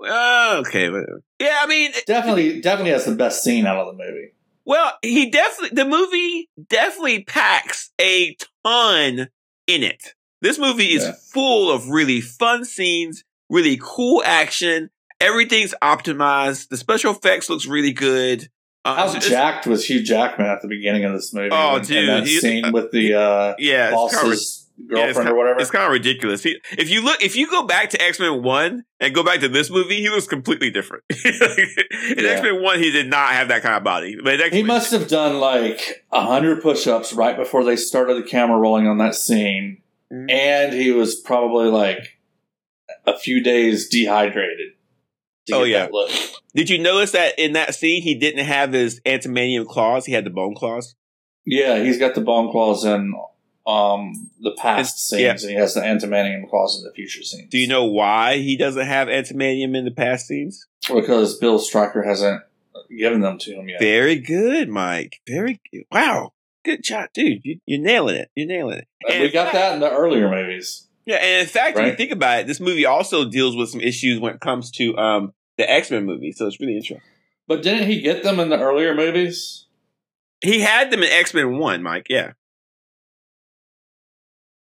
Uh, 0.05 0.61
okay, 0.67 0.89
whatever. 0.89 1.21
Yeah, 1.39 1.57
I 1.61 1.67
mean, 1.67 1.93
Definitely, 2.05 2.59
definitely 2.59 2.91
has 2.91 3.05
the 3.05 3.15
best 3.15 3.45
scene 3.45 3.65
out 3.65 3.77
of 3.77 3.95
the 3.95 4.03
movie. 4.03 4.33
well, 4.65 4.91
he 5.01 5.29
definitely 5.29 5.73
the 5.73 5.85
movie 5.85 6.49
definitely 6.67 7.23
packs 7.23 7.91
a 8.01 8.35
ton 8.65 9.29
in 9.67 9.83
it. 9.83 10.15
This 10.41 10.57
movie 10.59 10.93
is 10.93 11.03
Yeah. 11.03 11.13
full 11.33 11.71
of 11.71 11.89
really 11.89 12.21
fun 12.21 12.65
scenes, 12.65 13.23
really 13.49 13.79
cool 13.81 14.21
action. 14.25 14.89
Everything's 15.19 15.73
optimized. 15.81 16.69
The 16.69 16.77
special 16.77 17.13
effects 17.13 17.49
looks 17.49 17.65
really 17.65 17.93
good. 17.93 18.49
Uh, 18.83 18.95
How 19.11 19.17
jacked 19.19 19.65
was 19.65 19.89
Hugh 19.89 20.03
Jackman 20.03 20.47
at 20.47 20.61
the 20.61 20.67
beginning 20.67 21.05
of 21.05 21.13
this 21.13 21.33
movie? 21.33 21.49
Oh, 21.51 21.69
And- 21.69 21.77
and 21.77 21.87
dude, 21.87 22.09
that 22.09 22.27
he- 22.27 22.39
scene 22.39 22.71
with 22.71 22.91
the 22.91 23.15
uh, 23.15 23.55
yeah, 23.57 23.89
boss's 23.91 24.67
Yeah, 24.77 24.87
girlfriend 24.89 25.15
kind- 25.15 25.29
or 25.29 25.35
whatever. 25.35 25.59
It's 25.61 25.71
kind 25.71 25.85
of 25.85 25.91
ridiculous. 25.91 26.43
He, 26.43 26.57
if 26.77 26.89
you 26.91 27.01
look, 27.01 27.23
if 27.23 27.35
you 27.35 27.49
go 27.49 27.63
back 27.63 27.89
to 27.91 28.01
X 28.01 28.19
Men 28.19 28.43
One 28.43 28.83
and 28.99 29.15
go 29.15 29.23
back 29.23 29.39
to 29.39 29.47
this 29.47 29.71
movie, 29.71 30.01
he 30.01 30.09
looks 30.09 30.27
completely 30.27 30.69
different. 30.69 31.03
in 31.09 31.17
Yeah. 32.19 32.29
X 32.31 32.41
Men 32.43 32.61
One, 32.61 32.77
he 32.77 32.91
did 32.91 33.09
not 33.09 33.31
have 33.31 33.47
that 33.47 33.63
kind 33.63 33.75
of 33.75 33.83
body. 33.83 34.17
But 34.23 34.53
He 34.53 34.61
must 34.61 34.91
have 34.91 35.07
done 35.07 35.39
like 35.39 36.05
a 36.11 36.21
hundred 36.21 36.61
push-ups 36.61 37.13
right 37.13 37.35
before 37.37 37.63
they 37.63 37.77
started 37.77 38.17
the 38.23 38.27
camera 38.27 38.59
rolling 38.59 38.85
on 38.87 38.97
that 38.99 39.15
scene. 39.15 39.77
And 40.11 40.73
he 40.73 40.91
was 40.91 41.15
probably 41.15 41.67
like 41.69 42.19
a 43.05 43.17
few 43.17 43.41
days 43.43 43.89
dehydrated. 43.89 44.73
Oh, 45.51 45.63
yeah. 45.63 45.87
look. 45.91 46.09
Did 46.55 46.69
you 46.69 46.77
notice 46.79 47.11
that 47.11 47.37
in 47.37 47.53
that 47.53 47.75
scene 47.75 48.01
he 48.01 48.15
didn't 48.15 48.45
have 48.45 48.73
his 48.73 48.99
adamantium 49.01 49.67
claws? 49.67 50.05
He 50.05 50.13
had 50.13 50.25
the 50.25 50.29
bone 50.29 50.55
claws. 50.55 50.95
Yeah, 51.45 51.83
he's 51.83 51.99
got 51.99 52.15
the 52.15 52.21
bone 52.21 52.49
claws 52.51 52.85
in 52.85 53.13
um 53.67 54.29
the 54.41 54.51
past 54.57 54.95
It's- 54.95 55.01
scenes, 55.01 55.43
yeah. 55.43 55.49
and 55.49 55.55
he 55.55 55.61
has 55.61 55.73
the 55.73 55.81
adamantium 55.81 56.47
claws 56.49 56.77
in 56.77 56.83
the 56.83 56.93
future 56.93 57.23
scenes. 57.23 57.49
Do 57.49 57.57
you 57.57 57.67
know 57.67 57.85
why 57.85 58.37
he 58.37 58.55
doesn't 58.57 58.85
have 58.85 59.07
adamantium 59.07 59.75
in 59.75 59.85
the 59.85 59.91
past 59.91 60.27
scenes? 60.27 60.65
Because 60.87 61.37
Bill 61.39 61.57
Stryker 61.59 62.03
hasn't 62.03 62.41
given 62.95 63.21
them 63.21 63.37
to 63.39 63.53
him 63.55 63.67
yet. 63.67 63.79
Very 63.79 64.19
good, 64.19 64.69
Mike. 64.69 65.19
Very 65.27 65.59
good. 65.71 65.83
Wow. 65.91 66.33
Good 66.65 66.83
job, 66.83 67.09
dude. 67.13 67.41
You, 67.45 67.59
you're 67.65 67.79
nailing 67.81 68.15
it. 68.17 68.29
You're 68.35 68.47
nailing 68.47 68.79
it. 68.79 68.87
And 69.07 69.21
we 69.21 69.29
got 69.29 69.45
fact- 69.45 69.53
that 69.55 69.73
in 69.75 69.79
the 69.79 69.91
earlier 69.91 70.29
movies. 70.29 70.87
Yeah, 71.05 71.17
and 71.17 71.41
in 71.41 71.47
fact, 71.47 71.77
if 71.77 71.85
you 71.85 71.95
think 71.95 72.11
about 72.11 72.39
it, 72.39 72.47
this 72.47 72.59
movie 72.59 72.85
also 72.87 73.29
deals 73.29 73.55
with 73.55 73.69
some 73.69 73.79
issues 73.79 74.19
when 74.19 74.33
it 74.33 74.39
comes 74.41 74.71
to 74.71 74.97
um 74.97 75.33
the 75.57 75.69
X 75.69 75.91
Men 75.91 76.03
movie. 76.05 76.31
So 76.31 76.47
it's 76.47 76.59
really 76.59 76.73
interesting. 76.73 77.01
But 77.47 77.61
didn't 77.61 77.87
he 77.87 78.01
get 78.01 78.23
them 78.23 78.39
in 78.39 78.49
the 78.49 78.59
earlier 78.59 78.95
movies? 78.95 79.67
He 80.41 80.61
had 80.61 80.89
them 80.89 81.03
in 81.03 81.09
X 81.11 81.31
Men 81.35 81.57
One, 81.59 81.83
Mike. 81.83 82.07
Yeah. 82.09 82.31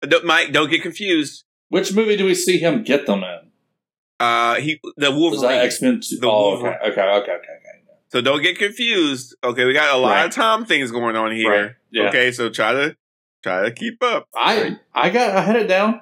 Don't, 0.03 0.25
Mike, 0.25 0.53
don't 0.53 0.71
get 0.71 0.83
confused. 0.83 1.45
Which 1.69 1.93
movie 1.93 2.17
do 2.17 2.25
we 2.25 2.35
see 2.35 2.59
him 2.59 2.83
get 2.85 3.07
them 3.07 3.23
in? 3.25 3.39
Uh, 4.19 4.55
he 4.57 4.81
the 4.97 5.11
Wolverine. 5.11 5.59
X 5.61 5.83
Men? 5.83 6.01
The 6.01 6.27
Oh, 6.29 6.51
Wolverine. 6.53 6.75
okay, 6.75 6.91
okay, 6.91 7.01
okay, 7.03 7.33
okay, 7.33 7.33
okay. 7.33 7.70
So 8.11 8.21
don't 8.21 8.43
get 8.43 8.59
confused. 8.59 9.37
Okay, 9.45 9.65
we 9.65 9.73
got 9.73 9.95
a 9.95 9.99
lot 9.99 10.11
Right. 10.13 10.25
of 10.27 10.33
Tom 10.35 10.65
things 10.65 10.91
going 10.91 11.17
on 11.17 11.33
here. 11.33 11.51
Right. 11.51 11.71
Yeah. 11.91 12.09
Okay, 12.09 12.33
so 12.33 12.51
try 12.51 12.73
to 12.73 12.97
try 13.43 13.63
to 13.65 13.71
keep 13.73 14.03
up. 14.03 14.27
I 14.35 14.79
I 14.95 15.11
got 15.11 15.37
I 15.37 15.41
had 15.43 15.57
it 15.57 15.67
down. 15.69 16.01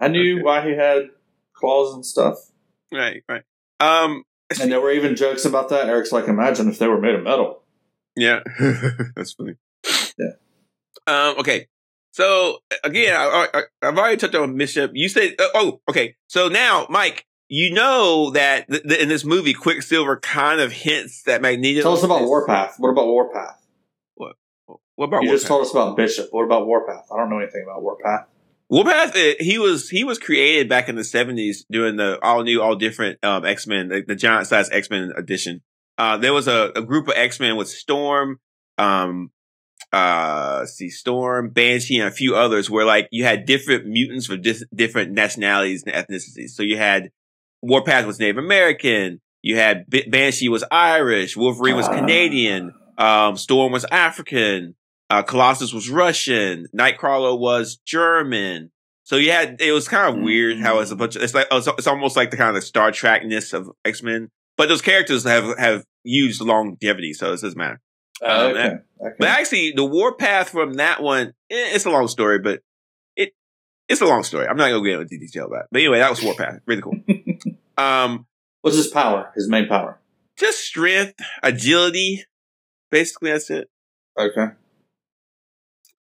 I 0.00 0.08
knew 0.08 0.36
Okay. 0.36 0.42
why 0.42 0.66
he 0.68 0.74
had 0.74 1.10
claws 1.54 1.94
and 1.94 2.04
stuff. 2.04 2.38
Right, 2.92 3.22
right. 3.28 3.42
Um, 3.80 4.24
And 4.60 4.72
there 4.72 4.80
were 4.80 4.90
even 4.92 5.14
jokes 5.16 5.44
about 5.44 5.68
that. 5.68 5.88
Eric's 5.88 6.10
like, 6.12 6.26
imagine 6.28 6.68
if 6.68 6.78
they 6.78 6.88
were 6.88 7.00
made 7.00 7.14
of 7.14 7.22
metal. 7.22 7.62
yeah, 8.16 8.40
that's 9.14 9.32
funny. 9.34 9.54
Yeah. 10.18 10.32
Um. 11.06 11.36
Okay. 11.38 11.68
So 12.12 12.58
again, 12.82 13.14
I, 13.16 13.46
I, 13.54 13.62
I've 13.86 13.96
already 13.96 14.16
touched 14.16 14.34
on 14.34 14.56
Bishop. 14.56 14.90
You 14.94 15.08
said, 15.08 15.34
uh, 15.38 15.46
oh, 15.54 15.80
okay. 15.88 16.16
So 16.26 16.48
now, 16.48 16.86
Mike, 16.90 17.24
you 17.50 17.74
know 17.74 18.30
that 18.30 18.68
th- 18.68 18.84
th- 18.84 19.00
in 19.00 19.08
this 19.08 19.24
movie, 19.24 19.52
Quicksilver 19.52 20.16
kind 20.18 20.60
of 20.60 20.70
hints 20.72 21.24
that 21.24 21.42
Magneto. 21.42 21.82
Tell 21.82 21.92
us 21.92 22.02
about 22.04 22.22
is- 22.22 22.28
Warpath. 22.28 22.76
What 22.78 22.90
about 22.90 23.06
Warpath? 23.06 23.56
What 24.14 24.28
about 25.06 25.22
Warpath? 25.22 25.22
You 25.22 25.28
Warpath? 25.28 25.30
just 25.30 25.46
told 25.46 25.62
us 25.62 25.70
about 25.72 25.96
Bishop. 25.96 26.28
What 26.30 26.44
about 26.44 26.66
Warpath? 26.66 27.06
I 27.12 27.16
don't 27.16 27.28
know 27.28 27.38
anything 27.38 27.64
about 27.64 27.82
Warpath. 27.82 28.26
Warpath, 28.68 29.16
uh, 29.16 29.32
he 29.40 29.58
was 29.58 29.88
he 29.90 30.04
was 30.04 30.18
created 30.18 30.68
back 30.68 30.88
in 30.88 30.94
the 30.94 31.02
seventies 31.04 31.66
during 31.70 31.96
the 31.96 32.18
all 32.22 32.44
new, 32.44 32.62
all 32.62 32.76
different 32.76 33.18
um, 33.24 33.44
X 33.44 33.66
Men, 33.66 33.88
the, 33.88 34.04
the 34.06 34.14
giant 34.14 34.46
size 34.46 34.70
X 34.70 34.88
Men 34.90 35.12
edition. 35.16 35.62
Uh, 35.98 36.16
there 36.18 36.32
was 36.32 36.46
a, 36.46 36.70
a 36.76 36.82
group 36.82 37.08
of 37.08 37.14
X 37.16 37.40
Men 37.40 37.56
with 37.56 37.68
Storm, 37.68 38.38
um, 38.78 39.30
uh, 39.92 40.64
see, 40.66 40.88
Storm, 40.88 41.50
Banshee, 41.50 41.98
and 41.98 42.08
a 42.08 42.12
few 42.12 42.36
others, 42.36 42.70
where 42.70 42.84
like 42.84 43.08
you 43.10 43.24
had 43.24 43.44
different 43.44 43.86
mutants 43.86 44.28
dis- 44.40 44.64
different 44.72 45.12
nationalities 45.12 45.82
and 45.84 45.92
ethnicities. 45.92 46.50
So 46.50 46.62
you 46.62 46.76
had 46.76 47.10
Warpath 47.62 48.06
was 48.06 48.18
Native 48.18 48.38
American, 48.38 49.20
you 49.42 49.56
had 49.56 49.88
B- 49.88 50.08
Banshee 50.08 50.48
was 50.48 50.64
Irish, 50.70 51.36
Wolverine 51.36 51.76
was. 51.76 51.88
Canadian, 51.88 52.74
um, 52.98 53.36
Storm 53.36 53.72
was 53.72 53.84
African, 53.86 54.74
uh, 55.08 55.22
Colossus 55.22 55.72
was 55.72 55.88
Russian, 55.88 56.66
Nightcrawler 56.76 57.38
was 57.38 57.76
German. 57.86 58.70
So 59.04 59.16
you 59.16 59.32
had 59.32 59.60
it 59.60 59.72
was 59.72 59.88
kind 59.88 60.14
of 60.14 60.22
weird 60.22 60.60
how 60.60 60.78
it's 60.80 60.90
a 60.90 60.96
bunch. 60.96 61.16
Of, 61.16 61.22
it's 61.22 61.34
like 61.34 61.48
it's, 61.50 61.66
it's 61.66 61.86
almost 61.86 62.16
like 62.16 62.30
the 62.30 62.36
kind 62.36 62.56
of 62.56 62.62
Star 62.62 62.92
Trekness 62.92 63.52
of 63.52 63.70
X 63.84 64.02
Men, 64.02 64.30
but 64.56 64.68
those 64.68 64.82
characters 64.82 65.24
have 65.24 65.58
have 65.58 65.84
used 66.04 66.40
longevity, 66.40 67.12
so 67.12 67.28
it 67.32 67.40
doesn't 67.40 67.56
matter. 67.56 67.80
Um, 68.22 68.50
okay. 68.50 68.66
okay. 69.00 69.14
But 69.18 69.28
actually, 69.28 69.72
the 69.72 69.84
warpath 69.84 70.50
from 70.50 70.74
that 70.74 71.02
one, 71.02 71.28
eh, 71.50 71.74
it's 71.74 71.86
a 71.86 71.90
long 71.90 72.06
story, 72.06 72.38
but 72.38 72.60
it 73.16 73.32
it's 73.88 74.00
a 74.00 74.06
long 74.06 74.22
story. 74.22 74.46
I'm 74.46 74.56
not 74.56 74.68
gonna 74.68 74.84
get 74.84 75.00
into 75.00 75.18
detail 75.18 75.46
about 75.46 75.62
it. 75.62 75.66
But 75.72 75.80
anyway, 75.80 75.98
that 75.98 76.10
was 76.10 76.22
warpath. 76.22 76.60
Really 76.66 76.82
cool. 76.82 76.94
um, 77.80 78.26
What's 78.62 78.76
his 78.76 78.88
power? 78.88 79.32
His 79.34 79.48
main 79.48 79.66
power? 79.68 80.00
just 80.40 80.64
strength, 80.64 81.14
agility. 81.42 82.24
Basically, 82.90 83.30
that's 83.30 83.50
it. 83.50 83.68
Okay. 84.18 84.46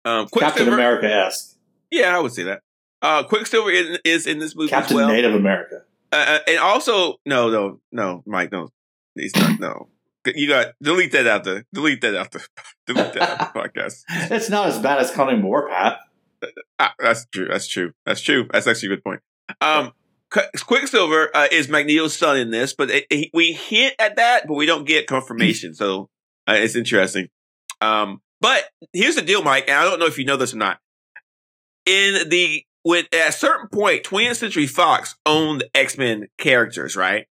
Um, 0.04 0.26
Captain. 0.28 0.68
America 0.68 1.12
esque. 1.12 1.56
Yeah, 1.90 2.16
I 2.16 2.20
would 2.20 2.32
say 2.32 2.44
that. 2.44 2.62
Uh, 3.02 3.24
Quicksilver 3.24 3.70
is, 3.70 3.98
is 4.04 4.26
in 4.26 4.38
this 4.38 4.56
movie 4.56 4.70
Captain 4.70 4.96
as 4.96 5.00
well. 5.02 5.08
Native 5.08 5.34
America. 5.34 5.82
Uh, 6.10 6.16
uh, 6.16 6.38
and 6.48 6.58
also, 6.58 7.16
no, 7.26 7.50
no, 7.50 7.80
no, 7.92 8.22
Mike, 8.26 8.50
no, 8.50 8.70
he's 9.14 9.36
not. 9.36 9.60
No, 9.60 9.88
you 10.24 10.48
got 10.48 10.68
delete 10.82 11.12
that 11.12 11.26
out 11.26 11.44
the 11.44 11.64
delete 11.74 12.00
that 12.00 12.14
out 12.14 12.32
the 12.32 12.46
delete 12.86 13.12
that 13.12 13.40
out 13.40 13.52
the 13.54 13.60
podcast. 13.60 14.04
It's 14.30 14.48
not 14.48 14.68
as 14.68 14.78
bad 14.78 14.98
as 14.98 15.10
calling 15.10 15.36
him 15.36 15.42
Warpath. 15.42 15.98
Ah, 16.78 16.94
that's 16.98 17.26
true. 17.26 17.48
That's 17.48 17.66
true. 17.66 17.92
That's 18.06 18.22
true. 18.22 18.48
That's 18.52 18.66
actually 18.66 18.92
a 18.92 18.96
good 18.96 19.04
point. 19.04 19.20
Um, 19.60 19.92
Quicksilver 20.30 21.30
uh, 21.34 21.48
is 21.50 21.68
Magneto's 21.68 22.16
son 22.16 22.36
in 22.36 22.50
this, 22.50 22.74
but 22.74 22.90
it, 22.90 23.06
he, 23.10 23.30
we 23.32 23.52
hint 23.52 23.94
at 23.98 24.16
that, 24.16 24.46
but 24.46 24.54
we 24.54 24.66
don't 24.66 24.86
get 24.86 25.06
confirmation. 25.06 25.74
so 25.74 26.08
uh, 26.46 26.54
it's 26.56 26.76
interesting. 26.76 27.28
Um, 27.80 28.20
but 28.40 28.64
here's 28.92 29.14
the 29.16 29.22
deal, 29.22 29.42
Mike, 29.42 29.64
and 29.68 29.76
I 29.78 29.84
don't 29.84 29.98
know 29.98 30.06
if 30.06 30.18
you 30.18 30.24
know 30.24 30.36
this 30.36 30.52
or 30.54 30.58
not. 30.58 30.78
In 31.86 32.28
the 32.28 32.62
when 32.82 33.04
at 33.12 33.28
a 33.30 33.32
certain 33.32 33.68
point, 33.68 34.04
20th 34.04 34.36
Century 34.36 34.66
Fox 34.66 35.16
owned 35.26 35.64
X 35.74 35.96
Men 35.98 36.28
characters, 36.38 36.96
right? 36.96 37.26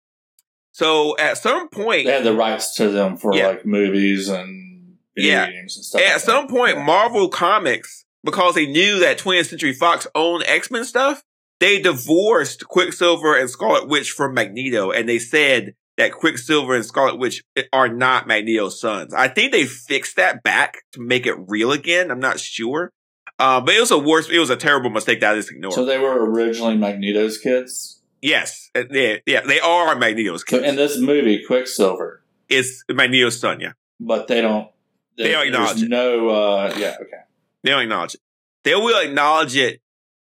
So 0.71 1.17
at 1.17 1.38
some 1.38 1.69
point, 1.69 2.05
They 2.05 2.12
had 2.13 2.23
the 2.23 2.36
rights 2.36 2.75
to 2.75 2.89
them 2.89 3.17
for 3.17 3.36
Yeah. 3.36 3.47
like 3.47 3.65
movies 3.65 4.27
and 4.29 4.95
video 5.15 5.31
Yeah. 5.34 5.51
games 5.51 5.75
and 5.77 5.86
stuff. 5.86 6.01
at 6.01 6.13
like 6.13 6.21
some 6.21 6.47
that. 6.47 6.53
point, 6.53 6.77
Yeah. 6.77 6.84
Marvel 6.84 7.29
Comics, 7.29 8.05
because 8.23 8.55
they 8.55 8.65
knew 8.65 8.99
that 8.99 9.17
20th 9.17 9.47
Century 9.49 9.73
Fox 9.73 10.08
owned 10.15 10.43
X 10.47 10.71
Men 10.71 10.84
stuff, 10.86 11.23
they 11.60 11.80
divorced 11.82 12.68
Quicksilver 12.68 13.38
and 13.38 13.50
Scarlet 13.50 13.88
Witch 13.88 14.12
from 14.12 14.34
Magneto, 14.34 14.91
and 14.91 15.08
they 15.08 15.20
said 15.20 15.74
that 15.98 16.12
Quicksilver 16.12 16.76
and 16.76 16.86
Scarlet 16.86 17.18
Witch 17.18 17.41
are 17.72 17.88
not 17.88 18.28
Magneto's 18.28 18.80
sons. 18.82 19.13
I 19.13 19.30
think 19.30 19.52
they 19.52 19.65
fixed 19.65 20.18
that 20.18 20.44
back 20.44 20.84
to 20.91 21.02
make 21.02 21.26
it 21.26 21.36
real 21.48 21.72
again. 21.72 22.12
I'm 22.12 22.20
not 22.20 22.39
sure. 22.39 22.91
Uh, 23.39 23.62
but 23.62 23.76
it 23.76 23.80
was 23.80 23.91
a 23.91 23.98
worse, 23.98 24.30
it 24.30 24.39
was 24.39 24.50
a 24.50 24.56
terrible 24.56 24.89
mistake 24.89 25.20
that 25.22 25.34
I 25.34 25.36
just 25.36 25.52
ignored. 25.52 25.74
So 25.74 25.86
they 25.86 25.98
were 25.98 26.30
originally 26.30 26.78
Magneto's 26.78 27.38
kids. 27.38 28.02
yes, 28.22 28.70
uh, 28.76 28.84
yeah, 28.91 29.18
they 29.26 29.60
are 29.60 29.96
Magneto's 29.96 30.41
So 30.48 30.58
kids. 30.60 30.70
in 30.70 30.76
this 30.76 30.98
movie, 31.00 31.44
Quicksilver, 31.46 32.22
is 32.50 32.84
Magneto's 32.89 33.39
son, 33.39 33.60
yeah. 33.60 33.72
but 34.00 34.28
they 34.28 34.41
don't. 34.41 34.70
They 35.18 35.32
don't 35.32 35.48
acknowledge 35.48 35.82
it. 35.82 35.89
No. 35.89 36.30
Uh, 36.30 36.74
yeah. 36.78 36.96
Okay. 37.00 37.18
They 37.63 37.72
don't 37.72 37.84
acknowledge 37.84 38.15
it. 38.15 38.22
They 38.63 38.76
will 38.76 39.00
acknowledge 39.00 39.56
it 39.56 39.80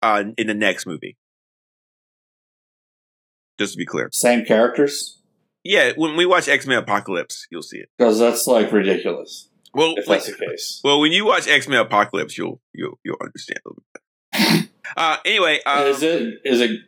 uh, 0.03 0.25
in 0.39 0.47
the 0.47 0.55
next 0.55 0.87
movie. 0.87 1.17
Just 3.59 3.73
to 3.73 3.79
be 3.79 3.87
clear. 3.87 4.09
Same 4.13 4.45
characters 4.45 5.19
Yeah, 5.65 5.93
when 5.97 6.17
we 6.17 6.25
watch 6.27 6.49
X 6.49 6.67
Men 6.67 6.79
Apocalypse, 6.79 7.47
you'll 7.51 7.63
see 7.63 7.79
it. 7.79 7.89
because 7.99 8.19
that's 8.19 8.47
like 8.47 8.73
ridiculous 8.73 9.49
Well, 9.75 9.95
if 9.97 10.07
that's 10.07 10.27
the 10.27 10.47
case. 10.47 10.81
well, 10.83 11.01
when 11.01 11.13
you 11.13 11.27
watch 11.27 11.47
X 11.49 11.69
Men 11.69 11.79
Apocalypse, 11.81 12.39
you'll 12.39 12.61
you'll 12.73 12.99
you'll 13.05 13.19
understand 13.21 13.61
a 13.67 13.69
little 13.69 13.85
bit. 13.93 14.69
uh, 14.97 15.17
anyway, 15.25 15.61
um, 15.67 15.87
is 15.89 16.03
it? 16.03 16.35
Is 16.45 16.61
it? 16.61 16.81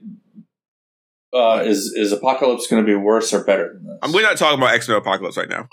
Uh, 1.35 1.62
is 1.64 1.92
is 1.96 2.12
Apocalypse 2.12 2.66
going 2.66 2.83
to 2.83 2.87
be 2.87 2.94
worse 2.94 3.33
or 3.33 3.42
better 3.44 3.72
than 3.75 3.87
this? 3.87 3.98
um, 4.03 4.12
we're 4.12 4.22
not 4.22 4.37
talking 4.37 4.59
about 4.59 4.75
X 4.75 4.88
Men 4.88 4.96
Apocalypse 4.98 5.37
right 5.37 5.48
now. 5.48 5.68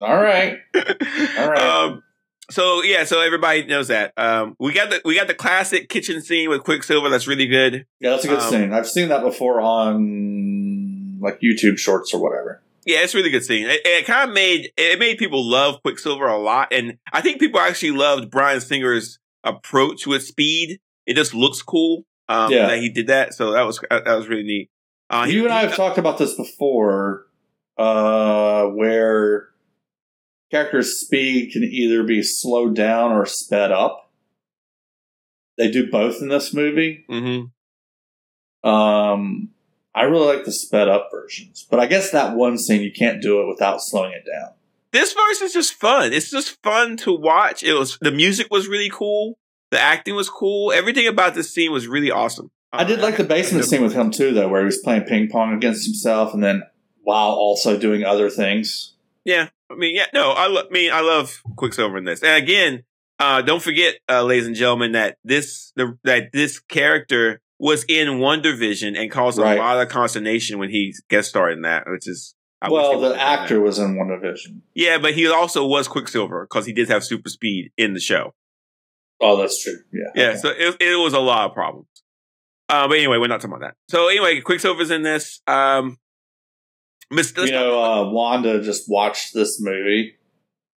All 0.00 0.16
right. 0.16 0.58
All 0.74 1.48
right. 1.50 1.58
Um, 1.58 2.02
so 2.50 2.82
yeah, 2.82 3.04
so 3.04 3.20
everybody 3.20 3.64
knows 3.66 3.88
that. 3.88 4.12
Um, 4.16 4.56
we 4.58 4.72
got 4.72 4.90
the 4.90 5.00
we 5.04 5.14
got 5.16 5.26
the 5.28 5.34
classic 5.34 5.88
kitchen 5.88 6.20
scene 6.20 6.48
with 6.50 6.62
Quicksilver. 6.64 7.08
That's 7.08 7.26
really 7.26 7.46
good. 7.46 7.86
Yeah, 8.00 8.10
that's 8.10 8.24
a 8.24 8.28
good 8.28 8.40
um, 8.40 8.50
scene. 8.50 8.72
I've 8.72 8.88
seen 8.88 9.08
that 9.08 9.22
before 9.22 9.60
on 9.60 11.18
like 11.20 11.40
YouTube 11.40 11.78
Shorts 11.78 12.12
or 12.14 12.20
whatever. 12.22 12.62
Yeah, 12.86 13.00
it's 13.02 13.14
a 13.14 13.18
really 13.18 13.30
good 13.30 13.44
scene. 13.44 13.66
It, 13.66 13.80
it 13.84 14.06
kind 14.06 14.28
of 14.28 14.34
made 14.34 14.72
it 14.76 14.98
made 14.98 15.18
people 15.18 15.44
love 15.48 15.82
Quicksilver 15.82 16.26
a 16.26 16.38
lot, 16.38 16.68
and 16.72 16.98
I 17.12 17.20
think 17.20 17.38
people 17.40 17.60
actually 17.60 17.92
loved 17.92 18.30
Bryan 18.30 18.60
Singer's 18.60 19.18
approach 19.44 20.06
with 20.06 20.22
speed. 20.24 20.80
It 21.06 21.14
just 21.14 21.34
looks 21.34 21.62
cool 21.62 22.04
um, 22.28 22.50
Yeah. 22.52 22.66
that 22.68 22.78
he 22.78 22.88
did 22.88 23.08
that. 23.08 23.34
So 23.34 23.52
that 23.52 23.62
was 23.62 23.80
that 23.90 24.06
was 24.06 24.28
really 24.28 24.42
neat. 24.44 24.70
Uh, 25.10 25.26
he- 25.26 25.34
you 25.34 25.44
and 25.44 25.52
I 25.52 25.60
he- 25.62 25.66
have 25.66 25.76
talked 25.76 25.98
about 25.98 26.18
this 26.18 26.34
before, 26.34 27.26
uh, 27.76 28.64
where 28.66 29.49
characters' 30.50 30.98
speed 30.98 31.52
can 31.52 31.62
either 31.64 32.02
be 32.02 32.22
slowed 32.22 32.74
down 32.74 33.12
or 33.12 33.26
sped 33.26 33.72
up. 33.72 34.10
They 35.56 35.70
do 35.70 35.90
both 35.90 36.20
in 36.22 36.28
this 36.28 36.54
movie. 36.54 37.04
Mhm. 37.08 37.50
Um, 38.62 39.50
I 39.94 40.02
really 40.02 40.26
like 40.26 40.44
the 40.44 40.52
sped 40.52 40.88
up 40.88 41.08
versions, 41.12 41.66
but 41.70 41.80
I 41.80 41.86
guess 41.86 42.10
that 42.10 42.36
one 42.36 42.58
scene 42.58 42.82
you 42.82 42.92
can't 42.92 43.22
do 43.22 43.40
it 43.40 43.48
without 43.48 43.82
slowing 43.82 44.12
it 44.12 44.24
down. 44.24 44.50
This 44.92 45.12
verse 45.12 45.40
is 45.40 45.52
just 45.52 45.74
fun. 45.74 46.12
It's 46.12 46.30
just 46.30 46.60
fun 46.62 46.96
to 46.98 47.12
watch. 47.12 47.62
It 47.62 47.74
was 47.74 47.98
the 48.00 48.10
music 48.10 48.48
was 48.50 48.68
really 48.68 48.90
cool. 48.90 49.38
The 49.70 49.78
acting 49.78 50.16
was 50.16 50.28
cool. 50.28 50.72
Everything 50.72 51.06
about 51.06 51.34
this 51.34 51.52
scene 51.52 51.70
was 51.70 51.86
really 51.86 52.10
awesome. 52.10 52.50
I 52.72 52.84
did 52.84 53.00
like 53.00 53.16
the 53.16 53.24
basement 53.24 53.64
scene 53.64 53.82
with 53.82 53.94
him 53.94 54.10
too, 54.10 54.32
though, 54.32 54.48
where 54.48 54.60
he 54.60 54.66
was 54.66 54.78
playing 54.78 55.02
ping 55.02 55.28
pong 55.28 55.54
against 55.54 55.86
himself, 55.86 56.34
and 56.34 56.42
then 56.42 56.62
while 57.02 57.30
also 57.30 57.76
doing 57.78 58.04
other 58.04 58.30
things. 58.30 58.94
Yeah, 59.24 59.48
I 59.70 59.74
mean, 59.76 59.94
yeah, 59.94 60.06
no, 60.12 60.30
I, 60.32 60.46
lo- 60.48 60.64
I 60.68 60.72
mean, 60.72 60.92
I 60.92 61.00
love 61.00 61.40
Quicksilver 61.56 61.96
in 61.96 62.04
this. 62.04 62.22
And 62.22 62.42
again, 62.42 62.82
uh, 63.18 63.42
don't 63.42 63.62
forget, 63.62 63.96
uh, 64.08 64.22
ladies 64.24 64.46
and 64.46 64.56
gentlemen, 64.56 64.92
that 64.92 65.16
this 65.24 65.72
the, 65.76 65.96
that 66.04 66.32
this 66.32 66.58
character 66.58 67.40
was 67.58 67.84
in 67.88 68.08
WandaVision 68.18 68.98
and 68.98 69.10
caused 69.10 69.38
Right. 69.38 69.56
a 69.58 69.60
lot 69.60 69.80
of 69.80 69.88
consternation 69.90 70.58
when 70.58 70.70
he 70.70 70.94
guest 71.08 71.28
starred 71.28 71.52
in 71.52 71.62
that, 71.62 71.84
which 71.86 72.08
is 72.08 72.34
I 72.62 72.70
well, 72.70 72.98
the 73.00 73.08
done 73.10 73.18
that. 73.18 73.40
actor 73.42 73.60
was 73.60 73.78
in 73.78 73.96
WandaVision. 73.96 74.60
Yeah, 74.74 74.98
but 74.98 75.14
he 75.14 75.28
also 75.28 75.66
was 75.66 75.86
Quicksilver 75.86 76.46
because 76.50 76.66
he 76.66 76.72
did 76.72 76.88
have 76.88 77.04
super 77.04 77.28
speed 77.28 77.70
in 77.76 77.92
the 77.94 78.00
show. 78.00 78.34
Oh, 79.20 79.36
that's 79.36 79.62
true. 79.62 79.76
Yeah. 79.92 80.04
Yeah, 80.14 80.28
okay. 80.30 80.38
so 80.38 80.48
it, 80.48 80.76
it 80.80 80.96
was 80.98 81.12
a 81.12 81.20
lot 81.20 81.48
of 81.50 81.54
problems. 81.54 81.86
Uh, 82.70 82.88
but 82.88 82.96
anyway, 82.96 83.18
we're 83.18 83.26
not 83.26 83.40
talking 83.40 83.54
about 83.56 83.66
that. 83.66 83.74
So 83.90 84.08
anyway, 84.08 84.40
Quicksilver's 84.40 84.90
in 84.90 85.02
this. 85.02 85.40
Um, 85.46 85.98
Mr. 87.12 87.44
you 87.44 87.52
know, 87.52 87.82
uh, 87.82 88.10
Wanda 88.10 88.62
just 88.62 88.88
watched 88.88 89.34
this 89.34 89.60
movie, 89.60 90.16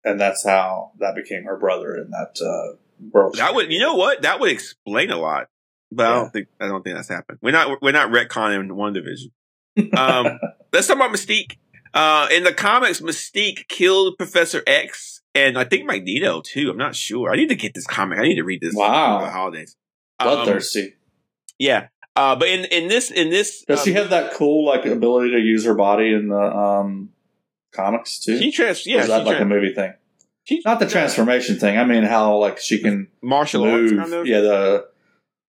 and 0.04 0.20
that's 0.20 0.44
how 0.44 0.92
that 0.98 1.14
became 1.14 1.44
her 1.44 1.58
brother 1.58 1.96
in 1.96 2.10
that 2.10 2.40
uh, 2.42 2.76
world. 3.10 3.36
That 3.36 3.54
would, 3.54 3.72
you 3.72 3.80
know 3.80 3.94
what? 3.94 4.22
That 4.22 4.40
would 4.40 4.50
explain 4.50 5.10
a 5.10 5.18
lot. 5.18 5.48
But 5.90 6.06
I 6.06 6.14
don't 6.14 6.32
think 6.32 6.48
I 6.58 6.68
don't 6.68 6.82
think 6.82 6.96
that's 6.96 7.10
happened. 7.10 7.38
We're 7.42 7.50
not 7.50 7.82
we're 7.82 7.92
not 7.92 8.10
retconning 8.10 8.70
WandaVision. 8.70 9.98
Um, 9.98 10.38
let's 10.72 10.86
talk 10.86 10.96
about 10.96 11.12
Mystique. 11.12 11.58
Uh, 11.92 12.28
in 12.32 12.44
the 12.44 12.54
comics, 12.54 13.02
Mystique 13.02 13.68
killed 13.68 14.16
Professor 14.16 14.62
X 14.66 15.12
and 15.34 15.58
I 15.58 15.64
think 15.64 15.86
Magneto 15.86 16.40
too. 16.42 16.70
I'm 16.70 16.76
not 16.76 16.94
sure. 16.94 17.32
I 17.32 17.36
need 17.36 17.48
to 17.48 17.54
get 17.54 17.74
this 17.74 17.86
comic. 17.86 18.18
I 18.18 18.22
need 18.22 18.36
to 18.36 18.44
read 18.44 18.60
this. 18.60 18.74
Wow. 18.74 19.18
for 19.18 19.26
the 19.26 19.32
holidays. 19.32 19.76
Um, 20.18 20.28
bloodthirsty. 20.28 20.94
yeah. 21.58 21.88
Uh, 22.14 22.36
but 22.36 22.48
in 22.48 22.64
in 22.66 22.88
this 22.88 23.10
in 23.10 23.30
this, 23.30 23.64
Does 23.64 23.80
um, 23.80 23.84
she 23.84 23.92
have 23.94 24.10
that 24.10 24.34
cool 24.34 24.66
like 24.66 24.84
ability 24.84 25.30
to 25.32 25.38
use 25.38 25.64
her 25.64 25.74
body 25.74 26.12
in 26.12 26.28
the 26.28 26.36
um, 26.40 27.10
comics 27.72 28.18
too? 28.18 28.38
She 28.38 28.52
trans. 28.52 28.86
Or 28.86 28.90
Yeah, 28.90 29.00
is 29.00 29.08
that 29.08 29.24
like 29.24 29.40
a 29.40 29.44
movie 29.44 29.72
thing? 29.74 29.94
she- 30.44 30.60
Not 30.64 30.78
the 30.80 30.86
transformation 30.88 31.58
thing. 31.58 31.78
I 31.78 31.84
mean, 31.84 32.02
how 32.04 32.36
like 32.36 32.58
she 32.58 32.78
can 32.80 33.08
martial 33.22 33.64
arts 33.64 33.92
kind 33.92 34.12
of. 34.12 34.26
Yeah, 34.26 34.40
the 34.40 34.88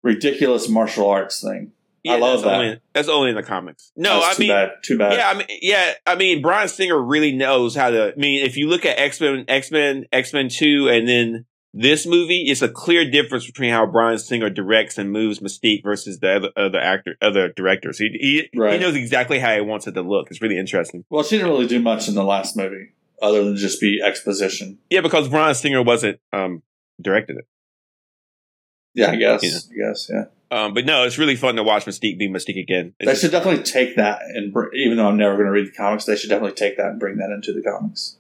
ridiculous 0.03 0.69
martial 0.69 1.09
arts 1.09 1.41
thing. 1.43 1.73
I 2.09 2.19
love 2.19 2.43
that's 2.43 2.43
that. 2.45 2.55
Only, 2.55 2.81
that's 2.93 3.09
only 3.09 3.31
in 3.31 3.35
the 3.37 3.43
comics. 3.43 3.91
No, 3.97 4.21
That's 4.21 4.27
I 4.27 4.35
too 4.35 4.41
mean, 4.43 4.49
bad. 4.51 4.71
Too 4.85 4.97
bad. 4.99 5.13
yeah, 5.15 5.29
I 5.29 5.35
mean, 5.35 5.47
yeah, 5.61 5.93
I 6.07 6.15
mean, 6.15 6.41
Bryan 6.41 6.69
Singer 6.69 7.03
really 7.03 7.33
knows 7.33 7.75
how 7.75 7.91
to. 7.91 8.13
I 8.13 8.15
mean, 8.17 8.47
if 8.47 8.57
you 8.57 8.69
look 8.69 8.85
at 8.87 8.97
X 8.97 9.21
Men, 9.21 9.45
X 9.49 9.73
Men, 9.73 10.07
X 10.13 10.33
Men 10.33 10.49
Two, 10.49 10.89
and 10.89 11.09
then 11.09 11.47
this 11.79 12.07
movie, 12.07 12.49
is 12.51 12.63
a 12.63 12.69
clear 12.69 13.09
difference 13.11 13.45
between 13.45 13.71
how 13.71 13.85
Bryan 13.85 14.19
Singer 14.19 14.49
directs 14.49 14.97
and 14.97 15.13
moves 15.13 15.41
Mystique 15.41 15.83
versus 15.85 16.19
the 16.21 16.37
other 16.37 16.49
other 16.57 16.81
actor, 16.81 17.17
other 17.21 17.53
directors. 17.53 17.99
He 17.99 18.09
he, 18.19 18.49
he 18.53 18.79
knows 18.79 18.97
exactly 18.97 19.39
how 19.39 19.55
he 19.55 19.61
wants 19.61 19.87
it 19.87 19.93
to 19.93 20.01
look. 20.03 20.31
It's 20.31 20.41
really 20.41 20.59
interesting. 20.59 21.05
Well, 21.11 21.23
she 21.23 21.37
didn't 21.37 21.51
really 21.53 21.67
do 21.67 21.81
much 21.81 22.09
in 22.09 22.15
the 22.15 22.25
last 22.25 22.57
movie 22.57 22.93
other 23.21 23.45
than 23.45 23.57
just 23.57 23.81
be 23.81 24.01
exposition. 24.03 24.79
Yeah, 24.91 25.03
because 25.03 25.29
Bryan 25.29 25.55
Singer 25.55 25.83
wasn't 25.83 26.19
um 26.33 26.63
directed 27.01 27.37
it. 27.37 27.47
Yeah, 28.95 29.11
I 29.11 29.17
guess. 29.17 29.43
Yeah. 29.45 29.51
I 29.87 29.89
guess. 29.91 30.11
Yeah. 30.11 30.25
Um, 30.51 30.75
but 30.75 30.87
no, 30.87 31.05
it's 31.05 31.19
really 31.19 31.37
fun 31.37 31.57
to 31.57 31.63
watch 31.63 31.85
Mystique 31.85 32.19
be 32.19 32.29
Mystique 32.29 32.59
again. 32.59 32.95
It's 33.01 33.07
They 33.07 33.13
just- 33.13 33.21
should 33.23 33.33
definitely 33.33 33.65
take 33.65 33.97
that 33.97 34.23
and 34.23 34.53
br- 34.53 34.73
even 34.75 34.97
though 34.97 35.09
I'm 35.09 35.17
never 35.17 35.35
going 35.35 35.47
to 35.47 35.53
read 35.53 35.67
the 35.67 35.73
comics, 35.77 36.05
they 36.05 36.17
should 36.17 36.31
definitely 36.31 36.55
take 36.55 36.77
that 36.79 36.87
and 36.87 37.01
bring 37.01 37.17
that 37.19 37.31
into 37.31 37.53
the 37.53 37.63
comics. 37.63 38.17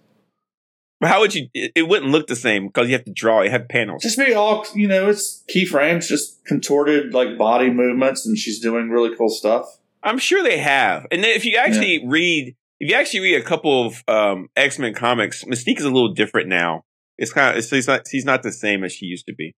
But 1.01 1.11
how 1.11 1.21
would 1.21 1.35
you? 1.35 1.49
It, 1.53 1.89
wouldn't 1.89 2.11
look 2.11 2.27
the 2.27 2.37
same 2.37 2.69
because 2.69 2.89
you 2.89 2.95
have 2.95 3.05
to 3.05 3.13
draw. 3.13 3.43
You 3.43 3.51
have 3.51 3.69
panels. 3.69 4.03
Just 4.03 4.17
maybe 4.17 4.35
all 4.35 4.65
you 4.75 4.89
know, 4.89 5.11
it's 5.11 5.45
keyframes, 5.55 6.07
just 6.07 6.45
contorted 6.47 7.13
like 7.13 7.37
body 7.37 7.71
movements, 7.71 8.25
and 8.27 8.39
she's 8.39 8.61
doing 8.61 8.89
really 8.89 9.15
cool 9.15 9.29
stuff. 9.29 9.67
I'm 10.03 10.19
sure 10.19 10.43
they 10.43 10.59
have. 10.59 11.07
And 11.11 11.25
if 11.25 11.45
you 11.45 11.57
actually 11.57 12.07
read, 12.07 12.55
if 12.81 12.91
you 12.91 12.97
actually 12.97 13.21
read 13.21 13.41
a 13.41 13.45
couple 13.45 13.87
of 13.87 14.05
um, 14.09 14.49
X 14.57 14.79
Men 14.79 14.95
comics, 14.95 15.45
Mystique 15.45 15.79
is 15.79 15.85
a 15.85 15.91
little 15.91 16.15
different 16.15 16.49
now. 16.49 16.85
It's 17.19 17.33
kind 17.33 17.51
of 17.51 17.59
it's, 17.59 17.69
she's 17.69 17.87
not 17.87 18.07
she's 18.09 18.25
not 18.25 18.43
the 18.43 18.53
same 18.53 18.83
as 18.83 18.93
she 18.93 19.07
used 19.07 19.27
to 19.27 19.35
be. 19.35 19.55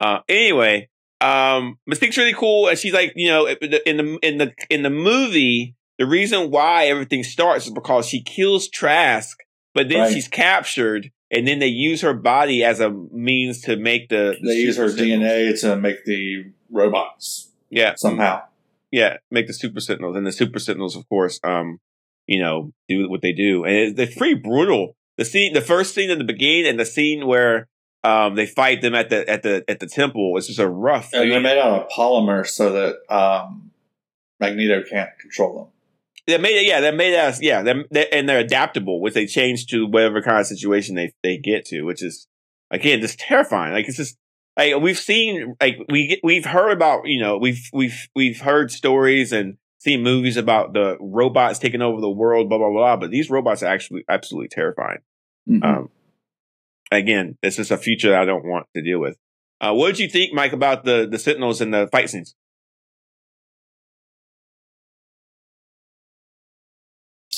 Uh, 0.00 0.20
anyway, 0.28 0.88
um, 1.20 1.78
Mystique's 1.90 2.16
really 2.16 2.32
cool, 2.32 2.68
and 2.68 2.78
she's 2.78 2.92
like 2.92 3.12
you 3.16 3.28
know 3.28 3.46
in 3.46 3.70
the 3.96 4.20
in 4.24 4.38
the 4.38 4.52
in 4.68 4.82
the 4.82 4.90
movie, 4.90 5.74
the 5.98 6.06
reason 6.06 6.50
why 6.50 6.86
everything 6.86 7.24
starts 7.24 7.66
is 7.66 7.72
because 7.72 8.06
she 8.06 8.22
kills 8.22 8.68
Trask, 8.68 9.36
but 9.74 9.88
then 9.88 10.00
Right. 10.00 10.12
she's 10.12 10.28
captured, 10.28 11.10
and 11.30 11.46
then 11.46 11.58
they 11.58 11.68
use 11.68 12.00
her 12.02 12.14
body 12.14 12.62
as 12.64 12.80
a 12.80 12.90
means 12.90 13.60
to 13.62 13.76
make 13.76 14.08
the 14.08 14.36
They 14.42 14.54
use 14.54 14.76
her 14.76 14.86
DNA 14.88 15.58
to 15.60 15.76
make 15.76 16.04
the 16.04 16.46
robots 16.70 17.50
Yeah, 17.70 17.94
somehow. 17.96 18.42
yeah, 18.90 19.18
make 19.30 19.46
the 19.46 19.52
Super 19.54 19.80
Sentinels, 19.80 20.16
and 20.16 20.26
the 20.26 20.32
Super 20.32 20.58
Sentinels, 20.58 20.96
of 20.96 21.08
course, 21.08 21.38
um, 21.44 21.78
you 22.26 22.40
know, 22.40 22.72
do 22.88 23.08
what 23.08 23.22
they 23.22 23.32
do, 23.32 23.64
and 23.64 23.74
it, 23.74 23.98
it's 23.98 24.16
pretty 24.16 24.34
brutal. 24.34 24.94
The 25.16 25.24
scene, 25.24 25.52
the 25.52 25.60
first 25.60 25.94
scene 25.94 26.10
in 26.10 26.18
the 26.18 26.24
beginning, 26.24 26.66
and 26.66 26.78
the 26.80 26.86
scene 26.86 27.26
where 27.26 27.66
um 28.02 28.34
they 28.34 28.46
fight 28.46 28.80
them 28.80 28.94
at 28.94 29.10
the 29.10 29.28
at 29.28 29.42
the 29.42 29.62
at 29.68 29.78
the 29.78 29.86
temple 29.86 30.34
is 30.38 30.46
just 30.46 30.58
a 30.58 30.66
rough. 30.68 31.10
And 31.12 31.30
they're 31.30 31.38
made 31.40 31.58
out 31.58 31.82
of 31.82 31.88
polymer 31.90 32.46
so 32.46 32.72
that 32.72 33.14
um, 33.14 33.70
Magneto 34.40 34.82
can't 34.88 35.10
control 35.20 35.54
them. 35.58 35.66
They 36.26 36.38
made 36.38 36.66
yeah, 36.66 36.80
they 36.80 36.90
made 36.90 37.16
us, 37.16 37.40
yeah, 37.42 37.62
they're, 37.62 37.84
they 37.90 38.08
and 38.10 38.28
they're 38.28 38.38
adaptable, 38.38 39.00
which 39.00 39.14
they 39.14 39.26
change 39.26 39.66
to 39.66 39.86
whatever 39.86 40.22
kind 40.22 40.40
of 40.40 40.46
situation 40.46 40.94
they 40.94 41.12
they 41.22 41.38
get 41.38 41.64
to, 41.66 41.82
which 41.82 42.02
is 42.02 42.26
again 42.70 43.00
just 43.00 43.18
terrifying. 43.18 43.72
Like 43.72 43.88
it's 43.88 43.96
just 43.96 44.16
like 44.56 44.76
we've 44.76 44.98
seen, 44.98 45.54
like 45.60 45.78
we 45.88 46.08
get, 46.08 46.20
we've 46.22 46.44
heard 46.44 46.72
about, 46.72 47.06
you 47.06 47.20
know, 47.20 47.38
we've 47.38 47.68
we've 47.72 48.08
we've 48.14 48.40
heard 48.40 48.70
stories 48.70 49.32
and 49.32 49.56
seen 49.78 50.02
movies 50.02 50.36
about 50.36 50.74
the 50.74 50.96
robots 51.00 51.58
taking 51.58 51.82
over 51.82 52.00
the 52.00 52.10
world, 52.10 52.48
blah 52.48 52.58
blah 52.58 52.70
blah. 52.70 52.96
But 52.96 53.10
these 53.10 53.30
robots 53.30 53.62
are 53.62 53.72
actually 53.72 54.04
absolutely 54.08 54.48
terrifying. 54.48 54.98
Mhm. 55.48 55.64
Um, 55.64 55.90
again, 56.90 57.38
this 57.42 57.58
is 57.58 57.70
a 57.70 57.78
future 57.78 58.10
that 58.10 58.20
I 58.20 58.24
don't 58.24 58.44
want 58.44 58.66
to 58.74 58.82
deal 58.82 58.98
with. 58.98 59.16
Uh, 59.60 59.72
what 59.74 59.88
did 59.88 59.98
you 59.98 60.08
think, 60.08 60.32
Mike, 60.32 60.52
about 60.52 60.84
the 60.84 61.08
the 61.10 61.18
Sentinels 61.18 61.60
and 61.60 61.72
the 61.72 61.88
fight 61.90 62.10
scenes? 62.10 62.34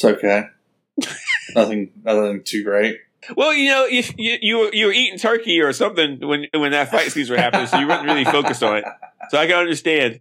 It's 0.05 0.19
okay. 0.19 0.45
nothing, 1.55 1.91
nothing 2.05 2.43
too 2.45 2.65
great. 2.65 2.99
Well, 3.37 3.55
you 3.55 3.71
know, 3.71 3.87
if 3.89 4.13
you 4.19 4.37
you 4.41 4.59
were, 4.59 4.71
you 4.73 4.87
were 4.87 4.93
eating 4.93 5.19
turkey 5.19 5.61
or 5.61 5.73
something 5.73 6.19
when 6.27 6.47
when 6.55 6.73
that 6.73 6.91
fight 6.91 7.13
scenes 7.13 7.31
were 7.31 7.37
happening, 7.37 7.67
so 7.69 7.79
you 7.79 7.87
weren't 7.87 8.05
really 8.05 8.25
focused 8.25 8.63
on 8.65 8.79
it. 8.79 8.85
So 9.31 9.39
I 9.39 9.47
can 9.47 9.57
understand. 9.57 10.21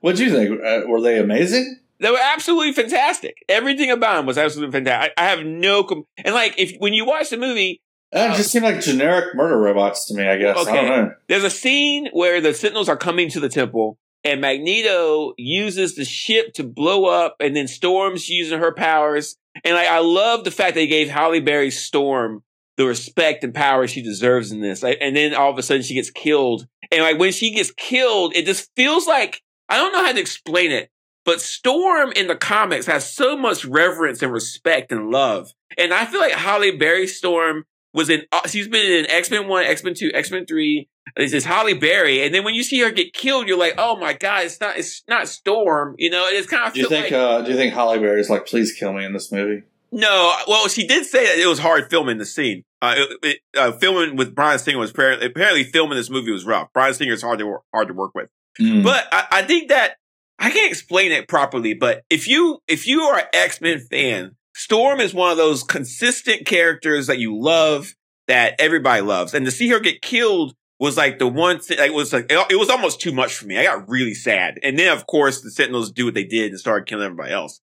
What'd 0.00 0.18
you 0.18 0.30
think? 0.30 0.60
Uh, 0.60 0.82
were 0.88 1.00
they 1.00 1.18
amazing? 1.18 1.78
They 2.00 2.10
were 2.10 2.18
absolutely 2.20 2.72
fantastic. 2.72 3.36
Everything 3.48 3.90
about 3.90 4.16
them 4.16 4.26
was 4.26 4.36
absolutely 4.36 4.72
fantastic. 4.72 5.12
I, 5.16 5.24
I 5.24 5.28
have 5.30 5.46
no 5.46 5.84
com- 5.84 6.06
and 6.24 6.34
like 6.34 6.54
if 6.58 6.74
when 6.78 6.92
you 6.92 7.04
watch 7.06 7.30
the 7.30 7.36
movie, 7.38 7.80
Uh, 8.12 8.30
it 8.32 8.36
just 8.36 8.50
seemed 8.50 8.64
like 8.64 8.80
generic 8.80 9.34
murder 9.36 9.56
robots 9.56 10.06
to 10.06 10.14
me. 10.14 10.26
I 10.26 10.36
guess 10.36 10.56
I 10.56 10.60
Okay. 10.62 10.72
don't 10.72 10.86
know. 10.88 11.14
there's 11.28 11.44
a 11.44 11.50
scene 11.50 12.08
where 12.12 12.40
the 12.40 12.52
Sentinels 12.52 12.88
are 12.88 12.96
coming 12.96 13.28
to 13.30 13.38
the 13.40 13.48
temple, 13.48 13.96
and 14.24 14.40
Magneto 14.40 15.34
uses 15.36 15.94
the 15.94 16.04
ship 16.04 16.54
to 16.54 16.64
blow 16.64 17.06
up, 17.06 17.36
and 17.40 17.54
then 17.54 17.68
Storm's 17.68 18.28
using 18.28 18.58
her 18.58 18.72
powers. 18.72 19.36
And 19.62 19.74
like, 19.74 19.88
I 19.88 20.00
love 20.00 20.44
the 20.44 20.50
fact 20.50 20.74
they 20.74 20.86
gave 20.86 21.08
Halle 21.08 21.40
Berry 21.40 21.70
Storm 21.70 22.42
the 22.76 22.86
respect 22.86 23.44
and 23.44 23.54
power 23.54 23.86
she 23.86 24.02
deserves 24.02 24.50
in 24.50 24.60
this. 24.60 24.82
And 24.82 25.14
then 25.14 25.34
all 25.34 25.50
of 25.50 25.58
a 25.58 25.62
sudden 25.62 25.82
she 25.82 25.94
gets 25.94 26.10
killed, 26.10 26.66
and 26.90 27.02
like 27.02 27.18
when 27.18 27.32
she 27.32 27.52
gets 27.54 27.70
killed, 27.70 28.34
it 28.34 28.46
just 28.46 28.70
feels 28.74 29.06
like 29.06 29.42
I 29.68 29.76
don't 29.76 29.92
know 29.92 30.04
how 30.04 30.12
to 30.12 30.20
explain 30.20 30.72
it. 30.72 30.90
But 31.24 31.40
Storm 31.40 32.12
in 32.12 32.26
the 32.26 32.36
comics 32.36 32.86
has 32.86 33.10
so 33.10 33.36
much 33.36 33.64
reverence 33.64 34.20
and 34.22 34.30
respect 34.32 34.92
and 34.92 35.10
love. 35.10 35.52
And 35.78 35.94
I 35.94 36.04
feel 36.04 36.20
like 36.20 36.32
Halle 36.32 36.76
Berry 36.76 37.06
Storm 37.06 37.64
was 37.94 38.10
in, 38.10 38.22
uh, 38.32 38.46
she's 38.46 38.68
been 38.68 38.84
in 38.84 39.10
X 39.10 39.30
Men 39.30 39.48
1, 39.48 39.64
X 39.64 39.82
Men 39.82 39.94
2, 39.94 40.10
X 40.12 40.30
Men 40.30 40.44
3. 40.44 40.88
This 41.16 41.32
is 41.32 41.44
Halle 41.44 41.74
Berry. 41.74 42.24
And 42.24 42.34
then 42.34 42.44
when 42.44 42.54
you 42.54 42.62
see 42.62 42.80
her 42.80 42.90
get 42.90 43.14
killed, 43.14 43.46
you're 43.46 43.58
like, 43.58 43.74
oh 43.78 43.96
my 43.96 44.12
God, 44.12 44.44
it's 44.44 44.60
not, 44.60 44.76
it's 44.76 45.02
not 45.08 45.28
Storm. 45.28 45.94
You 45.96 46.10
know, 46.10 46.26
it's 46.26 46.48
kind 46.48 46.66
of 46.66 46.74
Do 46.74 46.80
you 46.80 46.88
think? 46.88 47.04
like, 47.04 47.12
uh, 47.12 47.42
do 47.42 47.52
you 47.52 47.56
think 47.56 47.72
Halle 47.72 47.98
Berry's 47.98 48.28
like, 48.28 48.46
please 48.46 48.72
kill 48.72 48.92
me 48.92 49.04
in 49.04 49.12
this 49.12 49.32
movie? 49.32 49.62
no, 49.94 50.34
well, 50.48 50.66
she 50.66 50.86
did 50.86 51.06
say 51.06 51.24
that 51.24 51.38
it 51.38 51.46
was 51.46 51.60
hard 51.60 51.88
filming 51.88 52.18
the 52.18 52.26
scene. 52.26 52.64
Uh, 52.82 52.96
it, 52.96 53.18
it, 53.22 53.38
uh, 53.56 53.70
filming 53.72 54.16
with 54.16 54.34
Bryan 54.34 54.58
Singer 54.58 54.78
was 54.78 54.90
apparently, 54.90 55.28
apparently 55.28 55.62
filming 55.62 55.96
this 55.96 56.10
movie 56.10 56.32
was 56.32 56.44
rough. 56.44 56.72
Bryan 56.72 56.94
Singer 56.94 57.12
is 57.12 57.22
hard 57.22 57.38
to 57.38 57.46
work, 57.46 57.62
hard 57.72 57.88
to 57.88 57.94
work 57.94 58.10
with. 58.12 58.28
Mm. 58.60 58.82
But 58.82 59.06
I, 59.12 59.26
I 59.30 59.42
think 59.42 59.68
that 59.68 59.96
I 60.38 60.50
can't 60.50 60.70
explain 60.70 61.12
it 61.12 61.28
properly. 61.28 61.74
But 61.74 62.02
if 62.10 62.26
you 62.26 62.58
if 62.66 62.88
you 62.88 63.02
are 63.02 63.20
an 63.20 63.26
X 63.32 63.60
Men 63.60 63.78
fan, 63.78 64.36
Storm 64.54 65.00
is 65.00 65.12
one 65.12 65.30
of 65.30 65.36
those 65.36 65.62
consistent 65.62 66.46
characters 66.46 67.06
that 67.08 67.18
you 67.18 67.36
love, 67.38 67.94
that 68.28 68.54
everybody 68.58 69.02
loves, 69.02 69.34
and 69.34 69.44
to 69.46 69.50
see 69.52 69.68
her 69.68 69.80
get 69.80 70.00
killed 70.00 70.54
was 70.78 70.96
like 70.96 71.18
the 71.18 71.26
one 71.26 71.58
thing. 71.60 71.78
Like, 71.78 71.90
it 71.90 71.94
was 71.94 72.12
like 72.12 72.26
it 72.30 72.56
was 72.58 72.70
almost 72.70 73.00
too 73.00 73.12
much 73.12 73.34
for 73.36 73.46
me. 73.46 73.58
I 73.58 73.64
got 73.64 73.88
really 73.88 74.14
sad, 74.14 74.58
and 74.62 74.78
then 74.78 74.92
of 74.96 75.06
course 75.06 75.40
the 75.40 75.50
Sentinels 75.50 75.90
do 75.92 76.04
what 76.06 76.14
they 76.14 76.24
did 76.24 76.50
and 76.50 76.58
started 76.60 76.86
killing 76.86 77.04
everybody 77.04 77.32
else. 77.32 77.60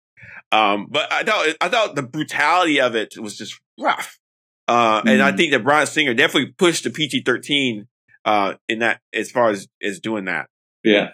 Um, 0.51 0.87
but 0.89 1.11
I 1.11 1.23
thought 1.23 1.47
I 1.61 1.69
thought 1.69 1.95
the 1.95 2.03
brutality 2.03 2.79
of 2.81 2.95
it 2.95 3.17
was 3.17 3.37
just 3.37 3.59
rough. 3.79 4.19
Uh, 4.67 5.01
and 5.05 5.21
I 5.21 5.31
Mhm. 5.31 5.37
think 5.37 5.51
that 5.51 5.63
Bryan 5.63 5.87
Singer 5.87 6.13
definitely 6.13 6.51
pushed 6.51 6.83
the 6.83 6.89
PG 6.89 7.23
thirteen 7.25 7.87
uh 8.25 8.55
in 8.69 8.79
that 8.79 8.99
as 9.13 9.31
far 9.31 9.49
as 9.49 9.67
as 9.81 9.99
doing 9.99 10.25
that. 10.25 10.47
yeah. 10.83 11.11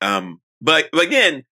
Um, 0.00 0.40
but, 0.60 0.88
but 0.92 1.04
again, 1.06 1.44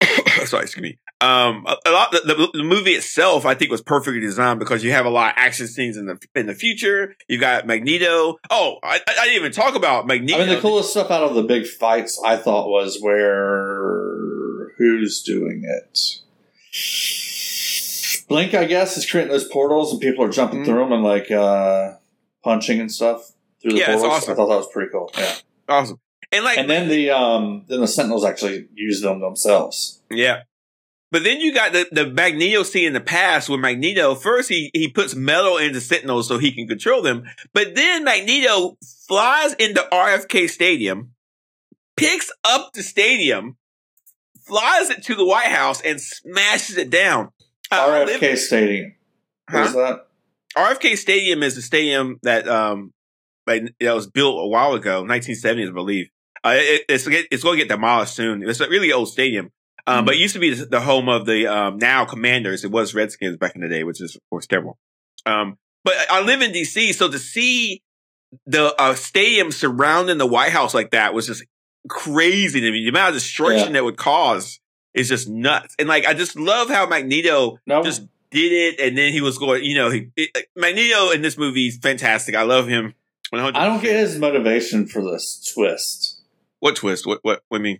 sorry, 0.44 0.62
excuse 0.64 0.82
me. 0.82 0.98
Um, 1.20 1.66
a, 1.66 1.76
a 1.86 1.90
lot 1.90 2.12
the, 2.12 2.48
the, 2.54 2.62
movie 2.62 2.92
itself, 2.92 3.44
I 3.44 3.54
think, 3.54 3.72
was 3.72 3.82
perfectly 3.82 4.20
designed 4.20 4.60
because 4.60 4.84
you 4.84 4.92
have 4.92 5.04
a 5.04 5.10
lot 5.10 5.30
of 5.30 5.34
action 5.36 5.66
scenes 5.66 5.96
in 5.96 6.06
the 6.06 6.16
in 6.36 6.46
the 6.46 6.54
future. 6.54 7.16
You 7.28 7.38
got 7.38 7.66
Magneto. 7.66 8.36
Oh, 8.50 8.78
I, 8.84 9.00
I 9.06 9.24
didn't 9.24 9.34
even 9.36 9.50
talk 9.52 9.74
about 9.74 10.06
Magneto. 10.06 10.40
I 10.40 10.46
mean, 10.46 10.54
the 10.54 10.60
coolest 10.60 10.90
stuff 10.90 11.10
out 11.10 11.24
of 11.24 11.34
the 11.34 11.42
big 11.42 11.66
fights, 11.66 12.20
I 12.24 12.36
thought, 12.36 12.68
was 12.68 12.98
where 13.00 14.68
who's 14.78 15.20
doing 15.22 15.62
it. 15.64 15.98
Blink, 18.28 18.54
I 18.54 18.66
guess, 18.66 18.96
is 18.96 19.10
creating 19.10 19.32
those 19.32 19.48
portals, 19.48 19.90
and 19.92 20.00
people 20.00 20.24
are 20.24 20.28
jumping 20.30 20.60
Mhm. 20.60 20.66
through 20.66 20.78
them 20.84 20.92
and 20.92 21.02
like 21.02 21.30
uh, 21.30 21.94
punching 22.44 22.78
and 22.78 22.92
stuff 22.92 23.32
through 23.60 23.72
the 23.72 23.78
Yeah, 23.78 23.86
portals. 23.94 24.04
awesome. 24.04 24.32
I 24.32 24.36
thought 24.36 24.48
that 24.50 24.56
was 24.56 24.68
pretty 24.72 24.90
cool. 24.92 25.10
Yeah, 25.18 25.34
awesome, 25.68 25.98
and 26.30 26.44
like, 26.44 26.58
and 26.58 26.68
then 26.70 26.88
the 26.88 27.10
um, 27.10 27.64
then 27.68 27.80
the 27.80 27.88
Sentinels 27.88 28.24
actually 28.24 28.68
use 28.74 29.00
them 29.00 29.20
themselves. 29.20 30.00
yeah. 30.10 30.42
But 31.10 31.24
then 31.24 31.40
you 31.40 31.54
got 31.54 31.72
the, 31.72 31.86
the 31.90 32.06
Magneto 32.06 32.62
scene 32.62 32.86
in 32.86 32.92
the 32.92 33.00
past 33.00 33.48
where 33.48 33.58
Magneto 33.58 34.14
first 34.14 34.48
he 34.48 34.70
he 34.74 34.88
puts 34.88 35.14
metal 35.14 35.56
into 35.56 35.80
Sentinels 35.80 36.28
so 36.28 36.38
he 36.38 36.52
can 36.52 36.68
control 36.68 37.00
them, 37.00 37.24
but 37.54 37.74
then 37.74 38.04
Magneto 38.04 38.76
flies 39.06 39.54
into 39.54 39.86
RFK 39.90 40.50
Stadium, 40.50 41.12
picks 41.96 42.30
up 42.44 42.72
the 42.74 42.82
stadium, 42.82 43.56
flies 44.46 44.90
it 44.90 45.02
to 45.04 45.14
the 45.14 45.24
White 45.24 45.46
House, 45.48 45.80
and 45.80 45.98
smashes 46.00 46.76
it 46.76 46.90
down. 46.90 47.30
Uh, 47.70 48.04
RFK 48.06 48.36
Stadium. 48.36 48.94
What 49.50 49.66
is 49.66 49.74
that? 49.74 50.06
RFK 50.56 50.96
Stadium 50.96 51.42
is 51.42 51.56
a 51.56 51.62
stadium 51.62 52.18
that 52.22 52.46
um 52.46 52.92
like 53.46 53.74
that 53.80 53.94
was 53.94 54.06
built 54.06 54.44
a 54.44 54.46
while 54.46 54.74
ago, 54.74 55.04
1970s, 55.04 55.68
I 55.68 55.72
believe. 55.72 56.10
Uh, 56.44 56.54
it, 56.56 56.82
it's 56.88 57.06
it's 57.08 57.42
going 57.42 57.58
to 57.58 57.64
get 57.64 57.68
demolished 57.74 58.14
soon. 58.14 58.48
It's 58.48 58.60
a 58.60 58.68
really 58.68 58.92
old 58.92 59.08
stadium, 59.08 59.50
um, 59.88 60.02
Mhm. 60.02 60.06
but 60.06 60.14
it 60.14 60.18
used 60.18 60.34
to 60.34 60.40
be 60.40 60.54
the 60.54 60.80
home 60.80 61.08
of 61.08 61.26
the 61.26 61.46
um, 61.46 61.78
now 61.78 62.04
Commanders. 62.04 62.64
It 62.64 62.70
was 62.70 62.94
Redskins 62.94 63.36
back 63.36 63.54
in 63.54 63.60
the 63.62 63.68
day, 63.68 63.84
which 63.84 64.00
is 64.00 64.14
of 64.16 64.20
course 64.30 64.46
terrible. 64.46 64.78
Um, 65.26 65.58
but 65.84 65.94
I 66.10 66.20
live 66.22 66.42
in 66.42 66.52
DC, 66.52 66.92
so 66.94 67.10
to 67.10 67.18
see 67.18 67.82
the 68.46 68.74
uh, 68.80 68.94
stadium 68.94 69.50
surrounding 69.50 70.18
the 70.18 70.26
White 70.26 70.52
House 70.52 70.74
like 70.74 70.90
that 70.90 71.14
was 71.14 71.26
just 71.26 71.44
crazy 71.88 72.60
to 72.60 72.70
me. 72.70 72.82
The 72.84 72.88
amount 72.90 73.08
of 73.08 73.14
destruction 73.14 73.68
Yeah. 73.68 73.72
that 73.74 73.84
would 73.84 73.96
cause 73.96 74.60
is 74.94 75.08
just 75.08 75.28
nuts. 75.28 75.74
And 75.78 75.88
like, 75.88 76.04
I 76.06 76.14
just 76.14 76.36
love 76.36 76.68
how 76.68 76.86
Magneto 76.86 77.58
No, 77.66 77.82
just 77.82 78.02
did 78.30 78.52
it, 78.52 78.80
and 78.80 78.98
then 78.98 79.12
he 79.12 79.20
was 79.20 79.38
going. 79.38 79.64
You 79.64 79.74
know, 79.76 79.90
he, 79.90 80.08
it, 80.16 80.48
Magneto 80.56 81.10
in 81.10 81.22
this 81.22 81.38
movie 81.38 81.68
is 81.68 81.78
fantastic. 81.78 82.34
I 82.34 82.42
love 82.42 82.68
him. 82.68 82.94
100%. 83.32 83.56
I 83.56 83.66
don't 83.66 83.82
get 83.82 83.96
his 83.96 84.18
motivation 84.18 84.86
for 84.86 85.02
this 85.02 85.52
twist. 85.54 86.20
what 86.60 86.76
twist. 86.76 87.06
What 87.06 87.20
what? 87.22 87.42
What 87.48 87.60
I 87.60 87.62
mean? 87.62 87.78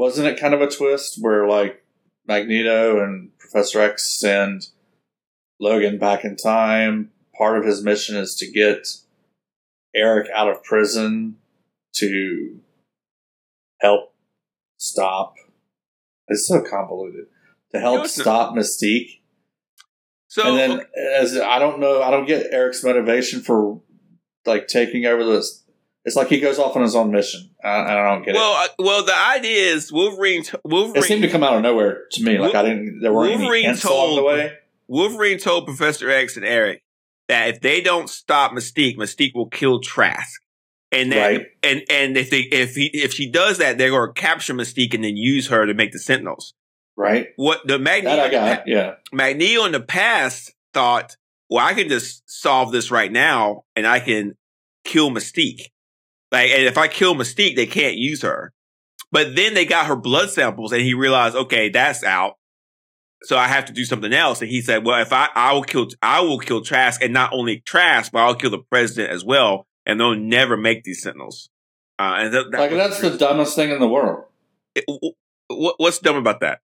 Wasn't 0.00 0.26
it 0.26 0.40
kind 0.40 0.54
of 0.54 0.62
a 0.62 0.70
twist 0.70 1.18
where 1.20 1.46
like 1.46 1.84
Magneto 2.26 3.04
and 3.04 3.36
Professor 3.36 3.82
X 3.82 4.06
send 4.18 4.68
Logan 5.60 5.98
back 5.98 6.24
in 6.24 6.36
time? 6.36 7.10
Part 7.36 7.58
of 7.58 7.66
his 7.66 7.84
mission 7.84 8.16
is 8.16 8.34
to 8.36 8.50
get 8.50 8.88
Eric 9.94 10.28
out 10.34 10.48
of 10.48 10.64
prison 10.64 11.36
to 11.96 12.60
help 13.82 14.14
stop. 14.78 15.34
It's 16.28 16.48
so 16.48 16.62
convoluted. 16.62 17.26
To 17.72 17.78
help 17.78 17.98
No, 17.98 18.04
it's 18.04 18.16
not. 18.16 18.24
stop 18.24 18.54
Mystique. 18.54 19.20
So 20.28 20.46
and 20.46 20.58
then 20.58 20.86
as 21.20 21.36
I 21.36 21.58
don't 21.58 21.78
know, 21.78 22.02
I 22.02 22.10
don't 22.10 22.26
get 22.26 22.46
Eric's 22.54 22.82
motivation 22.82 23.42
for 23.42 23.82
like 24.46 24.66
taking 24.66 25.04
over 25.04 25.26
this. 25.26 25.62
It's 26.04 26.16
like 26.16 26.28
he 26.28 26.40
goes 26.40 26.58
off 26.58 26.74
on 26.76 26.82
his 26.82 26.96
own 26.96 27.10
mission. 27.10 27.50
I, 27.62 27.80
I 27.82 27.94
don't 28.10 28.24
get 28.24 28.34
it. 28.34 28.38
well, 28.38 28.66
well, 28.78 29.04
the 29.04 29.14
idea 29.14 29.72
is 29.74 29.92
Wolverine. 29.92 30.44
Wolverine 30.64 30.96
It 30.96 31.06
seemed 31.06 31.22
to 31.22 31.28
come 31.28 31.42
out 31.42 31.54
of 31.56 31.62
nowhere 31.62 32.04
to 32.12 32.22
me. 32.22 32.38
Like 32.38 32.54
I 32.54 32.62
didn't. 32.62 33.00
There 33.00 33.12
weren't 33.12 33.38
Wolverine 33.38 33.64
any 33.64 33.66
hints 33.66 33.84
along 33.84 34.10
the 34.16 34.22
told- 34.22 34.26
way. 34.26 34.52
Wolverine 34.88 35.38
told 35.38 35.66
Professor 35.66 36.10
X 36.10 36.36
and 36.36 36.44
Eric 36.44 36.82
that 37.28 37.48
if 37.48 37.60
they 37.60 37.80
don't 37.80 38.08
stop 38.10 38.52
Mystique, 38.52 38.96
Mystique 38.96 39.34
will 39.34 39.48
kill 39.48 39.80
Trask. 39.80 40.40
And 40.90 41.12
that, 41.12 41.26
Right. 41.28 41.46
and 41.62 41.82
and 41.88 42.16
if 42.16 42.30
they 42.30 42.40
if 42.40 42.74
he 42.74 42.86
if 42.92 43.12
she 43.12 43.30
does 43.30 43.58
that, 43.58 43.78
they're 43.78 43.90
going 43.90 44.12
to 44.12 44.20
capture 44.20 44.54
Mystique 44.54 44.92
and 44.94 45.04
then 45.04 45.16
use 45.16 45.46
her 45.48 45.64
to 45.66 45.74
make 45.74 45.92
the 45.92 45.98
Sentinels. 46.00 46.54
Right. 46.96 47.28
What 47.36 47.60
the 47.66 47.78
Magneto 47.78 48.16
That 48.16 48.26
I 48.26 48.30
got. 48.56 48.66
Yeah. 48.68 48.94
Magneto 49.12 49.64
in 49.66 49.72
the 49.72 49.80
past 49.80 50.52
thought, 50.74 51.16
well, 51.48 51.64
I 51.64 51.74
can 51.74 51.88
just 51.88 52.22
solve 52.28 52.72
this 52.72 52.90
right 52.90 53.12
now 53.12 53.62
and 53.76 53.86
I 53.86 54.00
can 54.00 54.34
kill 54.84 55.10
Mystique. 55.10 55.66
Like, 56.32 56.50
and 56.50 56.62
if 56.64 56.78
I 56.78 56.88
kill 56.88 57.14
Mystique, 57.14 57.56
they 57.56 57.66
can't 57.66 57.96
use 57.96 58.22
her. 58.22 58.52
But 59.12 59.34
then 59.34 59.54
they 59.54 59.64
got 59.64 59.86
her 59.86 59.96
blood 59.96 60.30
samples 60.30 60.72
and 60.72 60.82
he 60.82 60.94
realized, 60.94 61.34
okay, 61.34 61.68
that's 61.68 62.04
out. 62.04 62.34
So 63.24 63.36
I 63.36 63.48
have 63.48 63.64
to 63.66 63.72
do 63.72 63.84
something 63.84 64.12
else. 64.12 64.40
And 64.40 64.50
he 64.50 64.62
said, 64.62 64.84
well, 64.84 65.00
if 65.02 65.12
I, 65.12 65.28
I 65.34 65.52
will 65.52 65.64
kill, 65.64 65.88
I 66.00 66.20
will 66.20 66.38
kill 66.38 66.62
Trask 66.62 67.02
and 67.02 67.12
not 67.12 67.32
only 67.32 67.60
Trask, 67.60 68.12
but 68.12 68.20
I'll 68.20 68.34
kill 68.36 68.50
the 68.50 68.58
president 68.70 69.12
as 69.12 69.24
well. 69.24 69.66
And 69.84 69.98
they'll 69.98 70.14
never 70.14 70.56
make 70.56 70.84
these 70.84 71.02
sentinels. 71.02 71.50
Uh, 71.98 72.14
and 72.18 72.34
that, 72.34 72.50
that 72.52 72.58
Like 72.58 72.70
that's 72.70 73.00
the 73.00 73.16
dumbest 73.16 73.56
thing 73.56 73.70
in 73.70 73.80
the 73.80 73.88
world. 73.88 74.24
it- 74.74 74.84
what, 75.48 75.74
what's 75.78 75.98
dumb 75.98 76.16
about 76.16 76.40
that? 76.40 76.60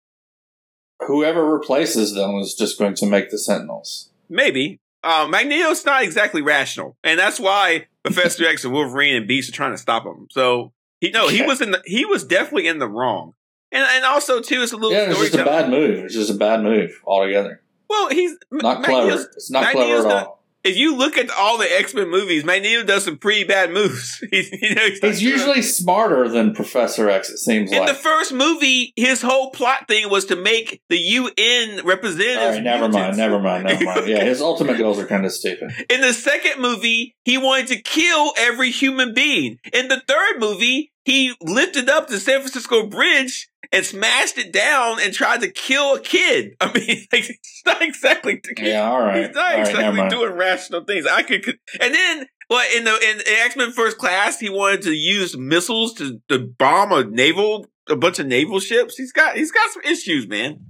Whoever 1.07 1.44
replaces 1.46 2.14
them 2.14 2.35
is 2.37 2.55
just 2.55 2.79
going 2.79 2.94
to 2.94 3.07
make 3.07 3.31
the 3.31 3.38
Sentinels. 3.38 4.11
Maybe. 4.29 4.81
Uh, 5.05 5.27
Magneto's 5.29 5.85
not 5.85 6.03
exactly 6.03 6.42
rational, 6.42 6.96
and 7.03 7.18
that's 7.18 7.40
why 7.40 7.87
Professor 8.04 8.44
X 8.46 8.64
and 8.64 8.72
Wolverine 8.72 9.14
and 9.14 9.26
Beast 9.28 9.48
are 9.48 9.52
trying 9.52 9.72
to 9.72 9.78
stop 9.78 10.04
him. 10.04 10.26
So 10.30 10.72
he 11.00 11.10
no, 11.10 11.28
he 11.28 11.42
was 11.42 11.60
in 11.60 11.70
the 11.72 11.82
he 11.86 12.04
was 12.04 12.24
definitely 12.24 12.66
in 12.68 12.78
the 12.78 12.88
wrong, 12.88 13.34
and 13.70 13.84
and 13.84 14.04
also 14.04 14.40
too, 14.40 14.62
it's 14.62 14.72
a 14.72 14.76
little 14.76 14.92
Yeah, 14.92 15.10
it's 15.10 15.20
just 15.20 15.34
a 15.34 15.44
bad 15.44 15.70
move. 15.70 16.04
It's 16.04 16.14
just 16.14 16.30
a 16.30 16.34
bad 16.34 16.62
move 16.62 17.00
altogether. 17.06 17.62
Well, 17.88 18.08
he's 18.08 18.36
Not 18.50 18.80
Magneto's- 18.80 19.14
clever. 19.14 19.30
It's 19.36 19.50
not 19.50 19.62
Magneto's 19.64 19.86
clever 20.02 20.08
at 20.08 20.14
not- 20.14 20.26
all. 20.26 20.41
If 20.64 20.77
you 20.77 20.96
look 20.96 21.18
at 21.18 21.29
all 21.31 21.59
the 21.59 21.64
X 21.64 21.92
Men 21.92 22.09
movies, 22.09 22.44
Magneto 22.44 22.85
does 22.85 23.05
some 23.05 23.18
pretty 23.18 23.44
bad 23.44 23.72
moves. 23.72 24.25
he's, 24.31 24.51
you 24.53 24.75
know, 24.75 24.83
he's, 24.83 25.01
He's 25.01 25.22
usually 25.22 25.62
smarter 25.62 26.29
than 26.29 26.55
Professor 26.55 27.09
X. 27.11 27.31
It 27.31 27.38
seems 27.38 27.72
in 27.72 27.79
like. 27.79 27.88
the 27.88 27.94
first 27.94 28.33
movie, 28.33 28.92
his 28.96 29.22
whole 29.22 29.51
plot 29.51 29.88
thing 29.88 30.09
was 30.09 30.27
to 30.27 30.37
make 30.37 30.81
the 30.88 30.98
UN 30.98 31.85
representatives. 31.85 32.57
right, 32.57 32.62
never 32.62 32.88
mind, 32.88 33.16
never 33.16 33.40
mind, 33.40 33.64
never 33.64 33.85
mind. 33.85 34.07
Yeah, 34.07 34.25
his 34.25 34.40
ultimate 34.40 34.79
goals 34.79 34.98
are 34.98 35.07
kind 35.07 35.27
of 35.27 35.33
stupid. 35.33 35.72
In 35.90 36.01
the 36.01 36.12
second 36.12 36.61
movie, 36.61 37.16
he 37.25 37.38
wanted 37.38 37.68
to 37.68 37.83
kill 37.83 38.33
every 38.38 38.70
human 38.70 39.14
being. 39.14 39.59
In 39.72 39.88
the 39.88 40.01
third 40.07 40.38
movie, 40.38 40.92
he 41.05 41.35
lifted 41.40 41.88
up 41.88 42.09
the 42.09 42.20
San 42.20 42.40
Francisco 42.40 42.87
Bridge 42.87 43.48
and 43.72 43.85
smashed 43.85 44.37
it 44.38 44.52
down 44.52 45.00
and 45.00 45.14
tried 45.14 45.40
to 45.40 45.50
kill 45.50 45.94
a 45.94 46.00
kid. 46.00 46.56
I 46.61 46.66
mean, 46.72 47.06
like, 47.12 47.28
it's 47.28 47.62
not 47.64 47.82
exactly. 47.82 48.40
Yeah, 48.58 48.88
all 48.88 49.00
right, 49.00 49.26
He's 49.26 49.35
not 49.35 49.44
all 49.44 49.58
right, 49.58 49.68
exactly 49.68 49.98
mind. 49.98 50.11
doing 50.11 50.32
rational 50.32 50.85
things. 50.85 51.06
I 51.06 51.22
could, 51.22 51.42
could 51.42 51.58
and 51.80 51.94
then, 51.94 52.26
well, 52.50 52.66
in 52.76 52.85
the 52.85 52.94
in, 52.94 53.20
X 53.44 53.56
Men 53.56 53.72
First 53.72 53.98
Class, 53.98 54.38
he 54.38 54.50
wanted 54.50 54.82
to 54.82 54.92
use 54.92 55.37
missiles 55.37 55.94
to, 55.94 56.20
to 56.28 56.38
bomb 56.38 56.92
a 56.92 57.04
naval, 57.04 57.66
a 57.88 57.96
bunch 57.96 58.18
of 58.18 58.26
naval 58.26 58.61
ships. 58.61 58.96
He's 58.96 59.12
got 59.12 59.37
he's 59.37 59.50
got 59.50 59.70
some 59.70 59.82
issues, 59.82 60.28
man. 60.28 60.66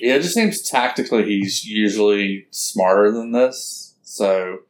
Yeah, 0.00 0.14
it 0.14 0.22
just 0.22 0.34
seems 0.34 0.62
tactically 0.62 1.24
he's 1.24 1.64
usually 1.64 2.46
smarter 2.50 3.10
than 3.12 3.32
this. 3.32 3.96
So 4.02 4.60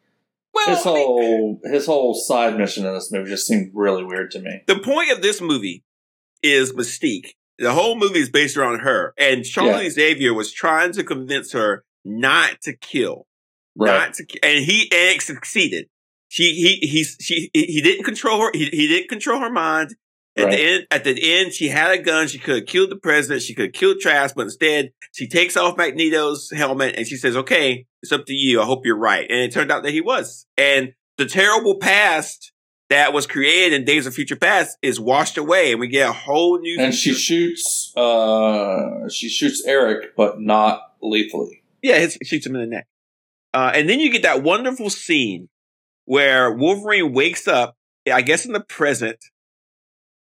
Well, 0.54 0.66
his 0.74 0.86
I 0.86 0.92
mean- 0.92 1.06
whole 1.06 1.60
his 1.64 1.86
whole 1.86 2.14
side 2.14 2.56
mission 2.58 2.86
in 2.86 2.94
this 2.94 3.12
movie 3.12 3.30
just 3.30 3.46
seemed 3.46 3.70
really 3.74 4.04
weird 4.04 4.30
to 4.32 4.40
me. 4.40 4.62
the 4.66 4.78
point 4.78 5.10
of 5.12 5.22
this 5.22 5.40
movie 5.40 5.84
is 6.42 6.72
Mystique. 6.72 7.34
The 7.58 7.72
whole 7.72 7.96
movie 7.96 8.20
is 8.20 8.30
based 8.30 8.56
around 8.56 8.80
her, 8.80 9.12
and 9.18 9.44
Charlie 9.44 9.84
Yeah. 9.84 9.90
Xavier 9.90 10.32
was 10.34 10.52
trying 10.52 10.92
to 10.92 11.02
convince 11.04 11.52
her 11.52 11.84
not 12.04 12.60
to 12.62 12.72
kill, 12.76 13.26
Right. 13.76 13.92
not 14.06 14.14
to, 14.14 14.26
and 14.42 14.64
he 14.64 14.82
and 14.92 15.16
it 15.16 15.22
succeeded. 15.22 15.88
She 16.28 16.54
he 16.54 16.86
he 16.86 17.04
she 17.04 17.50
he 17.52 17.80
didn't 17.82 18.04
control 18.04 18.40
her. 18.42 18.50
He, 18.54 18.66
he 18.66 18.86
didn't 18.86 19.08
control 19.08 19.40
her 19.40 19.50
mind. 19.50 19.96
At 20.36 20.44
Right. 20.44 20.50
the 20.56 20.62
end, 20.62 20.86
at 20.92 21.04
the 21.04 21.32
end, 21.40 21.52
she 21.52 21.68
had 21.68 21.90
a 21.90 22.02
gun. 22.02 22.28
She 22.28 22.38
could 22.38 22.56
have 22.56 22.66
killed 22.66 22.90
the 22.90 22.96
president. 22.96 23.42
She 23.42 23.54
could 23.54 23.66
have 23.66 23.72
killed 23.72 23.98
Trask, 24.00 24.34
but 24.36 24.42
instead, 24.42 24.92
she 25.12 25.26
takes 25.26 25.56
off 25.56 25.76
Magneto's 25.76 26.50
helmet 26.54 26.94
and 26.96 27.06
she 27.06 27.16
says, 27.16 27.36
"Okay, 27.36 27.86
it's 28.02 28.12
up 28.12 28.24
to 28.26 28.32
you. 28.34 28.60
I 28.60 28.64
hope 28.64 28.86
you're 28.86 28.96
right." 28.98 29.26
And 29.28 29.40
it 29.40 29.52
turned 29.52 29.72
out 29.72 29.82
that 29.82 29.90
he 29.92 30.00
was. 30.00 30.46
And 30.56 30.92
the 31.16 31.26
terrible 31.26 31.76
past 31.78 32.52
that 32.88 33.12
was 33.12 33.26
created 33.26 33.72
in 33.74 33.84
Days 33.84 34.06
of 34.06 34.14
Future 34.14 34.36
Past 34.36 34.78
is 34.80 35.00
washed 35.00 35.36
away, 35.36 35.72
and 35.72 35.80
we 35.80 35.88
get 35.88 36.08
a 36.08 36.12
whole 36.12 36.58
new. 36.60 36.78
and 36.80 36.94
she 36.94 37.12
shoots 37.14 37.92
uh 37.96 39.08
she 39.10 39.28
shoots 39.28 39.64
Eric, 39.66 40.14
but 40.16 40.40
not 40.40 40.82
lethally. 41.02 41.62
yeah, 41.82 41.96
it 41.96 42.16
shoots 42.26 42.46
him 42.46 42.54
in 42.54 42.60
the 42.62 42.66
neck. 42.68 42.86
Uh, 43.54 43.72
and 43.74 43.88
then 43.88 43.98
you 43.98 44.10
get 44.12 44.22
that 44.22 44.42
wonderful 44.42 44.90
scene 44.90 45.48
where 46.04 46.52
Wolverine 46.52 47.12
wakes 47.12 47.48
up. 47.48 47.74
I 48.10 48.22
guess 48.22 48.46
in 48.46 48.52
the 48.52 48.60
present. 48.60 49.18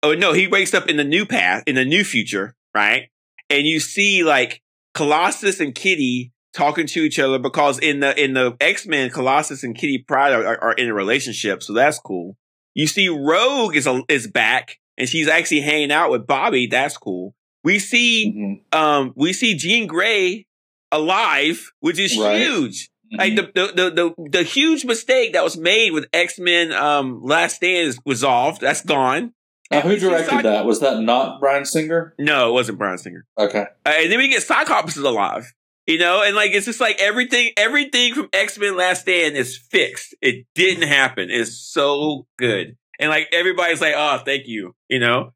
Oh 0.02 0.14
no, 0.14 0.32
he 0.32 0.46
wakes 0.46 0.74
up 0.74 0.88
in 0.88 0.96
the 0.96 1.04
new 1.04 1.26
path, 1.26 1.64
in 1.66 1.74
the 1.74 1.84
new 1.84 2.04
future, 2.04 2.54
right? 2.74 3.08
And 3.50 3.66
you 3.66 3.80
see 3.80 4.22
like 4.24 4.62
Colossus 4.94 5.60
and 5.60 5.74
Kitty 5.74 6.32
talking 6.54 6.86
to 6.86 7.00
each 7.00 7.18
other 7.18 7.38
because 7.38 7.78
in 7.78 8.00
the 8.00 8.22
in 8.22 8.34
the 8.34 8.56
X 8.60 8.86
Men, 8.86 9.10
Colossus 9.10 9.62
and 9.64 9.76
Kitty 9.76 9.98
Pryde 10.06 10.32
are, 10.32 10.46
are, 10.46 10.64
are 10.64 10.72
in 10.74 10.88
a 10.88 10.94
relationship, 10.94 11.62
so 11.62 11.72
that's 11.72 11.98
cool. 11.98 12.36
You 12.74 12.86
see 12.86 13.08
Rogue 13.08 13.74
is 13.74 13.86
a, 13.86 14.02
is 14.08 14.28
back, 14.28 14.78
and 14.96 15.08
she's 15.08 15.28
actually 15.28 15.60
hanging 15.62 15.90
out 15.92 16.10
with 16.10 16.26
Bobby. 16.26 16.66
That's 16.68 16.96
cool. 16.96 17.34
We 17.64 17.78
see 17.80 18.32
Mhm. 18.72 18.76
um 18.78 19.12
we 19.16 19.32
see 19.32 19.54
Jean 19.54 19.86
Grey 19.88 20.46
alive, 20.92 21.70
which 21.80 21.98
is 21.98 22.16
Right. 22.16 22.40
huge. 22.40 22.88
Like 23.10 23.32
Mhm. 23.32 23.36
the, 23.36 23.42
the 23.54 23.72
the 23.72 23.90
the 23.90 24.28
the 24.38 24.42
huge 24.42 24.84
mistake 24.84 25.32
that 25.32 25.42
was 25.44 25.56
made 25.56 25.92
with 25.92 26.06
X 26.12 26.38
Men 26.38 26.72
um 26.72 27.20
Last 27.22 27.56
Stand 27.56 27.88
is 27.88 27.98
resolved. 28.06 28.60
That's 28.60 28.82
gone. 28.82 29.32
Now, 29.70 29.82
who 29.82 29.96
directed 29.98 30.42
that? 30.44 30.64
Was 30.64 30.80
that 30.80 31.00
not 31.00 31.40
Bryan 31.40 31.64
Singer? 31.66 32.14
No, 32.18 32.48
it 32.48 32.52
wasn't 32.52 32.78
Bryan 32.78 32.96
Singer. 32.98 33.26
Okay. 33.36 33.66
Uh, 33.84 33.92
and 33.98 34.10
then 34.10 34.18
we 34.18 34.28
get 34.28 34.42
Cyclops 34.42 34.96
is 34.96 35.02
alive. 35.04 35.52
You 35.86 35.98
know, 35.98 36.22
and 36.22 36.36
like 36.36 36.52
it's 36.52 36.66
just 36.66 36.80
like 36.80 37.00
everything 37.00 37.50
everything 37.56 38.14
from 38.14 38.28
X 38.34 38.58
Men 38.58 38.76
Last 38.76 39.02
Stand 39.02 39.36
is 39.36 39.56
fixed. 39.56 40.14
It 40.20 40.44
didn't 40.54 40.86
happen. 40.86 41.28
It's 41.30 41.56
so 41.58 42.26
good, 42.38 42.76
and 43.00 43.08
like 43.08 43.28
everybody's 43.32 43.80
like, 43.80 43.94
oh, 43.96 44.18
thank 44.22 44.46
you. 44.46 44.74
You 44.90 44.98
know, 44.98 45.32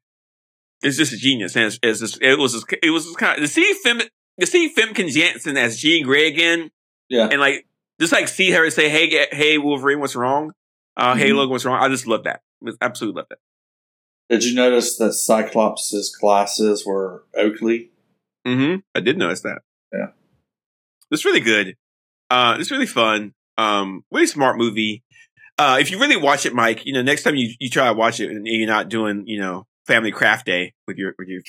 it's 0.83 0.95
just 0.97 1.11
a 1.11 1.17
genius. 1.17 1.55
And 1.55 1.65
it's, 1.65 1.79
it's 1.81 1.99
just, 2.01 2.21
it 2.21 2.37
was 2.37 2.53
just, 2.53 2.71
it 2.83 2.91
was 2.91 3.05
just 3.05 3.17
kind 3.17 3.33
of 3.39 3.43
to 3.43 3.47
see 3.51 3.73
Fem 3.83 4.01
to 4.39 4.45
see 4.45 4.71
Famke 4.71 5.11
Janssen 5.11 5.57
as 5.57 5.77
Jean 5.79 6.05
Grey 6.05 6.27
again. 6.27 6.69
Yeah. 7.09 7.29
and 7.31 7.39
like 7.39 7.65
just 7.99 8.13
like 8.13 8.27
see 8.27 8.51
her 8.51 8.63
and 8.63 8.73
say, 8.73 8.89
"Hey, 8.89 9.25
hey, 9.31 9.57
Wolverine, 9.57 9.99
what's 10.01 10.15
wrong? 10.15 10.53
Uh, 10.95 11.15
Hey, 11.15 11.29
Mhm. 11.31 11.35
Logan, 11.37 11.49
what's 11.51 11.65
wrong?" 11.65 11.81
I 11.83 11.89
just 11.89 12.05
love 12.05 12.25
that. 12.25 12.41
I 12.63 12.71
Absolutely 12.79 13.19
love 13.21 13.27
that. 13.31 13.39
Did 14.33 14.45
you 14.45 14.55
notice 14.55 14.97
that 14.97 15.13
Cyclops' 15.13 16.09
glasses 16.19 16.83
were 16.87 17.23
Oakley? 17.37 17.91
Mm-hmm. 18.47 18.77
I 18.95 18.99
did 18.99 19.15
notice 19.15 19.41
that. 19.41 19.59
Yeah. 19.93 20.07
it's 21.11 21.23
really 21.23 21.39
good. 21.39 21.75
Uh, 22.31 22.57
it's 22.59 22.71
really 22.71 22.87
fun. 22.87 23.33
Um, 23.59 24.03
really 24.11 24.25
smart 24.25 24.57
movie. 24.57 25.03
Uh, 25.59 25.77
if 25.79 25.91
you 25.91 25.99
really 25.99 26.17
watch 26.17 26.47
it, 26.47 26.53
Mike, 26.55 26.83
you 26.83 26.93
know, 26.93 27.03
next 27.03 27.21
time 27.21 27.35
you, 27.35 27.53
you 27.59 27.69
try 27.69 27.85
to 27.85 27.93
watch 27.93 28.19
it 28.19 28.31
and 28.31 28.47
you're 28.47 28.65
not 28.67 28.89
doing, 28.89 29.27
you 29.27 29.37
know, 29.37 29.67
family 29.85 30.11
craft 30.11 30.47
day 30.47 30.73
with 30.87 30.97
your 30.97 31.13
with 31.19 31.27
your 31.27 31.41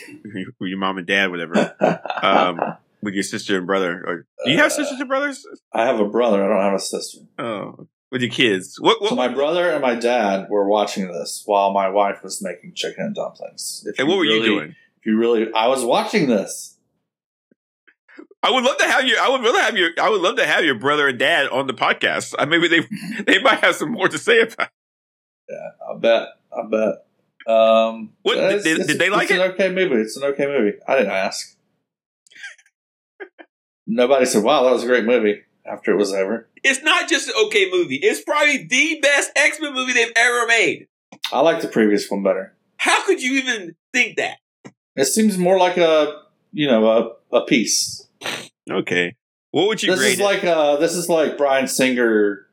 with 0.60 0.68
your 0.68 0.78
mom 0.78 0.98
and 0.98 1.06
dad, 1.06 1.30
whatever, 1.30 1.74
um, 2.22 2.60
with 3.02 3.14
your 3.14 3.22
sister 3.22 3.56
and 3.56 3.66
brother, 3.66 4.04
or 4.06 4.26
do 4.44 4.50
you 4.50 4.58
have 4.58 4.66
Uh, 4.66 4.74
sisters 4.74 5.00
and 5.00 5.08
brothers? 5.08 5.46
I 5.72 5.86
have 5.86 6.00
a 6.00 6.04
brother. 6.06 6.44
I 6.44 6.48
don't 6.48 6.62
have 6.62 6.74
a 6.74 6.78
sister. 6.80 7.20
Oh, 7.38 7.88
with 8.14 8.22
your 8.22 8.30
kids. 8.30 8.76
What? 8.78 9.02
what 9.02 9.08
So 9.10 9.16
my 9.16 9.26
brother 9.26 9.68
and 9.72 9.82
my 9.82 9.96
dad 9.96 10.46
were 10.48 10.68
watching 10.68 11.08
this 11.10 11.42
while 11.46 11.72
my 11.72 11.88
wife 11.88 12.22
was 12.22 12.40
making 12.40 12.72
chicken 12.74 13.06
and 13.06 13.14
dumplings. 13.14 13.82
If 13.88 13.98
and 13.98 14.06
what 14.06 14.18
were 14.18 14.24
you 14.24 14.40
doing? 14.40 14.76
If 15.00 15.04
you 15.06 15.18
really, 15.18 15.52
I 15.52 15.66
was 15.66 15.84
watching 15.84 16.28
this. 16.28 16.78
I 18.40 18.52
would 18.52 18.62
love 18.62 18.78
to 18.78 18.84
have 18.84 19.04
you. 19.04 19.18
I 19.20 19.28
would 19.30 19.40
really 19.40 19.60
have 19.60 19.76
your. 19.76 19.90
I 20.00 20.08
would 20.10 20.20
love 20.20 20.36
to 20.36 20.46
have 20.46 20.64
your 20.64 20.76
brother 20.76 21.08
and 21.08 21.18
dad 21.18 21.48
on 21.48 21.66
the 21.66 21.74
podcast. 21.74 22.34
I 22.38 22.44
maybe 22.44 22.68
they 22.68 22.86
they 23.26 23.42
might 23.42 23.58
have 23.64 23.74
some 23.74 23.90
more 23.90 24.08
to 24.08 24.16
say 24.16 24.42
about. 24.42 24.68
it. 25.48 25.58
I 25.90 25.98
bet. 25.98 26.28
I 26.56 26.62
bet. 26.70 27.52
Um, 27.52 28.12
What- 28.22 28.38
it's- 28.38 28.62
did- 28.62 28.72
it's- 28.74 28.86
did 28.86 28.98
they 29.00 29.10
like 29.10 29.24
it's 29.24 29.32
an 29.32 29.50
okay 29.52 29.70
movie. 29.70 29.96
It's 29.96 30.16
an 30.16 30.22
okay 30.22 30.46
movie. 30.46 30.78
I 30.86 30.94
didn't 30.98 31.10
ask. 31.10 31.56
Nobody 33.88 34.24
said, 34.24 34.44
"Wow, 34.44 34.62
that 34.62 34.70
was 34.72 34.84
a 34.84 34.86
great 34.86 35.04
movie." 35.04 35.42
After 35.66 35.92
it 35.92 35.96
was 35.96 36.12
over, 36.12 36.48
It's 36.62 36.82
not 36.82 37.08
just 37.08 37.28
an 37.28 37.34
okay 37.46 37.70
movie. 37.70 37.96
It's 37.96 38.22
probably 38.22 38.66
the 38.66 38.98
best 39.00 39.30
X 39.34 39.58
Men 39.60 39.72
movie 39.72 39.92
they've 39.94 40.12
ever 40.14 40.46
made. 40.46 40.88
I 41.32 41.40
like 41.40 41.62
the 41.62 41.68
previous 41.68 42.10
one 42.10 42.22
better. 42.22 42.54
How 42.76 43.04
could 43.06 43.22
you 43.22 43.34
even 43.38 43.74
think 43.92 44.16
that? 44.18 44.38
It 44.96 45.06
seems 45.06 45.38
more 45.38 45.58
like 45.58 45.76
a, 45.78 46.20
you 46.52 46.66
know, 46.66 47.16
a 47.32 47.36
a 47.36 47.44
piece. 47.46 48.06
Okay, 48.70 49.16
what 49.52 49.68
would 49.68 49.82
you 49.82 49.92
This 49.92 50.00
rate 50.00 50.12
is 50.14 50.20
it? 50.20 50.24
like 50.24 50.44
uh 50.44 50.76
this 50.76 50.94
is 50.94 51.08
like 51.08 51.38
Bryan 51.38 51.66
Singer 51.66 52.46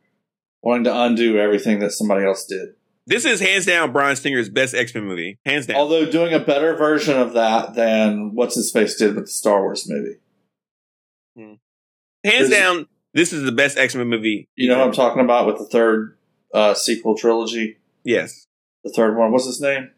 wanting 0.62 0.86
to 0.86 0.98
undo 1.02 1.38
everything 1.38 1.80
that 1.80 1.92
somebody 1.92 2.24
else 2.26 2.46
did. 2.46 2.70
This 3.08 3.26
is 3.26 3.42
hands 3.42 3.66
down 3.66 3.92
Bryan 3.92 4.16
Singer's 4.16 4.48
best 4.48 4.74
X 4.74 4.96
Men 4.96 5.04
movie. 5.06 5.38
Hands 5.46 5.66
down. 5.66 5.76
Although 5.78 6.10
doing 6.10 6.34
a 6.34 6.40
better 6.40 6.76
version 6.76 7.18
of 7.20 7.34
that 7.34 7.74
than 7.76 8.36
what's 8.36 8.56
his 8.56 8.72
face 8.72 8.96
did 8.96 9.16
with 9.16 9.26
the 9.26 9.32
Star 9.32 9.62
Wars 9.62 9.86
movie. 9.90 10.18
hands 11.36 11.60
there's- 12.24 12.50
down, 12.50 12.88
this 13.14 13.34
is 13.34 13.44
the 13.44 13.52
best 13.52 13.78
X 13.78 13.96
Men 13.96 14.08
movie. 14.08 14.48
You 14.56 14.70
know 14.70 14.80
what 14.80 14.88
I'm 14.88 14.94
talking 14.94 15.24
about 15.24 15.48
with 15.48 15.58
the 15.58 15.66
third 15.66 16.18
uh 16.54 16.74
sequel 16.74 17.16
trilogy? 17.18 17.78
Yes. 18.04 18.48
The 18.84 18.92
third 18.92 19.18
one. 19.18 19.32
What's 19.32 19.46
his 19.46 19.62
name? 19.62 19.92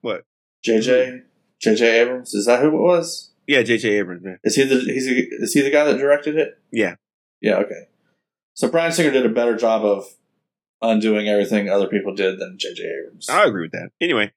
What? 0.00 0.24
JJ? 0.66 1.22
JJ 1.64 1.82
Abrams? 1.82 2.34
Is 2.34 2.46
that 2.46 2.60
who 2.60 2.68
it 2.68 2.80
was? 2.80 3.32
Yeah, 3.46 3.62
J.J. 3.62 3.88
Abrams. 3.96 4.22
Man. 4.22 4.38
Is 4.44 4.56
he 4.56 4.64
the 4.64 4.78
he's 4.80 5.08
a, 5.08 5.14
is 5.42 5.54
he 5.54 5.62
the 5.62 5.70
guy 5.70 5.84
that 5.84 5.96
directed 5.96 6.36
it? 6.36 6.58
Yeah. 6.70 6.96
Yeah, 7.40 7.56
okay. 7.56 7.88
So 8.52 8.68
Bryan 8.68 8.92
Singer 8.92 9.10
did 9.10 9.24
a 9.24 9.30
better 9.30 9.56
job 9.56 9.84
of 9.86 10.04
undoing 10.82 11.28
everything 11.28 11.70
other 11.70 11.88
people 11.88 12.14
did 12.14 12.38
than 12.38 12.58
JJ 12.58 12.80
Abrams. 13.00 13.28
I 13.30 13.46
agree 13.46 13.62
with 13.62 13.72
that. 13.72 13.88
Anyway, 14.02 14.24
Yeah. 14.24 14.30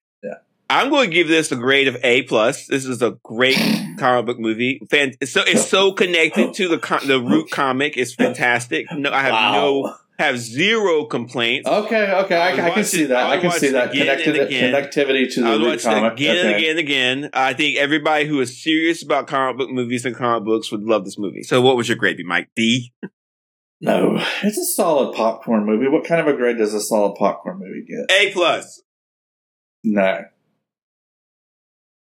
I'm 0.72 0.90
going 0.90 1.10
to 1.10 1.14
give 1.14 1.28
this 1.28 1.52
a 1.52 1.56
grade 1.56 1.88
of 1.88 1.98
A 2.04 2.24
plus. 2.24 2.68
This 2.68 2.86
is 2.86 3.02
a 3.02 3.18
great 3.24 3.58
comic 3.98 4.26
book 4.26 4.40
movie. 4.40 4.82
Fan- 4.90 5.14
it's 5.20 5.32
so 5.32 5.42
it's 5.46 5.68
so 5.68 5.92
connected 5.92 6.54
to 6.56 6.68
the 6.68 6.78
the 7.06 7.20
root 7.22 7.52
comic. 7.52 7.98
It's 7.98 8.14
fantastic. 8.14 8.86
No, 8.92 9.12
I 9.12 9.22
have 9.22 9.54
no 9.54 9.96
have 10.20 10.38
zero 10.38 11.06
complaints. 11.06 11.68
Okay, 11.68 12.12
okay, 12.12 12.36
I 12.38 12.50
I, 12.52 12.68
I 12.68 12.72
can 12.72 12.84
see 12.84 13.06
that. 13.06 13.18
I 13.26 13.34
I 13.34 13.38
can 13.40 13.52
see 13.52 13.70
that 13.70 13.92
connected 13.92 14.36
connectivity 14.36 15.34
to 15.34 15.42
the 15.42 15.48
I 15.48 15.56
root 15.56 15.82
comic. 15.82 16.14
again 16.14 16.38
and 16.38 16.48
Okay. 16.50 16.58
again 16.58 16.70
and 16.72 16.80
again. 16.80 17.30
I 17.34 17.54
think 17.54 17.78
everybody 17.78 18.26
who 18.28 18.40
is 18.40 18.62
serious 18.64 19.04
about 19.04 19.28
comic 19.28 19.58
book 19.58 19.70
movies 19.72 20.06
and 20.06 20.16
comic 20.16 20.46
books 20.46 20.72
would 20.72 20.84
love 20.84 21.06
this 21.06 21.18
movie. 21.18 21.44
So, 21.44 21.62
what 21.62 21.76
was 21.76 21.90
your 21.90 21.98
grade 21.98 22.18
be, 22.18 22.24
Mike? 22.24 22.50
D. 22.56 22.94
No, 23.84 24.24
it's 24.44 24.60
a 24.60 24.66
solid 24.66 25.16
popcorn 25.16 25.66
movie. 25.66 25.88
What 25.88 26.06
kind 26.06 26.22
of 26.22 26.28
a 26.28 26.38
grade 26.38 26.60
does 26.60 26.74
a 26.76 26.80
solid 26.82 27.16
popcorn 27.16 27.58
movie 27.60 27.84
get? 27.84 28.16
A 28.16 28.32
plus. 28.32 28.84
No. 29.84 30.26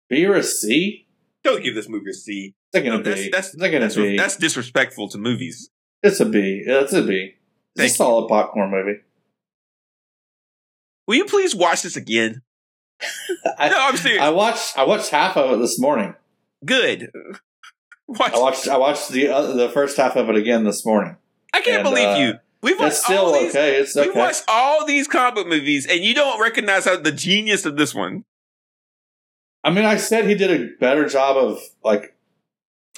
B 0.09 0.25
or 0.25 0.35
a 0.35 0.43
C? 0.43 1.07
Don't 1.43 1.63
give 1.63 1.75
this 1.75 1.87
movie 1.89 2.09
a 2.11 2.13
C. 2.13 2.55
It's 2.73 2.83
gonna 2.85 2.97
No, 2.97 3.03
that's- 3.03 3.23
be. 3.25 3.29
that's- 3.29 3.55
gonna 3.55 3.79
That's, 3.79 3.95
be. 3.95 4.17
that's 4.17 4.35
disrespectful 4.37 5.09
to 5.09 5.17
movies. 5.17 5.69
it's 6.03 6.19
a 6.19 6.25
B. 6.25 6.63
It's 6.65 6.93
a 6.93 7.01
B. 7.03 7.33
It's 7.75 7.97
Thank 7.97 8.09
a 8.09 8.13
you. 8.21 8.27
popcorn 8.27 8.71
movie. 8.71 8.99
Will 11.07 11.15
you 11.15 11.25
please 11.25 11.55
watch 11.55 11.83
this 11.83 11.95
again? 11.95 12.41
I, 13.57 13.69
No, 13.69 13.77
I'm 13.79 13.97
serious. 13.97 14.21
I 14.21 14.29
watched. 14.29 14.77
I 14.77 14.83
watched 14.83 15.09
half 15.09 15.37
of 15.37 15.51
it 15.51 15.61
this 15.61 15.79
morning. 15.79 16.15
Good. 16.65 17.11
Watch. 18.09 18.33
I 18.33 18.39
watched. 18.39 18.67
I 18.69 18.77
watched 18.77 19.09
the 19.09 19.27
uh, 19.27 19.41
the 19.53 19.67
first 19.69 19.97
half 19.97 20.15
of 20.15 20.29
it 20.29 20.35
again 20.37 20.63
this 20.63 20.85
morning. 20.85 21.17
I 21.53 21.59
can't 21.59 21.81
and, 21.81 21.83
believe 21.83 22.07
uh, 22.07 22.15
you. 22.17 22.33
We've 22.63 22.79
watched 22.79 22.95
still 22.95 23.25
all 23.25 23.33
these. 23.33 23.49
okay. 23.53 23.75
It's 23.81 23.93
We've 23.95 24.15
watched 24.15 24.45
all 24.47 24.85
these 24.85 25.09
comic 25.09 25.45
movies, 25.45 25.85
and 25.85 25.99
you 25.99 26.13
don't 26.15 26.39
recognize 26.41 26.85
how 26.85 26.95
the 26.95 27.11
genius 27.11 27.65
of 27.65 27.75
this 27.75 27.93
one. 27.93 28.23
I 29.67 29.71
mean, 29.73 29.83
I 29.85 29.97
said 29.97 30.25
he 30.27 30.35
did 30.35 30.49
a 30.61 30.75
better 30.79 31.07
job 31.09 31.35
of 31.37 31.59
like 31.83 32.15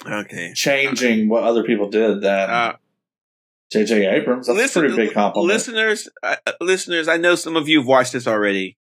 Okay. 0.06 0.52
changing 0.54 1.28
what 1.28 1.42
other 1.42 1.64
people 1.64 1.88
did 1.90 2.20
than 2.22 2.48
Uh, 2.50 2.76
J.J. 3.72 4.06
Abrams. 4.06 4.46
That's 4.46 4.56
listen- 4.56 4.84
a 4.84 4.88
pretty 4.88 5.06
big 5.06 5.14
compliment. 5.14 5.52
listeners, 5.52 6.08
uh, 6.22 6.36
listeners, 6.60 7.08
I 7.08 7.16
know 7.16 7.34
some 7.34 7.56
of 7.56 7.68
you 7.68 7.78
have 7.80 7.86
watched 7.88 8.12
this 8.12 8.26
already. 8.26 8.76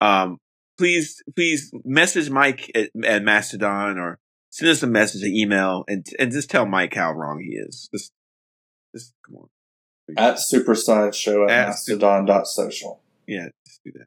Um, 0.00 0.38
please, 0.78 1.22
please 1.34 1.70
message 1.84 2.28
Mike 2.30 2.70
at, 2.74 2.90
at 3.04 3.22
Mastodon 3.22 3.98
or 3.98 4.18
send 4.50 4.70
us 4.70 4.82
a 4.82 4.86
message, 4.86 5.22
an 5.22 5.34
email, 5.34 5.84
and 5.88 6.06
and 6.18 6.30
just 6.32 6.50
tell 6.50 6.66
Mike 6.66 6.94
how 6.94 7.12
wrong 7.12 7.40
he 7.42 7.56
is. 7.56 7.88
Just, 7.94 8.12
just 8.94 9.14
come 9.26 9.36
on. 9.36 9.48
at 10.16 10.36
Superside 10.36 11.08
at, 11.44 11.50
At 11.50 11.68
mastodon.social. 11.68 13.00
Yeah, 13.26 13.48
just 13.66 13.80
do 13.84 13.92
that. 13.92 14.06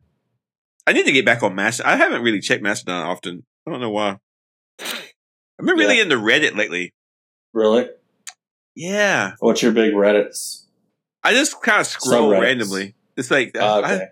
I 0.88 0.94
need 0.94 1.06
to 1.06 1.12
get 1.12 1.26
back 1.26 1.42
on 1.44 1.56
Mastodon. 1.56 1.92
I 1.94 1.96
haven't 1.98 2.22
really 2.22 2.40
checked 2.40 2.62
Mastodon 2.64 3.06
often. 3.06 3.44
I 3.68 3.72
don't 3.72 3.82
know 3.82 3.90
why. 3.90 4.18
I've 4.80 5.66
been 5.66 5.76
really 5.78 5.98
Yeah. 5.98 6.04
into 6.04 6.16
Reddit 6.18 6.56
lately. 6.56 6.94
Really? 7.54 7.90
Yeah, 8.76 9.34
What's 9.40 9.62
your 9.62 9.72
big 9.72 9.94
Reddits? 9.94 10.64
I 11.24 11.34
just 11.34 11.62
kind 11.62 11.80
of 11.80 11.88
scroll 11.88 12.30
randomly. 12.32 12.94
It's 13.16 13.32
like 13.32 13.58
Uh, 13.58 13.60
I, 13.66 13.80
okay. 13.80 14.08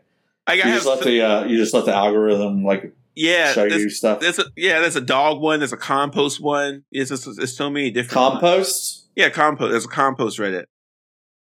I, 0.47 0.51
I 0.51 0.55
you 0.55 0.63
just 0.63 0.86
let 0.88 1.01
the 1.01 1.21
uh, 1.21 1.43
you 1.45 1.57
just 1.57 1.74
let 1.74 1.86
the 1.86 1.93
algorithm 1.93 2.63
like 2.63 2.95
yeah. 3.13 3.51
show 3.51 3.65
you 3.65 3.89
stuff. 3.89 4.21
There's 4.21 4.39
a 4.39 4.45
yeah, 4.55 4.80
there's 4.80 4.95
a 4.95 5.01
dog 5.01 5.41
one. 5.41 5.59
There's 5.59 5.74
a 5.74 5.78
compost 5.78 6.39
one. 6.41 6.86
It's 6.91 7.09
just, 7.09 7.28
there's 7.36 7.55
so 7.55 7.69
many 7.69 7.91
different. 7.91 8.13
Compost? 8.13 9.07
Yeah, 9.15 9.30
compost. 9.30 9.71
There's 9.71 9.86
a 9.86 9.89
compost 9.89 10.39
Reddit. 10.39 10.65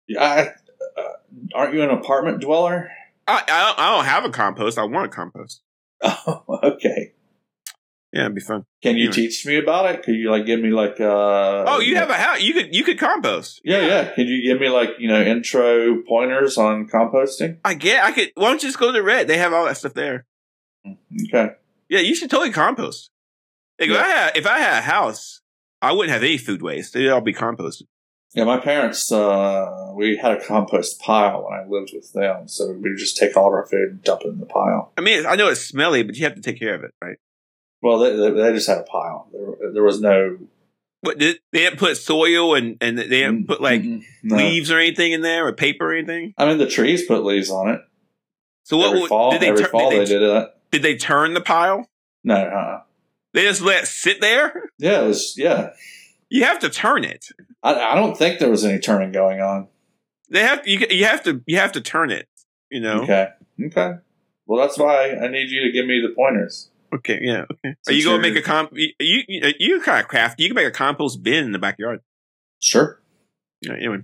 Yeah, 0.08 0.24
I, 0.24 0.42
uh, 1.00 1.14
aren't 1.54 1.74
you 1.76 1.84
an 1.84 1.92
apartment 1.92 2.42
dweller? 2.42 2.92
I 3.28 3.34
I 3.48 3.64
don't, 3.66 3.80
I 3.80 3.96
don't 3.96 4.06
have 4.06 4.26
a 4.26 4.30
compost. 4.30 4.78
I 4.78 4.84
want 4.84 5.08
a 5.08 5.10
compost. 5.10 5.62
Oh, 6.04 6.44
okay. 6.64 7.14
Yeah, 8.14 8.22
it'd 8.26 8.36
be 8.36 8.42
fun. 8.42 8.64
Can 8.82 8.96
you 8.96 9.10
Anyway. 9.10 9.14
teach 9.14 9.46
me 9.46 9.58
about 9.58 9.94
it? 9.94 10.04
Could 10.04 10.16
you 10.16 10.30
like 10.32 10.46
give 10.46 10.60
me 10.62 10.70
like 10.70 11.00
uh 11.02 11.66
Oh, 11.68 11.80
you 11.80 11.96
have 11.98 12.10
a 12.10 12.14
house. 12.14 12.42
You 12.42 12.54
could 12.54 12.74
you 12.76 12.84
could 12.84 12.98
compost. 13.00 13.60
Yeah, 13.64 13.80
yeah. 13.86 14.14
Could 14.14 14.28
you 14.28 14.42
give 14.42 14.60
me 14.62 14.70
like, 14.70 14.92
you 15.00 15.08
know, 15.10 15.22
intro 15.22 16.02
pointers 16.08 16.58
on 16.58 16.88
composting? 16.88 17.58
I 17.66 17.74
get. 17.74 18.04
I 18.04 18.12
could. 18.12 18.32
Why 18.36 18.50
don't 18.50 18.62
you 18.64 18.70
just 18.70 18.80
go 18.80 18.92
to 18.92 19.02
Red? 19.02 19.28
They 19.28 19.38
have 19.38 19.52
all 19.54 19.66
that 19.66 19.78
stuff 19.78 19.94
there. 19.94 20.26
Okay. 21.28 21.56
Yeah, 21.90 22.00
you 22.00 22.16
should 22.16 22.30
totally 22.30 22.52
compost. 22.52 23.12
Like, 23.80 23.90
if, 23.90 23.98
I 23.98 24.08
had, 24.08 24.38
if 24.38 24.48
I 24.48 24.60
had 24.60 24.78
a 24.80 24.82
house, 24.82 25.42
I 25.82 25.92
wouldn't 25.92 26.14
have 26.14 26.24
any 26.24 26.38
food 26.38 26.62
waste. 26.62 26.96
It'd 26.96 27.10
all 27.12 27.22
be 27.22 27.34
composted. 27.34 27.84
Yeah, 28.36 28.44
my 28.44 28.58
parents 28.60 29.12
uh 29.12 29.92
we 29.96 30.18
had 30.18 30.34
a 30.34 30.42
compost 30.46 31.00
pile 31.00 31.46
when 31.46 31.54
I 31.60 31.66
lived 31.68 31.92
with 31.94 32.12
them, 32.14 32.48
so 32.48 32.72
we 32.72 32.90
would 32.90 32.98
just 32.98 33.18
take 33.18 33.36
all 33.38 33.48
of 33.48 33.54
our 33.54 33.66
food 33.66 33.90
and 33.90 34.04
dump 34.04 34.22
it 34.26 34.28
in 34.28 34.40
the 34.40 34.46
pile. 34.46 34.92
I 34.98 35.02
mean, 35.02 35.26
I 35.26 35.36
know 35.36 35.48
it's 35.48 35.62
smelly, 35.62 36.04
but 36.04 36.16
you 36.18 36.26
have 36.26 36.36
to 36.36 36.42
take 36.42 36.60
care 36.60 36.76
of 36.76 36.84
it, 36.84 36.92
right? 37.02 37.18
Well, 37.82 38.00
they, 38.00 38.16
they, 38.16 38.30
they 38.32 38.54
just 38.54 38.68
had 38.68 38.80
a 38.80 38.84
pile. 38.84 39.30
There, 39.32 39.72
there 39.74 39.84
was 39.84 40.02
no 40.02 40.38
What 41.02 41.18
did 41.18 41.40
they 41.54 41.60
didn't 41.60 41.80
put 41.80 41.96
soil 41.98 42.56
and 42.56 42.78
and 42.82 42.98
they 42.98 43.08
didn't 43.08 43.48
put 43.48 43.62
like. 43.62 43.84
No. 44.24 44.38
leaves 44.38 44.72
or 44.72 44.80
anything 44.80 45.12
in 45.12 45.22
there 45.22 45.48
or 45.48 45.54
paper 45.54 45.92
or 45.92 45.94
anything? 45.96 46.34
I 46.38 46.46
mean, 46.46 46.58
the 46.58 46.68
trees 46.68 47.06
put 47.06 47.24
leaves 47.24 47.50
on 47.50 47.70
it. 47.70 47.80
So 48.64 48.78
what 48.78 48.88
every 48.88 49.02
would- 49.02 49.10
fall, 49.10 49.32
did 49.32 49.42
they 49.42 49.50
every 49.50 49.64
tur- 49.64 49.70
fall 49.70 49.92
did 49.92 50.02
they, 50.02 50.06
they, 50.06 50.20
did 50.20 50.30
that. 50.30 50.54
did 50.72 50.82
they 50.82 50.98
turn 50.98 51.34
the 51.36 51.42
pile? 51.42 51.88
No, 52.24 52.36
uh, 52.36 52.82
They 53.34 53.44
just 53.44 53.62
let 53.62 53.84
it 53.84 53.88
sit 53.88 54.20
there? 54.20 54.72
yeah, 54.80 55.04
it 55.04 55.08
was 55.08 55.36
yeah. 55.38 55.70
You 56.30 56.44
have 56.46 56.60
to 56.60 56.70
turn 56.70 57.04
it. 57.04 57.28
I, 57.62 57.74
I 57.74 57.96
don't 57.96 58.18
think 58.18 58.40
there 58.40 58.50
was 58.50 58.66
any 58.66 58.80
turning 58.80 59.12
going 59.12 59.42
on. 59.42 59.68
They 60.30 60.42
have 60.42 60.68
you 60.68 60.86
you 60.90 61.06
have 61.06 61.24
to 61.24 61.42
you 61.46 61.58
have 61.58 61.72
to 61.74 61.82
turn 61.82 62.12
it, 62.12 62.28
you 62.70 62.80
know. 62.82 63.04
Okay, 63.04 63.30
okay. 63.68 63.94
Well, 64.48 64.60
that's 64.60 64.78
why 64.78 65.12
I 65.12 65.28
need 65.28 65.50
you 65.50 65.62
to 65.62 65.72
give 65.72 65.86
me 65.86 66.02
the 66.02 66.14
pointers. 66.16 66.70
Okay, 66.94 67.20
yeah, 67.22 67.46
okay. 67.52 67.76
Are 67.88 67.94
you 67.94 68.04
going 68.04 68.22
to 68.22 68.30
make 68.30 68.38
a 68.38 68.42
comp 68.42 68.72
you 68.74 68.90
you, 69.00 69.24
you, 69.28 69.82
kind 69.82 70.02
of 70.02 70.08
craft. 70.08 70.40
You 70.40 70.48
can 70.48 70.56
make 70.56 70.68
a 70.68 70.72
compost 70.72 71.22
bin 71.24 71.46
in 71.46 71.52
the 71.52 71.60
backyard. 71.60 72.02
Sure. 72.60 73.02
Yeah, 73.62 73.74
anyway. 73.74 74.00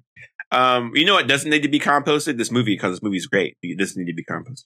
Um, 0.51 0.91
you 0.95 1.05
know 1.05 1.13
what 1.13 1.27
doesn't 1.27 1.49
need 1.49 1.63
to 1.63 1.69
be 1.69 1.79
composted? 1.79 2.37
This 2.37 2.51
movie, 2.51 2.75
because 2.75 2.93
this 2.93 3.03
movie's 3.03 3.27
great. 3.27 3.57
It 3.61 3.77
doesn't 3.77 3.97
need 4.03 4.11
to 4.11 4.15
be 4.15 4.25
composted. 4.25 4.65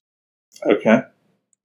Okay. 0.66 1.02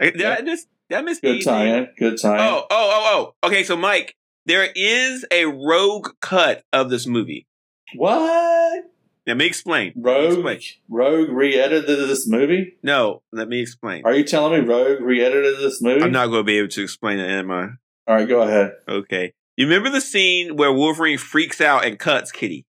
I, 0.01 0.11
did 0.11 0.23
I 0.23 0.41
just 0.43 0.69
did 0.89 0.99
I 0.99 1.03
miss 1.03 1.21
Good 1.21 1.43
tie-in. 1.43 1.89
Good 1.99 2.21
tie-in. 2.21 2.41
Oh, 2.41 2.67
oh, 2.69 2.69
oh, 2.71 3.35
oh. 3.43 3.47
Okay, 3.47 3.65
so 3.65 3.77
Mike, 3.77 4.15
there 4.47 4.69
is 4.75 5.25
a 5.31 5.45
rogue 5.47 6.11
cut 6.21 6.65
of 6.73 6.91
this 6.91 7.07
movie. 7.07 7.47
What? 7.95 8.85
Let 9.27 9.37
me 9.37 9.47
explain. 9.47 9.93
Rogue 9.97 10.47
Explain. 10.47 10.61
Rogue 10.89 11.29
re-edited 11.29 12.09
this 12.09 12.27
movie? 12.27 12.77
No, 12.83 13.23
let 13.33 13.49
me 13.49 13.61
explain. 13.61 14.03
Are 14.05 14.15
you 14.15 14.25
telling 14.25 14.61
me 14.61 14.67
Rogue 14.67 15.01
re-edited 15.01 15.59
this 15.59 15.81
movie? 15.83 16.03
I'm 16.03 16.11
not 16.11 16.27
going 16.27 16.41
to 16.41 16.45
be 16.45 16.59
able 16.59 16.69
to 16.69 16.83
explain 16.83 17.19
it, 17.19 17.29
am 17.31 17.51
I? 17.51 17.69
All 18.09 18.17
right, 18.17 18.27
go 18.29 18.43
ahead. 18.43 18.73
Okay. 18.89 19.33
You 19.57 19.67
remember 19.67 19.91
the 19.91 20.01
scene 20.01 20.57
where 20.57 20.73
Wolverine 20.73 21.19
freaks 21.19 21.61
out 21.61 21.85
and 21.85 21.99
cuts 21.99 22.33
Kitty? 22.33 22.67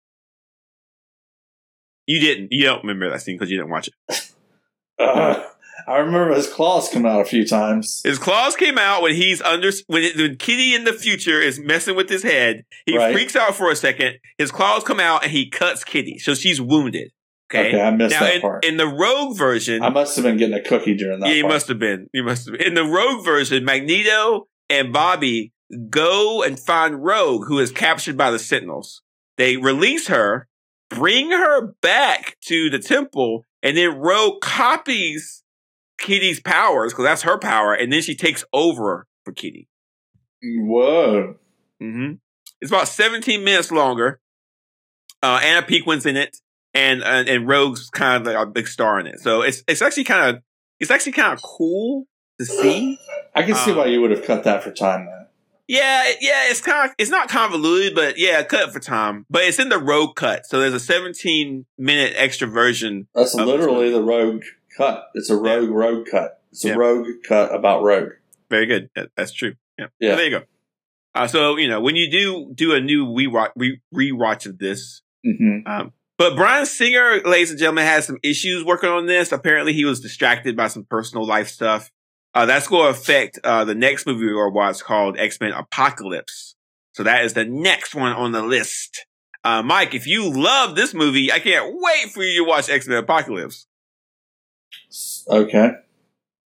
You 2.07 2.21
didn't. 2.21 2.49
You 2.51 2.65
don't 2.65 2.83
remember 2.83 3.09
that 3.11 3.23
scene 3.23 3.37
because 3.37 3.51
you 3.51 3.57
didn't 3.57 3.71
watch 3.71 3.89
it. 3.89 4.33
Uh, 4.99 5.43
I 5.87 5.99
remember 5.99 6.35
his 6.35 6.47
claws 6.53 6.89
come 6.89 7.07
out 7.07 7.21
a 7.21 7.25
few 7.25 7.47
times. 7.47 8.01
His 8.05 8.19
claws 8.19 8.57
came 8.57 8.79
out 8.79 9.03
when 9.03 9.15
he's 9.15 9.41
under 9.43 9.71
when, 9.87 10.03
it, 10.03 10.17
when 10.17 10.37
Kitty 10.37 10.75
in 10.75 10.85
the 10.85 10.93
future 10.93 11.41
is 11.41 11.59
messing 11.61 11.97
with 11.97 12.09
his 12.09 12.23
head. 12.23 12.65
He 12.87 12.97
Right. 12.97 13.13
freaks 13.15 13.37
out 13.37 13.55
for 13.55 13.71
a 13.71 13.77
second. 13.77 14.19
His 14.39 14.51
claws 14.51 14.85
come 14.85 15.01
out 15.01 15.23
and 15.23 15.33
he 15.33 15.49
cuts 15.51 15.85
Kitty, 15.85 16.19
so 16.19 16.35
she's 16.35 16.61
wounded. 16.61 17.13
Okay, 17.53 17.69
Okay, 17.71 17.81
I 17.83 17.91
missed 17.91 18.13
now 18.15 18.21
that 18.21 18.35
in, 18.37 18.41
part. 18.41 18.65
in 18.65 18.77
the 18.77 18.87
Rogue 18.87 19.37
version, 19.37 19.83
I 19.83 19.89
must 19.89 20.15
have 20.17 20.25
been 20.25 20.37
getting 20.37 20.55
a 20.55 20.63
cookie 20.63 20.95
during 20.95 21.19
that. 21.21 21.29
yeah, 21.29 21.35
you 21.35 21.43
part. 21.43 21.55
must 21.55 21.69
have 21.69 21.79
been. 21.81 22.09
You 22.13 22.23
must 22.23 22.47
have 22.49 22.57
been. 22.59 22.67
In 22.67 22.75
the 22.75 22.85
Rogue 22.85 23.25
version, 23.25 23.65
Magneto 23.65 24.47
and 24.69 24.93
Bobby 24.93 25.53
go 25.89 26.43
and 26.45 26.59
find 26.61 27.03
Rogue, 27.05 27.47
who 27.49 27.59
is 27.59 27.73
captured 27.73 28.17
by 28.17 28.31
the 28.31 28.39
Sentinels. 28.39 29.03
They 29.37 29.57
release 29.57 30.07
her, 30.09 30.47
bring 30.91 31.31
her 31.33 31.73
back 31.83 32.37
to 32.47 32.71
the 32.71 32.79
temple, 32.79 33.47
and 33.63 33.77
then 33.77 33.97
Rogue 33.99 34.41
copies 34.41 35.43
Kitty's 36.01 36.41
powers 36.41 36.93
because 36.93 37.05
that's 37.05 37.23
her 37.23 37.39
power, 37.39 37.73
and 37.75 37.93
then 37.93 38.03
she 38.03 38.17
takes 38.17 38.45
over 38.53 39.07
for 39.25 39.33
Kitty. 39.33 39.69
Whoa. 40.43 41.37
hmm 41.81 42.13
It's 42.61 42.71
about 42.71 42.89
17 42.89 43.45
minutes 43.45 43.71
longer. 43.71 44.21
Uh, 45.23 45.41
Anna 45.43 45.65
Paquin's 45.65 46.07
in 46.07 46.17
it, 46.17 46.39
and 46.75 47.03
and, 47.03 47.29
and 47.29 47.47
Rogue's 47.47 47.91
kind 47.91 48.27
of 48.27 48.33
like 48.33 48.43
a 48.43 48.51
big 48.51 48.67
star 48.69 48.99
in 48.99 49.07
it. 49.07 49.21
So 49.21 49.43
it's 49.43 49.63
it's 49.69 49.83
actually 49.83 50.05
kind 50.05 50.37
of 50.37 50.43
it's 50.79 50.91
actually 50.91 51.13
kind 51.13 51.35
of 51.35 51.43
cool 51.43 52.07
to 52.39 52.47
see. 52.47 52.99
I 53.35 53.43
can 53.43 53.55
see 53.55 53.73
Um, 53.73 53.77
why 53.77 53.87
you 53.87 54.01
would 54.01 54.11
have 54.11 54.25
cut 54.25 54.45
that 54.45 54.65
for 54.65 54.73
time 54.73 55.07
then. 55.07 55.27
Yeah, 55.69 56.05
yeah, 56.21 56.49
it's 56.51 56.61
kind 56.63 56.89
of 56.89 56.95
it's 56.99 57.11
not 57.11 57.29
convoluted, 57.29 57.95
but 57.95 58.19
yeah, 58.19 58.43
cut 58.43 58.73
for 58.73 58.81
time. 58.81 59.27
But 59.31 59.43
it's 59.45 59.59
in 59.59 59.69
the 59.69 59.79
Rogue 59.79 60.17
cut, 60.17 60.47
so 60.47 60.59
there's 60.59 60.75
a 60.75 60.81
17 60.81 61.67
minute 61.79 62.15
extra 62.17 62.49
version. 62.49 63.07
That's 63.15 63.35
literally 63.35 63.91
the 63.93 64.03
rogue 64.03 64.43
cut. 64.77 65.07
It's 65.15 65.31
a 65.31 65.37
rogue 65.37 65.71
rogue 65.71 66.07
cut. 66.11 66.43
It's 66.53 66.65
a 66.65 66.69
Yeah. 66.69 66.75
rogue 66.75 67.07
cut 67.27 67.55
about 67.55 67.83
rogue. 67.83 68.13
Very 68.49 68.67
good. 68.67 68.91
That's 69.17 69.33
true. 69.33 69.55
Yeah. 69.79 69.87
Yeah. 70.01 70.17
There 70.17 70.25
you 70.25 70.31
go. 70.31 70.45
Uh, 71.15 71.27
so 71.27 71.57
you 71.57 71.69
know 71.69 71.81
when 71.81 71.97
you 71.97 72.11
do 72.11 72.53
do 72.55 72.73
a 72.75 72.81
new 72.81 73.07
rewatch 73.07 73.51
re- 73.57 73.81
rewatch 73.95 74.47
of 74.47 74.59
this, 74.59 75.03
Mm-hmm. 75.27 75.67
Um, 75.71 75.93
but 76.17 76.35
Bryan 76.37 76.65
Singer, 76.67 77.21
ladies 77.25 77.51
and 77.51 77.59
gentlemen, 77.59 77.85
has 77.85 78.07
some 78.07 78.19
issues 78.23 78.65
working 78.65 78.89
on 78.91 79.07
this. 79.07 79.33
Apparently, 79.33 79.73
he 79.75 79.85
was 79.85 80.01
distracted 80.01 80.57
by 80.57 80.69
some 80.69 80.85
personal 80.85 81.27
life 81.27 81.49
stuff. 81.49 81.91
Uh, 82.35 82.47
that's 82.47 82.69
going 82.69 82.85
to 82.93 82.99
affect 82.99 83.39
uh, 83.45 83.65
the 83.65 83.75
next 83.75 84.07
movie 84.07 84.27
we'll 84.33 84.51
watch 84.53 84.81
called 84.83 85.19
X 85.19 85.41
Men 85.41 85.53
Apocalypse. 85.53 86.55
So 86.93 87.03
that 87.03 87.25
is 87.25 87.35
the 87.35 87.45
next 87.45 87.95
one 87.95 88.13
on 88.13 88.33
the 88.33 88.43
list. 88.43 89.05
Uh, 89.45 89.63
Mike, 89.63 89.95
if 89.95 90.07
you 90.07 90.31
love 90.31 90.77
this 90.77 90.93
movie, 90.95 91.33
I 91.33 91.39
can't 91.39 91.75
wait 91.75 92.13
for 92.13 92.23
you 92.23 92.45
to 92.45 92.49
watch 92.49 92.69
X 92.71 92.87
Men 92.89 92.99
Apocalypse. 92.99 93.67
Okay. 95.29 95.71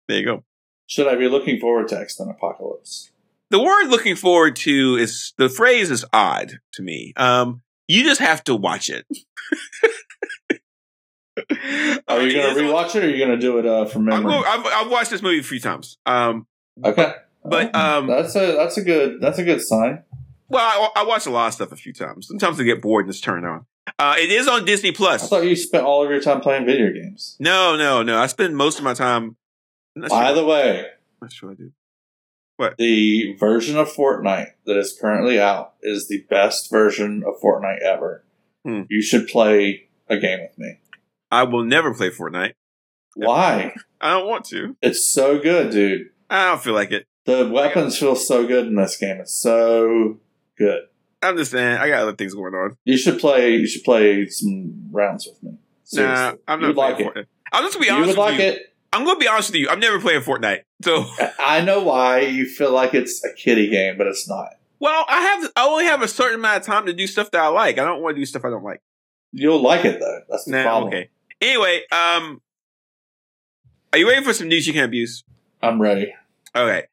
There 0.09 0.19
you 0.19 0.25
go. 0.25 0.45
Should 0.87 1.09
I 1.09 1.17
be 1.17 1.29
looking 1.29 1.59
forward 1.59 1.89
to 1.89 1.99
X 1.99 2.19
Men 2.19 2.29
Apocalypse? 2.29 3.11
The 3.51 3.63
word 3.63 3.89
looking 3.89 4.17
forward 4.17 4.57
to 4.57 4.97
is 4.97 5.35
the 5.37 5.49
phrase 5.49 5.91
is 5.91 6.05
odd 6.13 6.59
to 6.73 6.83
me. 6.83 7.13
Um, 7.17 7.63
you 7.87 8.03
just 8.03 8.21
have 8.21 8.43
to 8.45 8.55
watch 8.55 8.89
it. 8.91 9.07
Are 12.09 12.21
you 12.23 12.33
going 12.33 12.55
to 12.55 12.63
rewatch 12.63 12.95
it 12.95 13.05
or 13.05 13.07
are 13.07 13.11
you 13.11 13.19
going 13.19 13.31
to 13.31 13.39
do 13.39 13.59
it 13.59 13.67
uh, 13.67 13.87
from 13.87 14.05
memory? 14.05 14.35
I've, 14.35 14.67
I've 14.67 14.91
watched 14.91 15.11
this 15.11 15.23
movie 15.23 15.39
a 15.39 15.43
few 15.43 15.61
times. 15.61 15.97
Um, 16.05 16.47
okay. 16.85 17.15
but, 17.45 17.75
um, 17.75 18.07
that's 18.07 18.37
a 18.37 18.53
that's 18.53 18.77
a 18.77 18.83
good 18.83 19.21
that's 19.21 19.39
a 19.39 19.45
good 19.45 19.63
sign. 19.63 20.03
Well, 20.49 20.63
I, 20.63 21.01
I 21.01 21.05
watch 21.05 21.25
a 21.27 21.31
lot 21.31 21.49
of 21.49 21.55
stuff 21.55 21.73
a 21.73 21.77
few 21.77 21.95
times. 21.95 22.29
Sometimes 22.29 22.61
I 22.61 22.65
get 22.65 22.83
bored 22.83 23.07
and 23.07 23.13
just 23.13 23.25
turn 23.25 23.45
it 23.45 23.49
on. 23.49 23.65
Uh, 23.99 24.15
it 24.19 24.31
is 24.31 24.47
on 24.49 24.65
Disney 24.65 24.93
Plus. 24.93 25.25
I 25.25 25.27
thought 25.27 25.45
you 25.45 25.57
spent 25.57 25.85
all 25.85 26.05
of 26.05 26.11
your 26.11 26.21
time 26.21 26.41
playing 26.41 26.67
video 26.67 26.93
games. 26.93 27.37
No, 27.41 27.77
no, 27.77 28.03
no. 28.03 28.19
I 28.19 28.27
spend 28.27 28.57
most 28.57 28.79
of 28.79 28.85
my 28.85 28.95
time. 28.95 29.37
By 29.97 30.09
sure, 30.09 30.35
the 30.35 30.45
way, 30.45 30.87
I'm 31.21 31.29
sure 31.29 31.51
I 31.51 31.55
do. 31.55 31.73
What? 32.57 32.77
The 32.79 33.35
version 33.39 33.77
of 33.77 33.93
Fortnite 33.93 34.53
that 34.67 34.77
is 34.77 34.97
currently 34.99 35.41
out 35.41 35.75
is 35.83 36.09
the 36.09 36.25
best 36.31 36.71
version 36.71 37.25
of 37.27 37.41
Fortnite 37.43 37.81
ever. 37.81 38.25
Hmm. 38.65 38.83
You 38.89 39.03
should 39.03 39.27
play 39.27 39.89
a 40.09 40.19
game 40.19 40.41
with 40.41 40.57
me. 40.59 40.79
I 41.31 41.43
will 41.45 41.65
never 41.65 41.93
play 41.93 42.11
Fortnite. 42.11 42.53
Why? 43.15 43.75
I 44.01 44.11
don't 44.13 44.29
want 44.29 44.45
to. 44.47 44.77
It's 44.81 45.05
so 45.05 45.39
good, 45.39 45.73
dude. 45.73 46.11
I 46.31 46.47
don't 46.47 46.63
feel 46.63 46.75
like 46.75 46.93
it. 46.93 47.07
The 47.25 47.49
weapons 47.49 47.99
feel 47.99 48.17
so 48.17 48.47
good 48.47 48.67
in 48.67 48.77
this 48.77 48.97
game. 48.97 49.19
It's 49.21 49.35
so 49.35 50.21
good. 50.57 50.83
I'm 51.23 51.37
just 51.37 51.51
saying. 51.53 51.79
I 51.79 51.89
got 51.89 52.03
other 52.03 52.15
things 52.17 52.35
going 52.35 52.55
on. 52.55 52.77
You 52.85 52.97
should 52.97 53.19
play. 53.21 53.55
You 53.57 53.67
should 53.67 53.85
play 53.85 54.27
some 54.29 54.89
rounds 54.91 55.27
with 55.27 55.43
me. 55.43 55.59
Seriously. 55.85 56.15
Nah, 56.25 56.35
I'm 56.49 56.61
You 56.61 56.67
not 56.67 56.69
would 56.69 56.77
like 56.77 56.95
playing 56.97 57.11
it. 57.11 57.15
Fortnite. 57.15 57.27
I'm 57.53 57.63
just 57.65 57.75
gonna 57.75 57.83
be 57.83 57.87
You 57.89 57.93
honest 57.95 58.07
would 58.09 58.23
with 58.25 58.33
like 58.33 58.39
you. 58.41 58.45
it. 58.47 58.75
I'm 58.93 59.05
gonna 59.05 59.19
be 59.19 59.29
honest 59.29 59.51
with 59.51 59.57
you. 59.61 59.69
I'm 59.69 59.81
never 59.81 60.01
playing 60.01 60.21
Fortnite. 60.23 60.63
So, 60.83 61.07
I 61.39 61.61
know 61.63 61.83
why 61.83 62.21
you 62.21 62.47
feel 62.47 62.73
like 62.73 62.93
it's 62.95 63.25
a 63.25 63.33
kiddie 63.35 63.69
game, 63.71 63.97
but 63.97 64.07
it's 64.07 64.29
not. 64.29 64.51
well, 64.81 65.05
I 65.09 65.21
have. 65.23 65.53
I 65.57 65.67
only 65.67 65.85
have 65.85 66.03
a 66.03 66.09
certain 66.09 66.41
amount 66.41 66.59
of 66.59 66.67
time 66.67 66.87
to 66.87 66.93
do 66.93 67.07
stuff 67.07 67.31
that 67.31 67.41
I 67.43 67.49
like. 67.49 67.79
I 67.79 67.85
don't 67.85 68.03
want 68.03 68.17
to 68.17 68.21
do 68.21 68.27
stuff 68.27 68.45
I 68.45 68.51
don't 68.51 68.65
like. 68.65 68.81
You'll 69.33 69.63
like 69.63 69.85
it 69.85 69.99
though. 70.01 70.21
That's 70.29 70.45
the 70.45 70.51
Nah, 70.53 70.63
problem. 70.65 70.89
okay. 70.89 71.09
Anyway, 71.41 71.83
um, 71.91 72.41
are 73.93 73.99
you 73.99 74.09
ready 74.09 74.25
for 74.25 74.33
some 74.33 74.49
news 74.49 74.67
you 74.67 74.73
can 74.73 74.85
abuse? 74.85 75.25
I'm 75.63 75.81
ready. 75.81 76.15
Okay. 76.55 76.85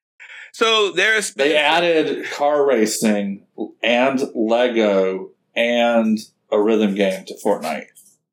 So 0.53 0.91
there's 0.91 1.33
They 1.33 1.55
added 1.55 2.25
car 2.31 2.65
racing 2.67 3.45
and 3.83 4.21
Lego 4.35 5.31
and 5.55 6.17
a 6.51 6.61
rhythm 6.61 6.95
game 6.95 7.25
to 7.25 7.35
Fortnite. 7.43 7.85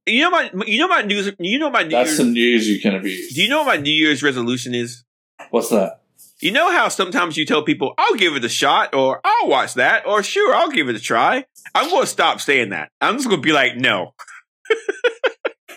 you 0.06 0.22
know 0.22 0.30
my 0.30 0.50
you 0.66 0.78
know 0.78 0.88
my 0.88 1.02
news 1.02 1.32
you 1.38 1.58
know 1.58 1.70
my 1.70 1.82
New 1.82 1.90
That's 1.90 2.08
Year's, 2.10 2.16
some 2.16 2.32
news 2.32 2.68
you 2.68 2.80
can 2.80 2.94
abuse. 2.94 3.34
do 3.34 3.42
you 3.42 3.48
know 3.48 3.58
what 3.58 3.66
my 3.66 3.82
New 3.82 3.90
Year's 3.92 4.22
resolution 4.22 4.74
is? 4.74 5.04
What's 5.50 5.68
that? 5.70 6.00
You 6.40 6.52
know 6.52 6.70
how 6.70 6.88
sometimes 6.88 7.36
you 7.36 7.44
tell 7.46 7.62
people 7.62 7.94
I'll 7.98 8.14
give 8.14 8.34
it 8.36 8.44
a 8.44 8.48
shot 8.48 8.94
or 8.94 9.20
I'll 9.24 9.48
watch 9.48 9.74
that 9.74 10.06
or 10.06 10.22
sure 10.22 10.54
I'll 10.54 10.70
give 10.70 10.88
it 10.88 10.96
a 10.96 11.00
try. 11.00 11.44
I'm 11.74 11.88
going 11.90 12.02
to 12.02 12.06
stop 12.06 12.40
saying 12.40 12.70
that. 12.70 12.90
I'm 13.00 13.16
just 13.16 13.28
going 13.28 13.40
to 13.40 13.46
be 13.46 13.52
like 13.52 13.76
no. 13.76 14.14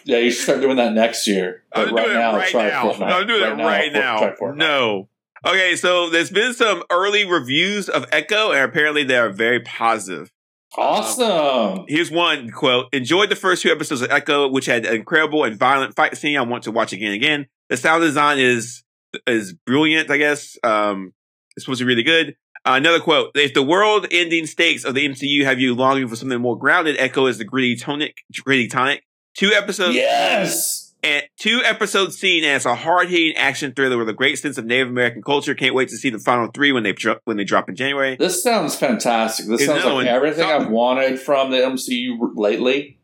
Yeah, 0.05 0.17
you 0.19 0.31
should 0.31 0.43
start 0.43 0.61
doing 0.61 0.77
that 0.77 0.93
next 0.93 1.27
year. 1.27 1.63
But 1.73 1.89
I'm 1.89 1.95
right 1.95 2.07
now, 2.09 2.35
right 2.35 2.49
try 2.49 2.69
now. 2.69 2.91
Fortnite. 2.91 3.11
I'm 3.11 3.27
doing 3.27 3.57
right 3.59 3.91
For- 3.91 3.99
now. 3.99 4.17
try 4.19 4.35
Fortnite. 4.35 4.55
No. 4.57 5.09
Okay, 5.45 5.75
so 5.75 6.09
there's 6.09 6.29
been 6.29 6.53
some 6.53 6.83
early 6.91 7.25
reviews 7.25 7.87
of 7.87 8.05
Echo, 8.11 8.51
and 8.51 8.63
apparently 8.63 9.03
they 9.03 9.17
are 9.17 9.29
very 9.29 9.61
positive. 9.61 10.31
Awesome. 10.77 11.85
Here's 11.87 12.11
one 12.11 12.51
quote: 12.51 12.87
"Enjoyed 12.93 13.29
the 13.29 13.35
first 13.35 13.63
two 13.63 13.71
episodes 13.71 14.01
of 14.01 14.11
Echo, 14.11 14.47
which 14.49 14.65
had 14.65 14.85
an 14.85 14.95
incredible 14.95 15.43
and 15.43 15.57
violent 15.57 15.95
fight 15.95 16.15
scene. 16.17 16.37
I 16.37 16.41
want 16.41 16.63
to 16.63 16.71
watch 16.71 16.93
again 16.93 17.07
and 17.11 17.15
again. 17.15 17.47
The 17.69 17.77
sound 17.77 18.03
design 18.03 18.37
is 18.37 18.83
is 19.25 19.53
brilliant. 19.65 20.11
I 20.11 20.17
guess 20.17 20.57
um, 20.63 21.13
it's 21.55 21.65
supposed 21.65 21.79
to 21.79 21.85
be 21.85 21.89
really 21.89 22.03
good." 22.03 22.35
Uh, 22.65 22.73
another 22.75 22.99
quote: 22.99 23.31
"If 23.35 23.53
the 23.53 23.63
world-ending 23.63 24.45
stakes 24.45 24.83
of 24.83 24.93
the 24.93 25.07
MCU 25.07 25.43
have 25.45 25.59
you 25.59 25.73
longing 25.73 26.07
for 26.07 26.15
something 26.15 26.39
more 26.39 26.57
grounded, 26.57 26.97
Echo 26.99 27.25
is 27.25 27.37
the 27.37 27.45
gritty 27.45 27.75
tonic, 27.75 28.17
gritty 28.43 28.67
tonic. 28.67 29.03
Two 29.35 29.51
episodes, 29.53 29.95
Yes. 29.95 30.78
And 31.03 31.23
two 31.37 31.61
episodes 31.63 32.17
seen 32.17 32.43
as 32.43 32.65
a 32.65 32.75
hard-hitting 32.75 33.35
action 33.37 33.73
thriller 33.73 33.97
with 33.97 34.09
a 34.09 34.13
great 34.13 34.37
sense 34.39 34.57
of 34.57 34.65
Native 34.65 34.89
American 34.89 35.21
culture. 35.21 35.55
Can't 35.55 35.73
wait 35.75 35.89
to 35.89 35.97
see 35.97 36.09
the 36.09 36.19
final 36.19 36.49
three 36.51 36.71
when 36.71 36.83
they 36.83 36.93
dro- 36.93 37.19
when 37.25 37.37
they 37.37 37.43
drop 37.43 37.69
in 37.69 37.75
January." 37.75 38.15
This 38.17 38.43
sounds 38.43 38.75
fantastic. 38.75 39.45
This 39.47 39.65
sounds 39.65 39.83
like 39.85 40.07
everything. 40.07 40.43
I've 40.49 40.69
wanted 40.69 41.19
from 41.19 41.51
the 41.51 41.57
MCU 41.57 42.17
lately. 42.35 42.97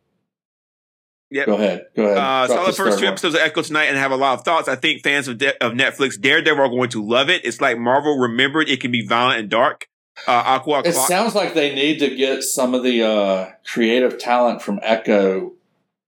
Yep. 1.32 1.48
Go 1.48 1.54
ahead. 1.56 1.86
Go 1.96 2.04
ahead. 2.06 2.18
Uh, 2.18 2.48
saw 2.48 2.66
the 2.68 2.72
first 2.74 3.00
two 3.00 3.08
episodes 3.08 3.36
of 3.36 3.42
Echo 3.42 3.62
tonight 3.64 3.86
and 3.86 3.98
have 3.98 4.12
a 4.12 4.16
lot 4.16 4.38
of 4.38 4.46
thoughts. 4.46 4.68
I 4.70 4.76
think 4.76 5.02
fans 5.02 5.28
of, 5.28 5.40
De- 5.40 5.66
of 5.66 5.74
Netflix 5.74 6.20
Daredevil 6.22 6.64
are 6.64 6.70
going 6.70 6.90
to 6.92 7.04
love 7.04 7.30
it. 7.30 7.44
It's 7.44 7.60
like 7.60 7.78
Marvel 7.80 8.18
remembered 8.20 8.70
it 8.70 8.80
can 8.80 8.92
be 8.92 9.06
violent 9.06 9.40
and 9.40 9.50
dark. 9.50 9.88
Uh, 10.28 10.32
Aqua 10.32 10.80
It 10.86 10.94
Clock- 10.94 11.08
sounds 11.10 11.36
like 11.36 11.54
they 11.54 11.74
need 11.76 11.98
to 12.00 12.16
get 12.16 12.44
some 12.44 12.74
of 12.74 12.84
the 12.84 13.04
uh, 13.04 13.50
creative 13.66 14.18
talent 14.18 14.62
from 14.62 14.80
Echo 14.84 15.55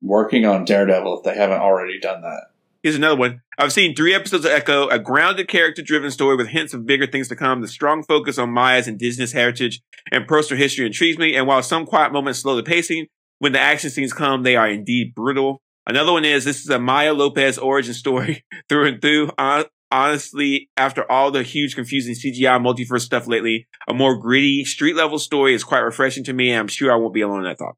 working 0.01 0.45
on 0.45 0.65
Daredevil 0.65 1.19
if 1.19 1.23
they 1.23 1.35
haven't 1.35 1.59
already 1.59 1.99
done 1.99 2.21
that. 2.21 2.47
Here's 2.83 2.95
another 2.95 3.15
one. 3.15 3.41
I've 3.57 3.73
seen 3.73 3.95
three 3.95 4.13
episodes 4.13 4.45
of 4.45 4.51
Echo, 4.51 4.87
a 4.87 4.99
grounded 4.99 5.47
character 5.47 5.81
driven 5.81 6.11
story 6.11 6.35
with 6.35 6.47
hints 6.49 6.73
of 6.73 6.85
bigger 6.85 7.07
things 7.07 7.27
to 7.29 7.35
come. 7.35 7.61
The 7.61 7.67
strong 7.67 8.03
focus 8.03 8.37
on 8.37 8.51
Maya's 8.51 8.87
indigenous 8.87 9.31
heritage 9.31 9.81
and 10.11 10.27
personal 10.27 10.61
history 10.61 10.85
intrigues 10.85 11.17
me. 11.17 11.35
And 11.35 11.47
while 11.47 11.63
some 11.63 11.85
quiet 11.85 12.13
moments 12.13 12.39
slow 12.39 12.55
the 12.55 12.63
pacing, 12.63 13.07
when 13.39 13.51
the 13.51 13.59
action 13.59 13.89
scenes 13.89 14.13
come, 14.13 14.43
they 14.43 14.55
are 14.55 14.69
indeed 14.69 15.13
brutal. 15.15 15.61
Another 15.87 16.11
one 16.11 16.25
is 16.25 16.45
this 16.45 16.61
is 16.61 16.69
a 16.69 16.79
Maya 16.79 17.13
Lopez 17.13 17.57
origin 17.57 17.93
story 17.93 18.45
through 18.69 18.87
and 18.87 19.01
through. 19.01 19.31
Hon- 19.37 19.65
Honestly, 19.89 20.69
after 20.75 21.09
all 21.09 21.31
the 21.31 21.43
huge, 21.43 21.73
confusing 21.73 22.13
CGI 22.13 22.59
multiverse 22.59 23.01
stuff 23.01 23.25
lately, 23.25 23.67
a 23.87 23.93
more 23.93 24.17
gritty, 24.17 24.65
street 24.65 24.97
level 24.97 25.17
story 25.17 25.53
is 25.53 25.63
quite 25.63 25.79
refreshing 25.79 26.25
to 26.25 26.33
me, 26.33 26.51
and 26.51 26.59
I'm 26.59 26.67
sure 26.67 26.91
I 26.91 26.97
won't 26.97 27.13
be 27.13 27.21
alone 27.21 27.39
in 27.39 27.43
that 27.45 27.57
thought. 27.57 27.75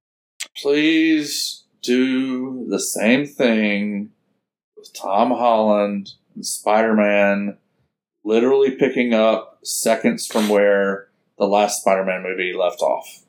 Please 0.57 1.58
do 1.81 2.65
the 2.69 2.79
same 2.79 3.25
thing 3.25 4.11
with 4.77 4.93
Tom 4.93 5.31
Holland 5.31 6.11
and 6.35 6.45
Spider 6.45 6.93
Man, 6.93 7.57
literally 8.23 8.71
picking 8.71 9.13
up 9.13 9.59
seconds 9.63 10.27
from 10.27 10.49
where 10.49 11.09
the 11.37 11.45
last 11.45 11.81
Spider 11.81 12.05
Man 12.05 12.23
movie 12.23 12.53
left 12.53 12.81
off. 12.81 13.23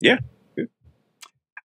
Yeah. 0.00 0.18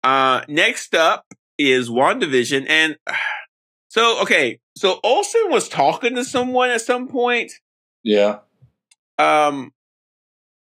Uh, 0.04 0.42
next 0.48 0.94
up, 0.94 1.26
is 1.58 1.88
WandaVision. 1.88 2.66
And 2.68 2.96
so, 3.88 4.22
okay, 4.22 4.60
so 4.76 5.00
Olsen 5.02 5.50
was 5.50 5.68
talking 5.68 6.14
to 6.16 6.24
someone 6.24 6.70
at 6.70 6.80
some 6.80 7.08
point. 7.08 7.52
Yeah. 8.02 8.38
Um, 9.18 9.72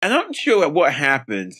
I'm 0.02 0.12
not 0.12 0.36
sure 0.36 0.68
what 0.70 0.94
happened. 0.94 1.54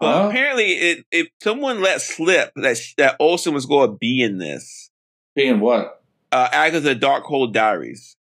But 0.00 0.22
Huh? 0.22 0.28
apparently, 0.28 0.72
it, 0.72 1.04
it 1.10 1.28
someone 1.42 1.82
let 1.82 2.00
slip 2.00 2.52
that 2.56 2.78
that 2.96 3.16
Olsen 3.20 3.52
was 3.54 3.66
going 3.66 3.90
to 3.90 3.96
be 3.96 4.22
in 4.22 4.38
this. 4.38 4.90
Being 5.36 5.60
what? 5.60 6.02
Uh, 6.32 6.48
Agatha 6.50 6.94
Darkhold 6.94 7.52
Diaries. 7.52 8.16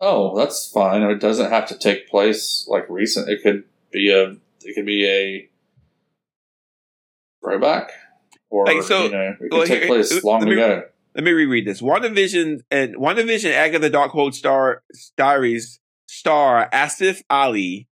Oh, 0.00 0.36
that's 0.36 0.70
fine. 0.70 1.02
It 1.02 1.20
doesn't 1.20 1.50
have 1.50 1.66
to 1.68 1.78
take 1.78 2.08
place 2.08 2.66
like 2.68 2.86
recent. 2.90 3.28
It 3.28 3.42
could 3.42 3.64
be 3.92 4.10
a. 4.12 4.32
It 4.62 4.74
could 4.74 4.84
be 4.86 5.06
a 5.08 5.48
throwback, 7.42 7.92
or 8.50 8.66
Like, 8.66 8.82
so- 8.82 9.04
you 9.04 9.10
know, 9.10 9.28
it 9.30 9.38
could 9.38 9.52
well, 9.52 9.66
take 9.66 9.78
here- 9.80 9.86
place 9.88 10.24
long 10.24 10.44
me- 10.44 10.52
ago. 10.54 10.84
Let 11.14 11.24
me 11.24 11.30
reread 11.32 11.66
this. 11.66 11.80
WandaVision 11.80 12.60
and 12.70 12.94
WandaVision 12.96 13.50
Agatha 13.52 13.88
the 13.88 13.96
Darkhold 13.96 14.34
Star 14.34 14.82
Diaries 15.16 15.80
star 16.06 16.68
Asif 16.70 17.22
Ali 17.30 17.88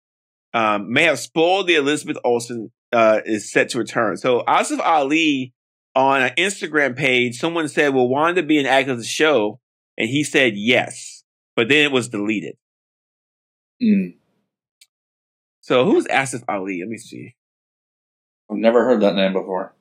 um, 0.53 0.93
may 0.93 1.03
have 1.03 1.19
spoiled 1.19 1.67
the 1.67 1.75
Elizabeth 1.75 2.17
Olsen 2.23 2.71
uh, 2.91 3.21
is 3.25 3.51
set 3.51 3.69
to 3.69 3.77
return. 3.77 4.17
So 4.17 4.43
Asif 4.47 4.79
Ali 4.79 5.53
on 5.95 6.21
an 6.21 6.31
Instagram 6.37 6.95
page, 6.95 7.37
someone 7.37 7.67
said, 7.67 7.93
"Will 7.93 8.09
Wanda 8.09 8.43
be 8.43 8.57
an 8.59 8.65
actor 8.65 8.91
in 8.91 8.97
the 8.97 9.03
show?" 9.03 9.59
And 9.97 10.09
he 10.09 10.23
said 10.23 10.53
yes, 10.55 11.23
but 11.55 11.67
then 11.67 11.85
it 11.85 11.91
was 11.91 12.09
deleted. 12.09 12.55
Mm. 13.81 14.15
So 15.61 15.85
who's 15.85 16.05
Asif 16.07 16.43
Ali? 16.47 16.79
Let 16.79 16.89
me 16.89 16.97
see. 16.97 17.35
I've 18.49 18.57
never 18.57 18.85
heard 18.85 19.01
that 19.01 19.15
name 19.15 19.33
before. 19.33 19.75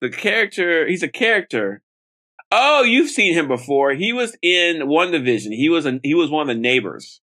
The 0.00 0.10
character, 0.10 0.86
he's 0.86 1.02
a 1.02 1.08
character. 1.08 1.82
Oh, 2.50 2.82
you've 2.82 3.10
seen 3.10 3.34
him 3.34 3.48
before. 3.48 3.92
He 3.92 4.12
was 4.12 4.36
in 4.42 4.82
WandaVision. 4.82 5.54
He 5.54 5.68
was 5.68 5.86
a, 5.86 6.00
he 6.02 6.14
was 6.14 6.30
one 6.30 6.42
of 6.42 6.48
the 6.48 6.60
neighbors. 6.60 7.20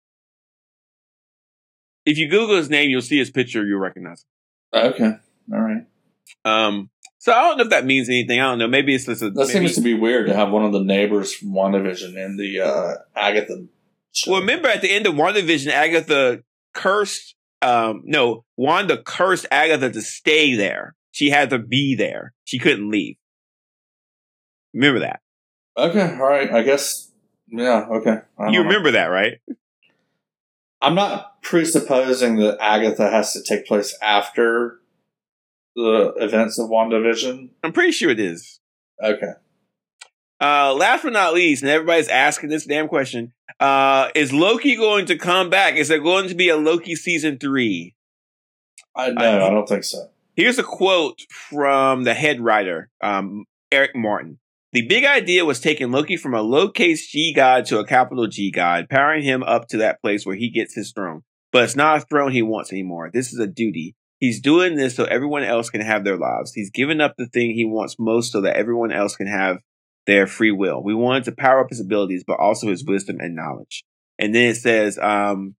If 2.05 2.19
you 2.19 2.29
Google 2.29 2.57
his 2.57 2.71
name, 2.71 2.91
you'll 2.91 3.03
see 3.03 3.19
his 3.19 3.31
picture. 3.31 3.65
You'll 3.65 3.81
recognize. 3.81 4.25
Okay, 4.75 5.13
all 5.53 5.61
right. 5.61 5.87
Um, 6.45 6.91
so 7.19 7.33
I 7.33 7.43
don't 7.43 7.59
know 7.59 7.65
if 7.65 7.71
that 7.71 7.85
means 7.85 8.09
anything. 8.09 8.41
I 8.41 8.45
don't 8.45 8.59
know. 8.59 8.69
Maybe 8.69 8.95
it's 8.95 9.07
just 9.07 9.23
a. 9.23 9.31
That 9.31 9.49
maybe- 9.49 9.53
seems 9.53 9.75
to 9.75 9.81
be 9.81 9.95
weird 9.95 10.29
to 10.29 10.35
have 10.35 10.51
one 10.51 10.65
of 10.65 10.73
the 10.73 10.83
neighbors 10.83 11.35
from 11.35 11.51
WandaVision 11.51 12.17
in 12.17 12.37
the 12.37 12.61
uh, 12.61 12.95
Agatha. 13.17 13.67
Show. 14.13 14.33
Well, 14.33 14.41
remember 14.41 14.69
at 14.69 14.83
the 14.83 14.91
end 14.91 15.07
of 15.07 15.15
WandaVision, 15.15 15.69
Agatha 15.69 16.43
cursed, 16.75 17.35
um, 17.61 18.03
no, 18.05 18.45
Wanda 18.57 19.03
cursed 19.03 19.47
Agatha 19.51 19.91
to 19.91 20.01
stay 20.01 20.55
there. 20.55 20.95
She 21.11 21.31
had 21.31 21.51
to 21.51 21.59
be 21.59 21.95
there. 21.95 22.33
She 22.45 22.59
couldn't 22.59 22.91
leave. 22.91 23.17
Remember 24.73 25.01
that. 25.01 25.21
Okay, 25.77 26.17
all 26.19 26.29
right. 26.29 26.53
I 26.53 26.63
guess. 26.63 27.11
Yeah. 27.49 27.87
Okay. 27.91 28.19
You 28.41 28.53
know. 28.53 28.63
remember 28.65 28.93
that, 28.93 29.07
right? 29.07 29.41
I'm 30.81 30.95
not 30.95 31.43
presupposing 31.43 32.37
that 32.37 32.59
Agatha 32.61 33.11
has 33.11 33.33
to 33.33 33.43
take 33.43 33.67
place 33.67 33.97
after 34.01 34.81
the 35.75 36.13
events 36.17 36.59
of 36.59 36.69
WandaVision. 36.69 37.51
I'm 37.65 37.73
pretty 37.73 37.93
sure 37.93 38.11
it 38.11 38.21
is. 38.21 38.61
Okay. 39.03 39.33
Uh, 40.41 40.73
last 40.75 41.03
but 41.03 41.13
not 41.13 41.35
least, 41.35 41.63
and 41.63 41.71
everybody's 41.71 42.09
asking 42.09 42.49
this 42.49 42.65
damn 42.65 42.87
question, 42.87 43.33
uh, 43.59 44.09
is 44.15 44.33
Loki 44.33 44.77
going 44.77 45.07
to 45.07 45.17
come 45.17 45.51
back? 45.51 45.75
Is 45.75 45.89
there 45.89 45.99
going 45.99 46.29
to 46.29 46.35
be 46.35 46.49
a 46.49 46.57
Loki 46.57 46.95
season 46.95 47.39
three? 47.39 47.95
I 48.95 49.11
no, 49.11 49.21
I- 49.23 49.47
I, 49.49 49.51
don't 49.51 49.69
think 49.69 49.85
so. 49.85 50.11
Here's 50.37 50.59
a 50.59 50.63
quote 50.63 51.23
from 51.31 52.05
the 52.05 52.15
head 52.15 52.41
writer, 52.41 52.91
um, 53.01 53.47
Eric 53.73 53.97
Martin. 53.97 54.39
The 54.73 54.87
big 54.87 55.05
idea 55.05 55.47
was 55.47 55.61
taking 55.61 55.91
Loki 55.91 56.19
from 56.19 56.35
a 56.35 56.43
lowercase 56.43 57.09
g 57.09 57.33
god 57.35 57.65
to 57.67 57.79
a 57.79 57.87
capital 57.87 58.27
G 58.27 58.51
god, 58.51 58.89
powering 58.91 59.23
him 59.23 59.43
up 59.43 59.67
to 59.69 59.79
that 59.79 60.01
place 60.03 60.27
where 60.27 60.37
he 60.37 60.51
gets 60.51 60.75
his 60.75 60.93
throne. 60.93 61.23
But 61.53 61.65
it's 61.65 61.77
not 61.77 61.97
a 61.97 62.01
throne 62.03 62.33
he 62.33 62.43
wants 62.43 62.71
anymore. 62.71 63.11
This 63.13 63.33
is 63.33 63.39
a 63.39 63.47
duty. 63.47 63.97
He's 64.19 64.43
doing 64.43 64.75
this 64.75 64.95
so 64.97 65.05
everyone 65.05 65.45
else 65.45 65.71
can 65.71 65.81
have 65.81 66.05
their 66.05 66.19
lives. 66.19 66.53
He's 66.53 66.71
given 66.71 67.01
up 67.01 67.15
the 67.17 67.27
thing 67.27 67.53
he 67.53 67.65
wants 67.65 67.97
most 67.99 68.33
so 68.33 68.43
that 68.43 68.57
everyone 68.57 68.93
else 68.93 69.17
can 69.17 69.29
have 69.29 69.59
their 70.07 70.27
free 70.27 70.51
will. 70.51 70.83
We 70.83 70.95
wanted 70.95 71.25
to 71.25 71.33
power 71.33 71.61
up 71.61 71.71
his 71.71 71.81
abilities, 71.81 72.25
but 72.27 72.39
also 72.39 72.69
his 72.69 72.85
wisdom 72.85 73.21
and 73.21 73.35
knowledge. 73.35 73.85
And 74.19 74.35
then 74.35 74.51
it 74.51 74.57
says, 74.57 74.99
um, 74.99 75.55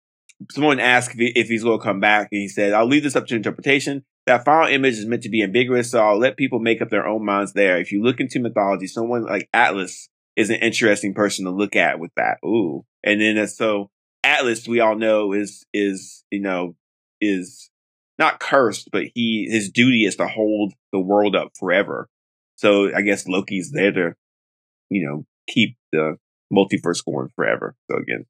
someone 0.51 0.79
asked 0.79 1.11
if, 1.11 1.17
he, 1.17 1.31
if 1.35 1.47
he's 1.47 1.63
going 1.63 1.79
to 1.79 1.83
come 1.83 1.99
back, 1.99 2.29
and 2.31 2.41
he 2.41 2.47
said, 2.47 2.73
I'll 2.73 2.87
leave 2.87 3.03
this 3.03 3.15
up 3.15 3.27
to 3.27 3.35
interpretation. 3.35 4.03
That 4.25 4.45
final 4.45 4.67
image 4.67 4.95
is 4.95 5.05
meant 5.05 5.23
to 5.23 5.29
be 5.29 5.41
ambiguous, 5.41 5.91
so 5.91 5.99
I'll 6.01 6.19
let 6.19 6.37
people 6.37 6.59
make 6.59 6.81
up 6.81 6.89
their 6.89 7.07
own 7.07 7.25
minds 7.25 7.53
there. 7.53 7.79
If 7.79 7.91
you 7.91 8.03
look 8.03 8.19
into 8.19 8.39
mythology, 8.39 8.87
someone 8.87 9.23
like 9.23 9.49
Atlas 9.53 10.09
is 10.35 10.49
an 10.49 10.57
interesting 10.57 11.13
person 11.13 11.45
to 11.45 11.51
look 11.51 11.75
at 11.75 11.99
with 11.99 12.11
that. 12.15 12.37
Ooh. 12.45 12.85
And 13.03 13.19
then 13.19 13.37
uh, 13.37 13.47
so 13.47 13.89
Atlas, 14.23 14.67
we 14.67 14.79
all 14.79 14.95
know 14.95 15.33
is, 15.33 15.65
is, 15.73 16.23
you 16.29 16.41
know, 16.41 16.75
is 17.19 17.71
not 18.19 18.39
cursed, 18.39 18.89
but 18.91 19.05
he, 19.15 19.47
his 19.49 19.71
duty 19.71 20.05
is 20.05 20.17
to 20.17 20.27
hold 20.27 20.73
the 20.91 20.99
world 20.99 21.35
up 21.35 21.51
forever. 21.59 22.07
So 22.55 22.93
I 22.93 23.01
guess 23.01 23.27
Loki's 23.27 23.71
there 23.71 23.91
to, 23.91 24.15
you 24.89 25.07
know, 25.07 25.25
keep 25.47 25.77
the 25.91 26.17
multiverse 26.53 27.03
going 27.03 27.29
forever. 27.35 27.75
So 27.89 27.97
again, 27.97 28.25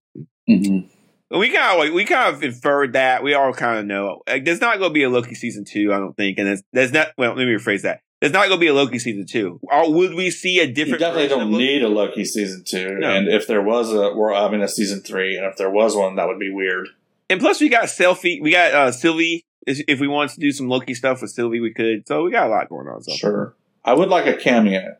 Mm-hmm. 0.50 0.88
We 1.32 1.50
kind 1.52 1.88
of 1.88 1.94
we 1.94 2.06
kind 2.06 2.34
of 2.36 2.44
inferred 2.44 2.94
that. 2.94 3.24
We 3.24 3.34
all 3.34 3.54
kind 3.54 3.80
of 3.80 3.86
know. 3.86 4.22
Like, 4.28 4.46
there's 4.46 4.62
not 4.62 4.80
going 4.80 4.90
to 4.90 4.94
be 4.94 5.04
a 5.04 5.10
Loki 5.10 5.36
season 5.36 5.64
two, 5.66 5.94
I 5.94 5.98
don't 6.00 6.16
think, 6.18 6.38
and 6.40 6.48
there's, 6.48 6.64
there's 6.74 6.92
not. 6.92 7.10
Well, 7.18 7.30
let 7.36 7.46
me 7.46 7.54
rephrase 7.54 7.84
that. 7.84 8.02
There's 8.22 8.34
not 8.34 8.48
going 8.48 8.60
to 8.60 8.64
be 8.66 8.68
a 8.68 8.74
Loki 8.74 9.00
season 9.00 9.26
two. 9.26 9.60
Or 9.64 9.94
would 9.94 10.14
we 10.14 10.30
see 10.32 10.60
a 10.60 10.68
different? 10.68 11.00
You 11.00 11.06
definitely 11.08 11.28
don't 11.30 11.52
need 11.52 11.84
a 11.84 11.88
Loki 11.88 12.26
season 12.26 12.64
two, 12.66 12.96
No. 13.00 13.10
and 13.16 13.28
if 13.30 13.48
there 13.48 13.62
was 13.62 13.94
a, 13.94 14.14
we're 14.14 14.34
having 14.34 14.62
a 14.62 14.68
season 14.68 15.02
three, 15.02 15.38
and 15.38 15.46
if 15.46 15.56
there 15.58 15.70
was 15.70 15.96
one, 15.96 16.16
that 16.16 16.28
would 16.28 16.40
be 16.40 16.52
weird. 16.52 16.90
And 17.30 17.40
plus, 17.40 17.62
we 17.62 17.70
got 17.70 17.86
selfie. 17.86 18.42
We 18.42 18.52
got 18.52 18.74
uh 18.74 18.92
Sylvie. 18.92 19.46
If 19.68 19.82
if 19.88 20.00
we 20.00 20.08
wanted 20.08 20.34
to 20.34 20.40
do 20.40 20.52
some 20.52 20.68
Loki 20.68 20.94
stuff 20.96 21.22
with 21.22 21.32
Sylvie, 21.32 21.60
we 21.60 21.74
could. 21.74 22.08
So 22.08 22.24
we 22.24 22.32
got 22.32 22.48
a 22.48 22.50
lot 22.50 22.70
going 22.70 22.88
on. 22.88 23.04
So 23.04 23.14
Sure, 23.14 23.56
I 23.86 23.94
would 23.94 24.10
like 24.10 24.26
a 24.26 24.36
cameo. 24.36 24.96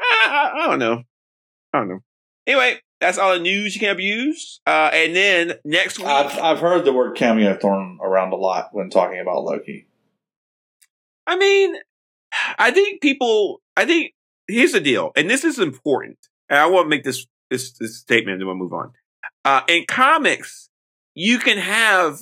I, 0.00 0.50
I, 0.54 0.62
I 0.64 0.66
don't 0.66 0.78
know. 0.78 1.02
I 1.72 1.78
don't 1.78 1.88
know. 1.88 2.00
Anyway, 2.46 2.80
that's 3.00 3.18
all 3.18 3.32
the 3.32 3.40
news 3.40 3.74
you 3.74 3.80
can 3.80 3.90
abuse. 3.90 4.60
Uh, 4.66 4.90
and 4.92 5.16
then 5.16 5.54
next 5.64 5.98
week, 5.98 6.08
I've 6.08 6.38
I've 6.38 6.60
heard 6.60 6.84
the 6.84 6.92
word 6.92 7.16
cameo 7.16 7.56
thrown 7.56 7.98
around 8.02 8.32
a 8.32 8.36
lot 8.36 8.70
when 8.72 8.90
talking 8.90 9.20
about 9.20 9.44
Loki. 9.44 9.86
I 11.26 11.36
mean, 11.36 11.76
I 12.58 12.70
think 12.70 13.00
people. 13.00 13.62
I 13.76 13.84
think 13.84 14.12
here's 14.48 14.72
the 14.72 14.80
deal, 14.80 15.12
and 15.16 15.30
this 15.30 15.44
is 15.44 15.58
important. 15.58 16.18
And 16.48 16.58
I 16.58 16.66
want 16.66 16.86
to 16.86 16.90
make 16.90 17.04
this 17.04 17.26
this 17.50 17.72
this 17.72 17.98
statement, 17.98 18.34
and 18.34 18.40
then 18.40 18.46
we'll 18.46 18.56
move 18.56 18.72
on. 18.72 18.92
Uh, 19.44 19.62
in 19.68 19.84
comics, 19.88 20.68
you 21.14 21.38
can 21.38 21.58
have 21.58 22.20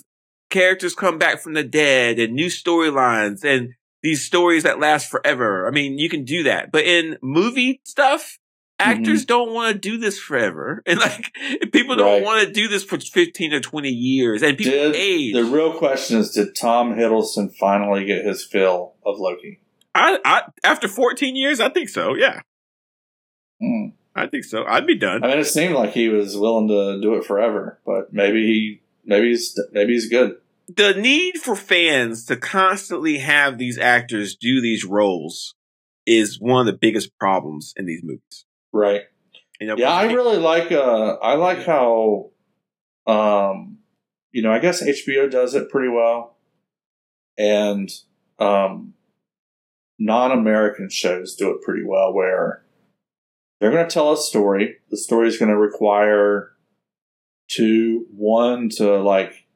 characters 0.51 0.95
come 0.95 1.19
back 1.19 1.41
from 1.41 1.55
the 1.55 1.63
dead 1.63 2.19
and 2.19 2.35
new 2.35 2.47
storylines 2.47 3.45
and 3.45 3.75
these 4.03 4.25
stories 4.25 4.63
that 4.63 4.79
last 4.79 5.11
forever. 5.11 5.67
I 5.67 5.71
mean, 5.71 5.99
you 5.99 6.09
can 6.09 6.25
do 6.25 6.45
that, 6.45 6.71
but 6.73 6.85
in 6.85 7.19
movie 7.23 7.81
stuff. 7.85 8.39
Actors 8.81 9.25
don't 9.25 9.53
want 9.53 9.73
to 9.73 9.79
do 9.79 9.99
this 9.99 10.19
forever, 10.21 10.83
and 10.87 10.99
like 11.01 11.33
people 11.73 11.97
don't 11.97 12.07
Right. 12.07 12.23
want 12.23 12.47
to 12.47 12.53
do 12.53 12.69
this 12.69 12.85
for 12.85 12.99
fifteen 12.99 13.53
or 13.53 13.61
twenty 13.61 13.91
years, 13.91 14.43
and 14.43 14.57
people 14.57 14.73
Did 14.73 14.95
age. 14.97 15.35
the 15.35 15.45
real 15.45 15.73
question 15.73 16.19
is: 16.19 16.31
Did 16.31 16.55
Tom 16.55 16.95
Hiddleston 16.95 17.53
finally 17.57 18.05
get 18.05 18.25
his 18.25 18.45
fill 18.45 18.95
of 19.05 19.19
Loki? 19.19 19.61
I, 19.95 20.19
I 20.25 20.43
after 20.63 20.87
fourteen 20.87 21.35
years, 21.35 21.59
I 21.61 21.71
think 21.71 21.89
so. 21.89 22.15
Yeah, 22.15 22.41
Hmm. 23.61 23.87
I 24.15 24.27
think 24.27 24.45
so. 24.45 24.65
I'd 24.65 24.87
be 24.87 24.97
done. 24.97 25.23
I 25.23 25.29
mean, 25.29 25.39
it 25.39 25.45
seemed 25.47 25.75
like 25.75 25.91
he 25.93 26.09
was 26.09 26.37
willing 26.37 26.69
to 26.69 27.01
do 27.01 27.15
it 27.15 27.25
forever, 27.25 27.79
but 27.87 28.13
maybe 28.13 28.45
he, 28.47 28.81
maybe 29.05 29.29
he's, 29.29 29.59
maybe 29.73 29.93
he's 29.93 30.09
good. 30.09 30.37
the 30.77 30.93
need 30.95 31.37
for 31.37 31.55
fans 31.55 32.25
to 32.27 32.37
constantly 32.37 33.19
have 33.19 33.59
these 33.59 33.79
actors 33.79 34.35
do 34.35 34.61
these 34.61 34.85
roles 34.85 35.55
is 36.05 36.41
one 36.41 36.61
of 36.61 36.73
the 36.73 36.77
biggest 36.79 37.17
problems 37.19 37.73
in 37.77 37.87
these 37.87 38.03
movies. 38.03 38.45
Right. 38.79 39.03
You 39.61 39.67
know, 39.67 39.77
Yeah, 39.77 39.91
I 39.93 40.05
really 40.13 40.37
like. 40.39 40.71
Uh, 40.71 41.15
I 41.15 41.35
like 41.35 41.65
how, 41.65 42.31
um, 43.07 43.79
you 44.31 44.43
know, 44.43 44.53
I 44.53 44.61
guess 44.61 44.83
HBO 44.83 45.29
does 45.29 45.55
it 45.55 45.69
pretty 45.69 45.89
well, 45.89 46.37
and 47.37 47.91
um, 48.39 48.95
non-American 49.99 50.91
shows 50.91 51.35
do 51.35 51.51
it 51.51 51.63
pretty 51.63 51.83
well. 51.85 52.13
Where 52.15 52.65
they're 53.61 53.73
going 53.73 53.87
to 53.87 53.93
tell 53.93 54.13
a 54.13 54.17
story. 54.17 54.77
The 54.91 54.97
story 54.97 55.27
is 55.27 55.39
going 55.39 55.51
to 55.51 55.57
require 55.59 56.53
two, 57.51 58.07
one 58.15 58.69
to 58.77 58.99
like 59.03 59.47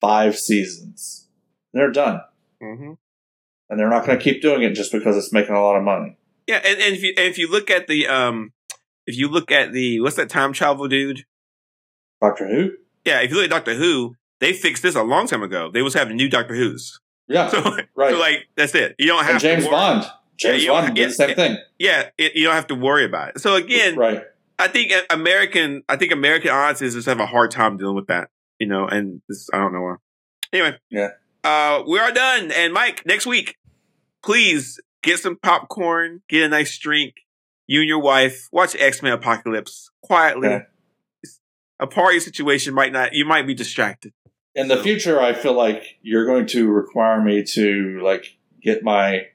five 0.00 0.38
seasons. 0.38 1.28
They're 1.74 1.90
done, 1.92 2.20
Mhm. 2.62 2.96
and 3.68 3.78
they're 3.78 3.90
not 3.90 4.06
going 4.06 4.16
to 4.18 4.24
keep 4.24 4.40
doing 4.40 4.62
it 4.62 4.72
just 4.72 4.90
because 4.92 5.18
it's 5.18 5.32
making 5.34 5.54
a 5.54 5.60
lot 5.62 5.76
of 5.76 5.82
money. 5.82 6.16
Yeah, 6.46 6.60
and, 6.64 6.80
and 6.80 6.94
if 6.96 7.02
you 7.02 7.14
and 7.16 7.26
if 7.26 7.38
you 7.38 7.50
look 7.50 7.70
at 7.70 7.86
the 7.86 8.06
um, 8.06 8.52
if 9.06 9.16
you 9.16 9.28
look 9.28 9.50
at 9.50 9.72
the 9.72 10.00
what's 10.00 10.16
that 10.16 10.28
time 10.28 10.52
travel 10.52 10.88
dude? 10.88 11.24
Doctor 12.20 12.48
Who. 12.48 12.72
Yeah, 13.04 13.20
if 13.20 13.30
you 13.30 13.36
look 13.36 13.44
at 13.44 13.50
Doctor 13.50 13.74
Who, 13.74 14.16
they 14.40 14.52
fixed 14.52 14.82
this 14.82 14.94
a 14.94 15.02
long 15.02 15.26
time 15.26 15.42
ago. 15.42 15.70
They 15.72 15.82
was 15.82 15.94
having 15.94 16.16
new 16.16 16.28
Doctor 16.28 16.54
Who's. 16.54 17.00
Yeah, 17.28 17.48
So, 17.50 17.62
right. 17.94 18.10
so 18.12 18.18
like 18.18 18.48
that's 18.56 18.74
it. 18.74 18.94
You 18.98 19.06
don't 19.06 19.22
have 19.24 19.32
and 19.34 19.40
James. 19.40 19.66
Bond. 19.66 20.04
James 20.36 20.64
don't- 20.64 20.84
Bond 20.84 20.94
did 20.96 21.08
the 21.10 21.12
same 21.14 21.28
yeah, 21.30 21.34
thing. 21.34 21.58
Yeah, 21.78 22.08
it, 22.18 22.34
you 22.34 22.44
don't 22.44 22.54
have 22.54 22.66
to 22.68 22.74
worry 22.74 23.04
about 23.04 23.30
it. 23.36 23.40
So 23.40 23.54
again, 23.56 23.96
Right. 23.96 24.22
I 24.58 24.68
think 24.68 24.92
American, 25.10 25.82
I 25.88 25.96
think 25.96 26.12
American 26.12 26.50
audiences 26.50 26.94
just 26.94 27.06
have 27.08 27.18
a 27.20 27.26
hard 27.26 27.50
time 27.50 27.76
dealing 27.76 27.96
with 27.96 28.06
that, 28.06 28.28
you 28.58 28.66
know, 28.68 28.86
and 28.86 29.20
this, 29.28 29.48
I 29.52 29.58
don't 29.58 29.72
know 29.72 29.80
why. 29.82 29.94
Anyway. 30.52 30.76
Yeah. 30.90 31.08
Uh, 31.42 31.82
we 31.88 31.98
are 31.98 32.12
done. 32.12 32.52
And 32.52 32.72
Mike, 32.72 33.04
next 33.04 33.26
week, 33.26 33.56
please 34.22 34.80
get 35.04 35.18
some 35.20 35.36
popcorn, 35.36 36.22
get 36.28 36.42
a 36.44 36.48
nice 36.48 36.76
drink. 36.78 37.14
You 37.66 37.80
and 37.80 37.88
your 37.88 38.00
wife 38.00 38.48
watch 38.52 38.76
X 38.78 39.02
Men 39.02 39.12
Apocalypse 39.12 39.90
quietly. 40.02 40.48
Okay. 40.48 40.64
A 41.80 41.86
party 41.86 42.20
situation 42.20 42.74
might 42.74 42.92
not. 42.92 43.14
You 43.14 43.24
might 43.24 43.46
be 43.46 43.54
distracted. 43.54 44.12
In 44.54 44.68
the 44.68 44.76
So- 44.76 44.82
future, 44.82 45.20
I 45.20 45.32
feel 45.32 45.54
like 45.54 45.98
you're 46.02 46.26
going 46.26 46.46
to 46.48 46.68
require 46.70 47.20
me 47.22 47.42
to 47.42 48.00
like 48.02 48.36
get 48.62 48.82
my 48.82 49.28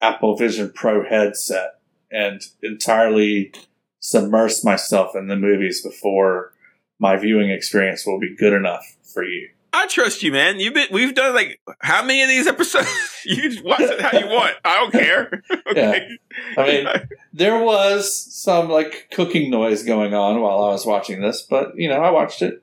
Apple 0.00 0.36
Vision 0.36 0.72
Pro 0.74 1.04
headset 1.06 1.80
and 2.10 2.40
entirely 2.62 3.52
submerge 4.00 4.64
myself 4.64 5.14
in 5.14 5.26
the 5.26 5.36
movies 5.36 5.82
before 5.82 6.52
my 6.98 7.16
viewing 7.16 7.50
experience 7.50 8.06
will 8.06 8.18
be 8.18 8.34
good 8.34 8.52
enough 8.52 8.96
for 9.02 9.22
you. 9.24 9.50
I 9.72 9.86
trust 9.86 10.22
you, 10.22 10.32
man. 10.32 10.58
You've 10.60 10.74
been. 10.74 10.88
We've 10.90 11.14
done 11.14 11.34
like 11.34 11.60
how 11.80 12.02
many 12.04 12.22
of 12.22 12.28
these 12.28 12.46
episodes? 12.46 12.88
you 13.24 13.62
watch 13.64 13.80
it 13.80 14.00
how 14.00 14.18
you 14.18 14.26
want. 14.26 14.56
I 14.64 14.76
don't 14.80 14.92
care. 14.92 15.42
okay. 15.70 16.18
I 16.56 16.66
mean, 16.66 16.86
there 17.32 17.62
was 17.62 18.10
some 18.34 18.68
like 18.68 19.08
cooking 19.12 19.50
noise 19.50 19.82
going 19.84 20.14
on 20.14 20.40
while 20.40 20.62
I 20.64 20.68
was 20.70 20.86
watching 20.86 21.20
this, 21.20 21.42
but 21.42 21.72
you 21.76 21.88
know, 21.88 22.00
I 22.00 22.10
watched 22.10 22.40
it. 22.42 22.62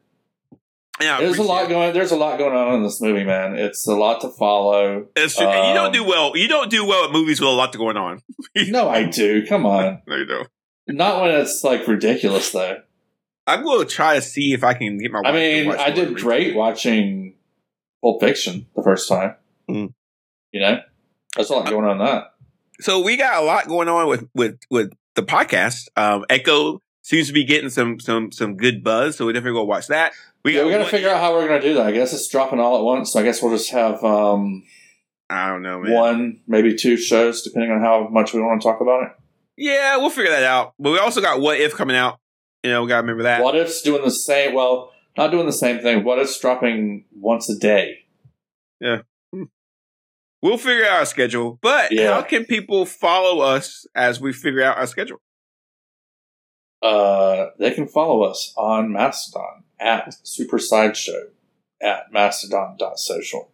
yeah, 0.99 1.17
I 1.17 1.21
There's 1.21 1.37
a 1.37 1.43
lot 1.43 1.65
it. 1.65 1.69
going. 1.69 1.93
There's 1.93 2.11
a 2.11 2.15
lot 2.17 2.37
going 2.39 2.55
on 2.55 2.75
in 2.75 2.83
this 2.83 2.99
movie, 3.01 3.23
man. 3.23 3.55
It's 3.55 3.85
a 3.87 3.95
lot 3.95 4.21
to 4.21 4.29
follow. 4.29 5.07
It's 5.15 5.35
true. 5.37 5.45
and 5.47 5.67
you 5.69 5.73
don't 5.75 5.87
Um, 5.87 5.91
do 5.93 6.03
well. 6.03 6.35
You 6.35 6.47
don't 6.47 6.71
do 6.71 6.85
well 6.85 7.05
at 7.05 7.11
movies 7.11 7.39
with 7.39 7.49
a 7.49 7.51
lot 7.53 7.75
going 7.77 7.97
on. 7.97 8.21
No, 8.55 8.89
I 8.89 9.03
do. 9.03 9.45
Come 9.45 9.65
on, 9.65 10.01
No, 10.07 10.15
you 10.15 10.25
don't. 10.25 10.47
not 10.87 11.21
when 11.21 11.31
it's 11.31 11.63
like 11.63 11.87
ridiculous 11.87 12.51
though. 12.51 12.81
I'm 13.47 13.63
going 13.63 13.85
to 13.85 13.93
try 13.93 14.15
to 14.15 14.21
see 14.21 14.53
if 14.53 14.63
I 14.63 14.73
can 14.73 14.97
get 14.97 15.11
my. 15.11 15.21
I 15.23 15.31
mean, 15.31 15.71
I 15.71 15.91
did 15.91 16.15
great 16.15 16.55
watching 16.55 17.35
Pulp 18.01 18.21
Fiction 18.21 18.67
the 18.75 18.83
first 18.83 19.07
time. 19.07 19.35
Mm. 19.69 19.93
You 20.51 20.61
know, 20.61 20.79
there's 21.35 21.49
a 21.49 21.53
lot 21.53 21.69
going 21.69 21.85
on 21.85 21.99
that. 21.99 22.33
So 22.79 23.01
we 23.01 23.17
got 23.17 23.41
a 23.41 23.45
lot 23.45 23.67
going 23.67 23.87
on 23.87 24.07
with 24.07 24.27
with 24.33 24.59
with 24.69 24.91
the 25.15 25.23
podcast. 25.23 25.87
Um, 25.95 26.25
Echo 26.29 26.81
seems 27.01 27.27
to 27.27 27.33
be 27.33 27.43
getting 27.43 27.69
some 27.69 27.99
some 27.99 28.31
some 28.31 28.57
good 28.57 28.83
buzz, 28.83 29.15
so 29.15 29.25
we 29.25 29.33
definitely 29.33 29.59
go 29.59 29.63
watch 29.63 29.87
that. 29.87 30.13
We 30.43 30.55
Yeah, 30.55 30.65
we 30.65 30.71
got 30.71 30.79
to 30.79 30.85
figure 30.85 31.09
out 31.09 31.21
how 31.21 31.33
we're 31.33 31.47
going 31.47 31.61
to 31.61 31.67
do 31.67 31.75
that. 31.75 31.85
I 31.85 31.91
guess 31.91 32.13
it's 32.13 32.27
dropping 32.27 32.59
all 32.59 32.77
at 32.77 32.83
once. 32.83 33.13
So 33.13 33.19
I 33.19 33.23
guess 33.23 33.41
we'll 33.41 33.55
just 33.55 33.71
have 33.71 34.03
um, 34.03 34.63
I 35.29 35.47
don't 35.47 35.61
know, 35.61 35.81
man. 35.81 35.93
one, 35.93 36.39
maybe 36.47 36.75
two 36.75 36.97
shows, 36.97 37.41
depending 37.41 37.71
on 37.71 37.81
how 37.81 38.07
much 38.09 38.33
we 38.33 38.41
want 38.41 38.61
to 38.61 38.67
talk 38.67 38.81
about 38.81 39.03
it. 39.03 39.09
Yeah, 39.57 39.97
we'll 39.97 40.09
figure 40.09 40.31
that 40.31 40.43
out. 40.43 40.73
But 40.79 40.91
we 40.91 40.99
also 40.99 41.21
got 41.21 41.39
What 41.39 41.59
If 41.59 41.75
coming 41.75 41.95
out. 41.95 42.19
You 42.65 42.71
know, 42.71 42.81
we 42.81 42.89
got 42.89 42.95
to 42.95 43.01
remember 43.01 43.23
that. 43.23 43.43
What 43.43 43.55
if's 43.55 43.81
doing 43.83 44.03
the 44.03 44.09
same? 44.09 44.53
Well, 44.55 44.91
not 45.15 45.29
doing 45.29 45.45
the 45.45 45.53
same 45.53 45.79
thing. 45.81 46.03
What 46.03 46.17
if's 46.19 46.39
dropping 46.39 47.05
once 47.15 47.47
a 47.49 47.57
day? 47.57 47.99
Yeah. 48.79 49.01
We'll 50.41 50.57
figure 50.57 50.85
out 50.85 50.99
our 50.99 51.05
schedule. 51.07 51.57
But 51.59 51.91
Yeah. 51.91 52.13
how 52.13 52.21
can 52.21 52.45
people 52.45 52.85
follow 52.85 53.39
us 53.41 53.87
as 53.95 54.21
we 54.21 54.31
figure 54.31 54.61
out 54.63 54.77
our 54.77 54.85
schedule? 54.85 55.19
Uh, 56.83 57.47
they 57.57 57.71
can 57.71 57.87
follow 57.87 58.21
us 58.23 58.53
on 58.55 58.91
Mastodon 58.91 59.63
at 59.79 60.13
Super 60.27 60.59
Sideshow 60.59 61.29
at 61.81 62.11
mastodon.social. 62.11 63.49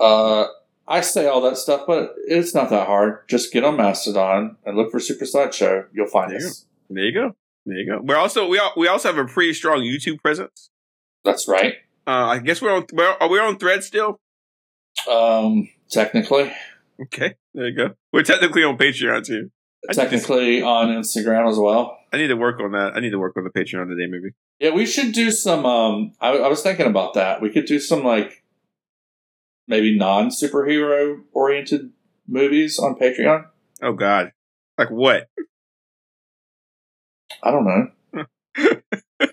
Uh, 0.00 0.46
I 0.86 1.02
say 1.02 1.26
all 1.26 1.42
that 1.42 1.58
stuff, 1.58 1.82
but 1.86 2.14
it's 2.26 2.54
not 2.54 2.70
that 2.70 2.86
hard. 2.86 3.28
Just 3.28 3.52
get 3.52 3.64
on 3.64 3.76
Mastodon 3.76 4.56
and 4.64 4.74
look 4.76 4.90
for 4.90 5.00
Super 5.00 5.26
Sideshow. 5.26 5.84
You'll 5.92 6.06
find 6.06 6.30
There 6.30 6.40
you 6.40 6.46
us. 6.46 6.64
There 6.88 7.04
you 7.04 7.12
go. 7.12 7.36
There 7.68 7.76
you 7.76 7.86
go. 7.86 8.00
We're 8.02 8.16
also 8.16 8.48
we 8.48 8.60
we 8.76 8.88
also 8.88 9.08
have 9.08 9.18
a 9.18 9.26
pretty 9.26 9.52
strong 9.52 9.80
YouTube 9.80 10.20
presence. 10.22 10.70
That's 11.24 11.46
right. 11.46 11.74
Uh, 12.06 12.26
I 12.26 12.38
guess 12.38 12.62
we're 12.62 12.74
on. 12.74 12.86
We're, 12.92 13.14
are 13.20 13.28
we 13.28 13.38
on 13.38 13.58
Thread 13.58 13.84
still? 13.84 14.18
Um, 15.08 15.68
technically, 15.90 16.50
Okay, 17.00 17.34
there 17.54 17.68
you 17.68 17.76
go. 17.76 17.94
We're 18.12 18.22
technically 18.22 18.64
on 18.64 18.76
Patreon 18.76 19.24
too. 19.24 19.50
Technically 19.92 20.62
on 20.62 20.88
Instagram 20.88 21.48
as 21.48 21.58
well. 21.58 21.98
I 22.12 22.16
need 22.16 22.28
to 22.28 22.36
work 22.36 22.58
on 22.60 22.72
that. 22.72 22.96
I 22.96 23.00
need 23.00 23.10
to 23.10 23.18
work 23.18 23.36
on 23.36 23.44
the 23.44 23.50
Patreon 23.50 23.88
today, 23.88 24.10
maybe. 24.10 24.30
Yeah, 24.58 24.70
we 24.70 24.86
should 24.86 25.12
do 25.12 25.30
some. 25.30 25.64
Um, 25.64 26.12
I, 26.20 26.30
I 26.30 26.48
was 26.48 26.62
thinking 26.62 26.86
about 26.86 27.14
that. 27.14 27.40
We 27.40 27.50
could 27.50 27.66
do 27.66 27.78
some 27.78 28.02
like 28.02 28.42
maybe 29.68 29.96
non 29.96 30.30
superhero 30.30 31.20
oriented 31.32 31.92
movies 32.26 32.78
on 32.78 32.96
Patreon. 32.96 33.44
Oh 33.82 33.92
God, 33.92 34.32
like 34.76 34.90
what? 34.90 35.28
I 37.42 37.50
don't 37.50 37.64
know. 37.64 38.24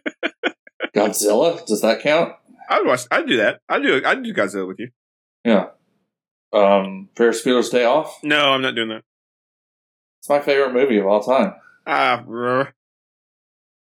Godzilla 0.95 1.65
does 1.65 1.81
that 1.81 2.01
count? 2.01 2.33
I'd 2.69 2.85
watch. 2.85 3.01
I'd 3.11 3.27
do 3.27 3.37
that. 3.37 3.59
I'd 3.69 3.83
do. 3.83 4.01
I'd 4.05 4.23
do 4.23 4.33
Godzilla 4.33 4.67
with 4.67 4.79
you. 4.79 4.89
Yeah. 5.43 5.67
Um, 6.53 7.09
Ferris 7.15 7.43
Bueller's 7.43 7.69
Day 7.69 7.83
Off. 7.85 8.19
No, 8.23 8.51
I'm 8.53 8.61
not 8.61 8.75
doing 8.75 8.89
that. 8.89 9.03
It's 10.19 10.29
my 10.29 10.39
favorite 10.39 10.73
movie 10.73 10.97
of 10.97 11.05
all 11.05 11.21
time. 11.21 11.53
Ah, 11.85 12.23
uh, 12.23 12.65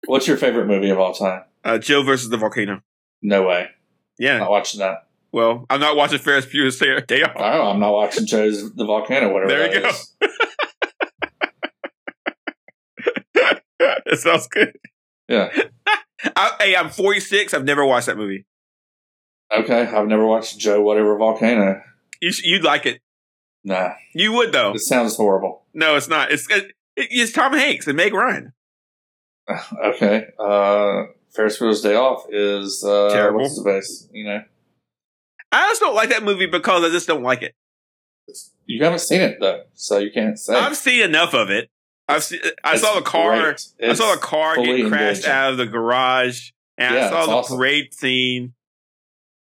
What's 0.06 0.26
your 0.26 0.36
favorite 0.36 0.66
movie 0.66 0.90
of 0.90 0.98
all 0.98 1.12
time? 1.14 1.42
uh, 1.64 1.78
Joe 1.78 2.02
versus 2.02 2.30
the 2.30 2.36
volcano. 2.36 2.80
No 3.20 3.44
way. 3.46 3.68
Yeah. 4.18 4.38
Not 4.38 4.50
watching 4.50 4.80
that. 4.80 5.06
Well, 5.30 5.64
I'm 5.70 5.80
not 5.80 5.96
watching 5.96 6.18
Ferris 6.18 6.46
Bueller's 6.46 6.78
Day 7.06 7.22
Off. 7.22 7.36
I'm 7.36 7.78
not 7.80 7.92
watching 7.92 8.26
Joe's 8.26 8.74
The 8.74 8.84
Volcano. 8.84 9.32
Whatever. 9.32 9.48
There 9.50 9.74
you 9.74 9.80
go. 9.80 9.90
it 14.12 14.18
sounds 14.18 14.46
good. 14.48 14.76
Yeah. 15.28 15.50
I, 16.36 16.52
hey, 16.60 16.76
I'm 16.76 16.90
46. 16.90 17.52
I've 17.54 17.64
never 17.64 17.84
watched 17.84 18.06
that 18.06 18.16
movie. 18.16 18.46
Okay. 19.54 19.82
I've 19.86 20.06
never 20.06 20.26
watched 20.26 20.58
Joe 20.58 20.80
Whatever 20.82 21.16
Volcano. 21.18 21.82
You 22.20 22.32
sh- 22.32 22.44
you'd 22.44 22.64
like 22.64 22.86
it. 22.86 23.00
Nah. 23.64 23.90
You 24.14 24.32
would 24.32 24.52
though. 24.52 24.72
It 24.74 24.80
sounds 24.80 25.16
horrible. 25.16 25.64
No, 25.74 25.96
it's 25.96 26.08
not. 26.08 26.30
It's 26.30 26.48
it, 26.50 26.72
it's 26.96 27.32
Tom 27.32 27.52
Hanks 27.52 27.86
and 27.86 27.96
Meg 27.96 28.12
Ryan. 28.14 28.52
Okay. 29.84 30.26
Uh, 30.38 31.04
Ferris 31.34 31.58
Bueller's 31.58 31.80
Day 31.80 31.94
Off 31.94 32.26
is 32.30 32.84
uh, 32.84 33.10
Terrible. 33.10 33.40
What's 33.40 33.56
the 33.56 33.64
base? 33.64 34.08
You 34.12 34.24
know, 34.24 34.42
I 35.50 35.68
just 35.70 35.80
don't 35.80 35.94
like 35.94 36.10
that 36.10 36.22
movie 36.22 36.46
because 36.46 36.84
I 36.84 36.90
just 36.90 37.06
don't 37.08 37.22
like 37.22 37.42
it. 37.42 37.54
you 38.66 38.82
haven't 38.84 39.00
seen 39.00 39.20
it 39.20 39.38
though, 39.40 39.64
so 39.74 39.98
you 39.98 40.10
can't 40.12 40.38
say. 40.38 40.54
I've 40.54 40.76
seen 40.76 41.02
enough 41.02 41.34
of 41.34 41.50
it. 41.50 41.70
I've 42.12 42.24
seen, 42.24 42.40
I 42.64 42.76
saw 42.76 42.94
the 42.94 43.02
car. 43.02 43.56
I 43.82 43.94
saw 43.94 44.14
the 44.14 44.20
car 44.20 44.56
get 44.56 44.88
crashed 44.88 45.24
engaging. 45.24 45.30
out 45.30 45.52
of 45.52 45.56
the 45.58 45.66
garage, 45.66 46.50
and 46.78 46.96
I 46.96 47.08
saw 47.08 47.26
the 47.26 47.32
awesome. 47.32 47.56
parade 47.56 47.94
scene. 47.94 48.54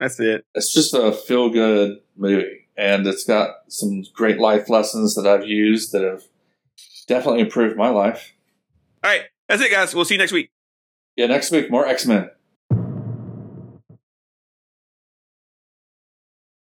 That's 0.00 0.20
it. 0.20 0.44
It's 0.54 0.72
just 0.72 0.94
a 0.94 1.12
feel 1.12 1.50
good 1.50 1.98
movie, 2.16 2.68
and 2.76 3.06
it's 3.06 3.24
got 3.24 3.56
some 3.68 4.04
great 4.14 4.38
life 4.38 4.68
lessons 4.68 5.14
that 5.14 5.26
I've 5.26 5.46
used 5.46 5.92
that 5.92 6.02
have 6.02 6.22
definitely 7.06 7.40
improved 7.40 7.76
my 7.76 7.88
life. 7.88 8.32
All 9.02 9.10
right, 9.10 9.22
that's 9.48 9.62
it, 9.62 9.70
guys. 9.70 9.94
We'll 9.94 10.04
see 10.04 10.14
you 10.14 10.18
next 10.18 10.32
week. 10.32 10.50
Yeah, 11.16 11.26
next 11.26 11.50
week 11.50 11.70
more 11.70 11.86
X 11.86 12.06
Men. 12.06 12.30